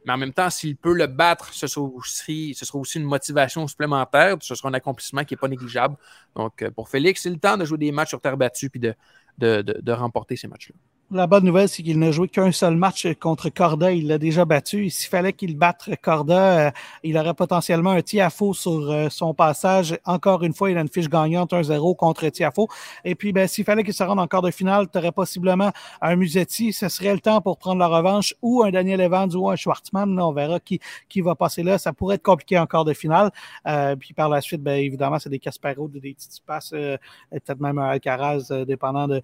Mais 0.05 0.13
en 0.13 0.17
même 0.17 0.33
temps, 0.33 0.51
s'il 0.51 0.77
peut 0.77 0.93
le 0.93 1.07
battre, 1.07 1.53
ce 1.55 1.69
sera, 1.69 1.87
aussi, 1.87 2.53
une 2.97 3.05
motivation 3.05 3.69
supplémentaire. 3.69 4.37
Ce 4.41 4.57
sera 4.57 4.71
un 4.71 4.75
accomplissement 4.75 5.23
qui 5.23 5.35
n'est 5.35 5.39
pas 5.39 5.47
négligeable. 5.47 5.97
Donc, 6.35 6.63
euh, 6.63 6.73
pour 6.73 6.89
Félix, 6.89 7.23
c'est 7.23 7.31
le 7.31 7.39
temps 7.39 7.57
de 7.57 7.65
jouer 7.65 7.79
des 7.79 7.93
matchs 7.93 8.09
sur 8.09 8.21
terre 8.21 8.37
battue 8.37 8.71
puis 8.71 8.81
de, 8.81 8.95
de 9.39 9.93
remporter 9.93 10.35
ces 10.35 10.49
matchs-là. 10.49 10.75
La 11.11 11.27
bonne 11.27 11.45
nouvelle, 11.45 11.71
c'est 11.71 11.83
qu'il 11.83 11.99
n'a 11.99 12.11
joué 12.11 12.29
qu'un 12.29 12.53
seul 12.53 12.77
match 12.77 13.07
contre 13.19 13.49
Corda. 13.49 13.93
Il 13.93 14.09
l'a 14.09 14.19
déjà 14.19 14.45
battu. 14.45 14.91
S'il 14.91 15.09
fallait 15.09 15.33
qu'il 15.33 15.57
batte 15.57 15.89
Corda, 16.03 16.67
euh, 16.67 16.71
il 17.03 17.17
aurait 17.17 17.33
potentiellement 17.33 17.93
un 17.93 18.03
Tiafo 18.03 18.53
sur 18.53 18.91
euh, 18.91 19.09
son 19.09 19.33
passage. 19.33 19.99
Encore 20.05 20.43
une 20.43 20.53
fois, 20.53 20.71
il 20.71 20.77
a 20.77 20.83
une 20.83 20.91
fiche 20.91 21.09
gagnante 21.09 21.55
1-0 21.55 21.97
contre 21.97 22.29
Tiafo. 22.29 22.69
Et 23.07 23.15
puis, 23.15 23.33
ben, 23.33 23.49
s'il 23.49 23.65
fallait 23.65 23.85
qu'il 23.85 23.95
se 23.95 24.03
rende 24.03 24.21
en 24.21 24.41
de 24.43 24.51
finale, 24.51 24.87
tu 24.93 24.99
aurais 24.99 25.11
possiblement 25.11 25.73
un 26.03 26.15
Musetti. 26.15 26.75
Ce 26.75 26.91
serait 26.91 27.15
le 27.15 27.21
temps 27.21 27.41
pour 27.41 27.57
prendre 27.57 27.79
la 27.79 27.89
revanche 27.89 28.35
ou 28.43 28.63
un 28.63 28.71
Daniel 28.71 29.01
Evans 29.01 29.35
ou 29.35 29.49
un 29.49 29.57
Schwartzmann. 29.57 30.21
on 30.21 30.33
verra 30.35 30.61
qui, 30.61 30.79
qui 31.09 31.23
va 31.23 31.35
passer 31.35 31.63
là. 31.63 31.79
Ça 31.79 31.95
pourrait 31.95 32.17
être 32.17 32.23
compliqué 32.23 32.59
en 32.59 32.67
de 32.85 32.93
finale. 32.93 33.31
Euh, 33.67 33.97
puis 33.97 34.13
par 34.13 34.29
la 34.29 34.43
suite, 34.43 34.63
ben, 34.63 34.79
évidemment, 34.79 35.19
c'est 35.19 35.31
des 35.31 35.39
Caspero, 35.39 35.89
des 35.89 36.13
Titipas, 36.13 36.69
peut-être 36.71 37.61
même 37.61 37.79
un 37.79 37.89
Alcaraz, 37.89 38.53
dépendant 38.67 39.09
de 39.09 39.23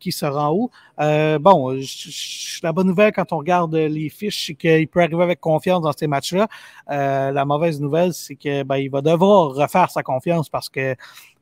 qui 0.00 0.10
sera 0.10 0.54
où. 0.54 0.70
Euh, 1.18 1.38
bon, 1.38 1.76
la 2.62 2.72
bonne 2.72 2.86
nouvelle 2.86 3.12
quand 3.12 3.32
on 3.32 3.38
regarde 3.38 3.74
les 3.74 4.08
fiches, 4.08 4.46
c'est 4.46 4.54
qu'il 4.54 4.88
peut 4.88 5.00
arriver 5.00 5.22
avec 5.22 5.40
confiance 5.40 5.82
dans 5.82 5.92
ces 5.92 6.06
matchs-là. 6.06 6.48
Euh, 6.90 7.32
la 7.32 7.44
mauvaise 7.44 7.80
nouvelle, 7.80 8.14
c'est 8.14 8.36
que 8.36 8.62
ben, 8.62 8.76
il 8.76 8.90
va 8.90 9.00
devoir 9.00 9.54
refaire 9.54 9.90
sa 9.90 10.02
confiance 10.02 10.48
parce 10.48 10.68
que 10.68 10.94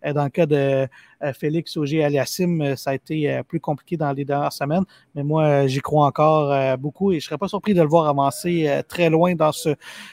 euh, 0.04 0.12
dans 0.12 0.24
le 0.24 0.30
cas 0.30 0.46
de 0.46 0.88
Félix 1.32 1.76
Auger 1.76 2.04
Aliassim, 2.04 2.76
ça 2.76 2.90
a 2.90 2.94
été 2.94 3.40
plus 3.48 3.60
compliqué 3.60 3.96
dans 3.96 4.12
les 4.12 4.24
dernières 4.24 4.52
semaines. 4.52 4.84
Mais 5.14 5.22
moi, 5.22 5.66
j'y 5.66 5.80
crois 5.80 6.06
encore 6.06 6.76
beaucoup 6.78 7.12
et 7.12 7.14
je 7.14 7.24
ne 7.24 7.28
serais 7.28 7.38
pas 7.38 7.48
surpris 7.48 7.74
de 7.74 7.80
le 7.80 7.88
voir 7.88 8.06
avancer 8.06 8.82
très 8.88 9.10
loin 9.10 9.34
dans 9.34 9.52
ce, 9.52 9.70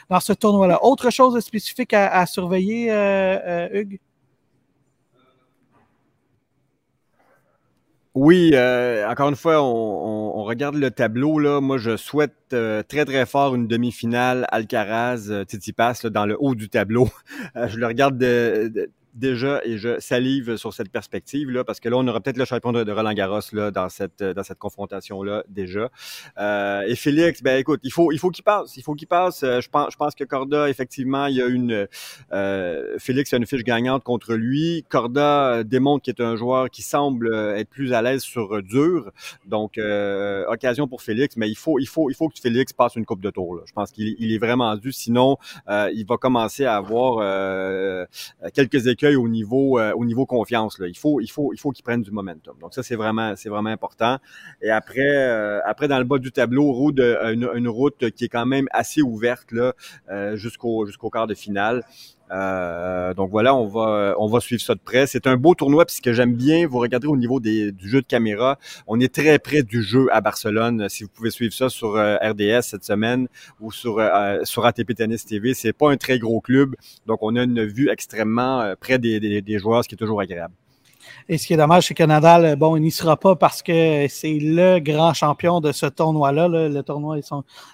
dans 0.09 0.20
ce 0.20 0.34
tournoi-là. 0.34 0.84
Autre 0.84 1.09
chose 1.09 1.38
spécifique 1.41 1.93
à, 1.93 2.07
à 2.07 2.26
surveiller, 2.26 2.89
Hugues? 3.74 3.99
Oui, 8.16 8.51
euh, 8.53 9.09
encore 9.09 9.30
une 9.30 9.36
fois, 9.36 9.64
on, 9.64 10.43
regarde 10.43 10.76
le 10.76 10.91
tableau. 10.91 11.39
Là. 11.39 11.61
Moi, 11.61 11.78
je 11.80 11.97
souhaite 11.97 12.36
euh, 12.53 12.84
très, 12.84 13.05
très 13.05 13.26
fort 13.26 13.55
une 13.55 13.68
demi-finale 13.68 14.45
Alcaraz-Titipas 14.51 16.01
euh, 16.05 16.09
dans 16.09 16.26
le 16.28 16.38
haut 16.39 16.53
du 16.53 16.70
tableau. 16.70 17.09
je 17.55 17.78
le 17.78 17.88
regarde 17.88 18.18
de, 18.18 18.91
déjà 19.14 19.61
et 19.64 19.78
je 19.78 19.99
salive 19.99 20.57
sur 20.57 20.74
cette 20.74 20.89
perspective-là 20.89 21.64
parce 21.64 21.80
que 21.80 21.89
là, 21.89 21.97
on 21.97 22.07
aura 22.07 22.20
peut-être 22.20 22.38
le 22.38 22.45
champion 22.45 22.72
de, 22.72 22.91
Roland 22.91 23.14
Garros 23.14 23.39
là, 23.53 23.72
dans 23.72 23.89
cette, 23.89 24.24
dans 24.24 24.43
cette 24.43 24.59
confrontation-là 24.59 25.43
déjà. 25.49 25.89
Euh, 26.38 26.82
et 26.82 26.95
Félix, 26.95 27.41
ben 27.43 27.59
écoute, 27.59 27.80
il 27.84 27.91
faut, 27.91 28.11
il 28.11 28.20
faut 28.20 28.30
qu'il 28.30 28.43
passe. 28.43 28.76
Il 28.78 28.84
faut 28.84 28.95
qu'il 28.95 29.07
passe. 29.07 29.43
Euh, 29.43 29.61
je 29.61 29.70
pense, 29.70 29.91
je 29.91 29.97
pense 29.97 30.16
que 30.16 30.24
Corda, 30.24 30.70
effectivement, 30.70 31.28
il 31.28 31.36
y 31.36 31.41
a 31.41 31.47
une. 31.47 31.88
Euh, 32.32 32.97
Félix 32.97 33.34
a 33.34 33.38
une 33.38 33.45
fiche 33.45 33.64
gagnante 33.64 34.03
contre 34.03 34.34
lui. 34.34 34.84
Corda 34.89 35.53
euh, 35.53 35.64
démontre 35.64 36.03
qu'il 36.03 36.16
est 36.18 36.22
un 36.22 36.36
joueur 36.36 36.70
qui 36.70 36.82
semble 36.82 37.34
être 37.55 37.70
plus 37.70 37.93
à 37.93 38.01
l'aise 38.01 38.22
sur 38.22 38.61
dur. 38.64 39.11
Donc, 39.45 39.80
occasion 40.47 40.88
pour 40.88 41.01
Félix, 41.01 41.38
mais 41.38 41.49
il 41.49 41.55
faut, 41.55 41.80
il 41.80 41.88
faut, 41.88 42.09
il 42.09 42.16
faut 42.16 42.30
que 42.30 42.39
Félix 42.39 42.74
passe 42.74 42.95
une 42.95 43.05
coupe 43.05 43.22
de 43.22 43.30
tour. 43.30 43.55
Là. 43.55 43.64
Je 43.66 43.74
pense 43.74 43.91
qu'il 43.91 44.16
il 44.20 44.34
est 44.34 44.38
vraiment 44.38 44.76
dû. 44.76 44.91
Sinon, 44.91 45.38
il 45.70 46.05
va 46.07 46.18
commencer 46.18 46.66
à 46.66 46.76
avoir 46.76 48.07
quelques 48.53 48.88
équipes 48.88 49.03
au 49.08 49.28
niveau 49.28 49.80
euh, 49.80 49.93
au 49.93 50.06
niveau 50.06 50.26
confiance. 50.26 50.80
Là. 50.80 50.88
Il 50.88 50.97
faut 50.97 51.20
il 51.20 51.30
faut 51.30 51.54
il 51.54 51.58
faut 51.58 51.72
qu'ils 51.72 51.84
prennent 51.84 52.01
du 52.01 52.12
momentum. 52.12 52.56
Donc 52.60 52.74
ça 52.74 52.84
c'est 52.84 52.95
vraiment 52.95 53.36
c'est 53.36 53.49
vraiment 53.49 53.70
important. 53.70 54.18
Et 54.62 54.70
après 54.70 55.01
euh, 55.01 55.60
après 55.66 55.88
dans 55.88 55.99
le 55.99 56.06
bas 56.06 56.18
du 56.18 56.32
tableau 56.32 56.72
route 56.72 56.99
une, 56.99 57.49
une, 57.54 57.68
route 57.68 58.10
qui 58.12 58.26
est 58.26 58.30
quand 58.30 58.45
même 58.45 58.68
assez 58.72 59.01
ouverte 59.01 59.51
là 59.51 59.74
euh, 60.10 60.36
jusqu'au 60.36 60.86
jusqu'au 60.86 61.10
quart 61.10 61.28
de 61.28 61.36
finale. 61.36 61.84
Euh, 62.32 63.14
donc 63.14 63.30
voilà, 63.30 63.56
on 63.56 63.68
va 63.68 64.16
on 64.18 64.28
va 64.28 64.40
suivre 64.40 64.62
ça 64.62 64.76
de 64.76 64.80
près. 64.80 65.08
C'est 65.08 65.28
un 65.28 65.38
beau 65.38 65.56
tournoi, 65.56 65.86
puis 65.86 65.96
ce 65.96 66.02
que 66.02 66.14
j'aime 66.14 66.34
bien, 66.34 66.68
vous 66.68 66.80
regardez 66.80 67.08
au 67.08 67.18
niveau 67.18 67.40
des, 67.40 67.72
du 67.72 67.90
jeu 67.90 68.02
de 68.02 68.08
caméra, 68.08 68.58
on 68.88 69.00
est 69.00 69.14
très 69.14 69.38
près 69.40 69.64
du 69.64 69.84
jeu 69.84 70.08
à 70.12 70.22
Barcelone. 70.22 70.88
Si 70.90 71.04
vous 71.04 71.10
pouvez 71.10 71.32
suivre 71.32 71.54
ça 71.54 71.70
sur 71.70 71.96
euh, 71.96 72.18
RDS 72.18 72.62
cette 72.62 72.84
semaine 72.84 73.28
ou 73.60 73.72
sur 73.72 74.00
euh, 74.00 74.40
sur 74.44 74.66
ATP 74.66 74.96
Tennis 74.96 75.26
TV, 75.26 75.54
c'est 75.54 75.74
pas 75.74 75.92
un 75.92 75.98
très 75.98 76.20
gros 76.20 76.42
club, 76.42 76.76
donc 77.06 77.20
on 77.22 77.36
a 77.36 77.44
une 77.44 77.64
vue 77.66 77.90
extrêmement 77.90 78.74
près 78.80 79.00
des, 79.00 79.20
des, 79.20 79.42
des 79.42 79.60
joueurs, 79.60 79.84
ce 79.84 79.90
qui 79.90 79.96
est 79.96 79.98
toujours 79.98 80.22
agréable. 80.22 80.54
Et 81.30 81.38
ce 81.38 81.47
qui 81.47 81.54
est 81.54 81.58
dommage, 81.58 81.88
c'est 81.88 81.93
que 81.93 82.04
Nadal, 82.04 82.56
bon, 82.56 82.76
il 82.76 82.82
n'y 82.82 82.91
sera 82.91 83.18
pas 83.18 83.36
parce 83.36 83.62
que 83.62 84.08
c'est 84.10 84.39
le 84.39 84.80
grand 84.80 85.14
champion 85.14 85.62
de 85.62 85.72
ce 85.72 85.86
tournoi-là. 85.86 86.47
Le 86.47 86.82
tournoi, 86.82 87.18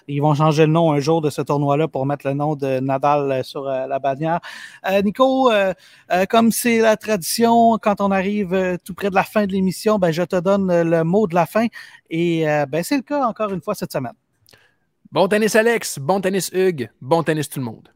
ils, 0.08 0.20
vont 0.20 0.34
changer 0.34 0.66
le 0.66 0.72
nom 0.72 0.92
un 0.92 1.00
jour 1.00 1.20
de 1.20 1.30
ce 1.30 1.42
tournoi-là 1.42 1.88
pour 1.88 2.06
mettre 2.06 2.26
le 2.26 2.34
nom 2.34 2.56
de 2.56 2.80
Nadal 2.80 3.44
sur 3.44 3.68
euh, 3.68 3.86
la 3.86 3.98
bannière. 3.98 4.40
Euh, 4.88 5.02
Nico, 5.02 5.50
euh, 5.50 5.74
comme 6.28 6.52
c'est 6.52 6.78
la 6.78 6.96
tradition, 6.96 7.78
quand 7.78 8.00
on 8.00 8.10
arrive 8.10 8.78
tout 8.84 8.94
près 8.94 9.10
de 9.10 9.14
la 9.14 9.24
fin 9.24 9.46
de 9.46 9.52
l'émission, 9.52 9.98
ben, 9.98 10.12
je 10.12 10.22
te 10.22 10.38
donne 10.40 10.82
le 10.82 11.04
mot 11.04 11.26
de 11.26 11.34
la 11.34 11.46
fin. 11.46 11.66
Et 12.10 12.44
ben, 12.68 12.82
c'est 12.82 12.96
le 12.96 13.02
cas 13.02 13.24
encore 13.26 13.50
une 13.50 13.60
fois 13.60 13.74
cette 13.74 13.92
semaine. 13.92 14.14
Bon 15.12 15.26
tennis 15.26 15.56
Alex, 15.56 15.98
bon 15.98 16.20
tennis 16.20 16.50
Hugues, 16.52 16.88
bon 17.00 17.22
tennis 17.24 17.48
tout 17.48 17.58
le 17.58 17.64
monde. 17.64 17.88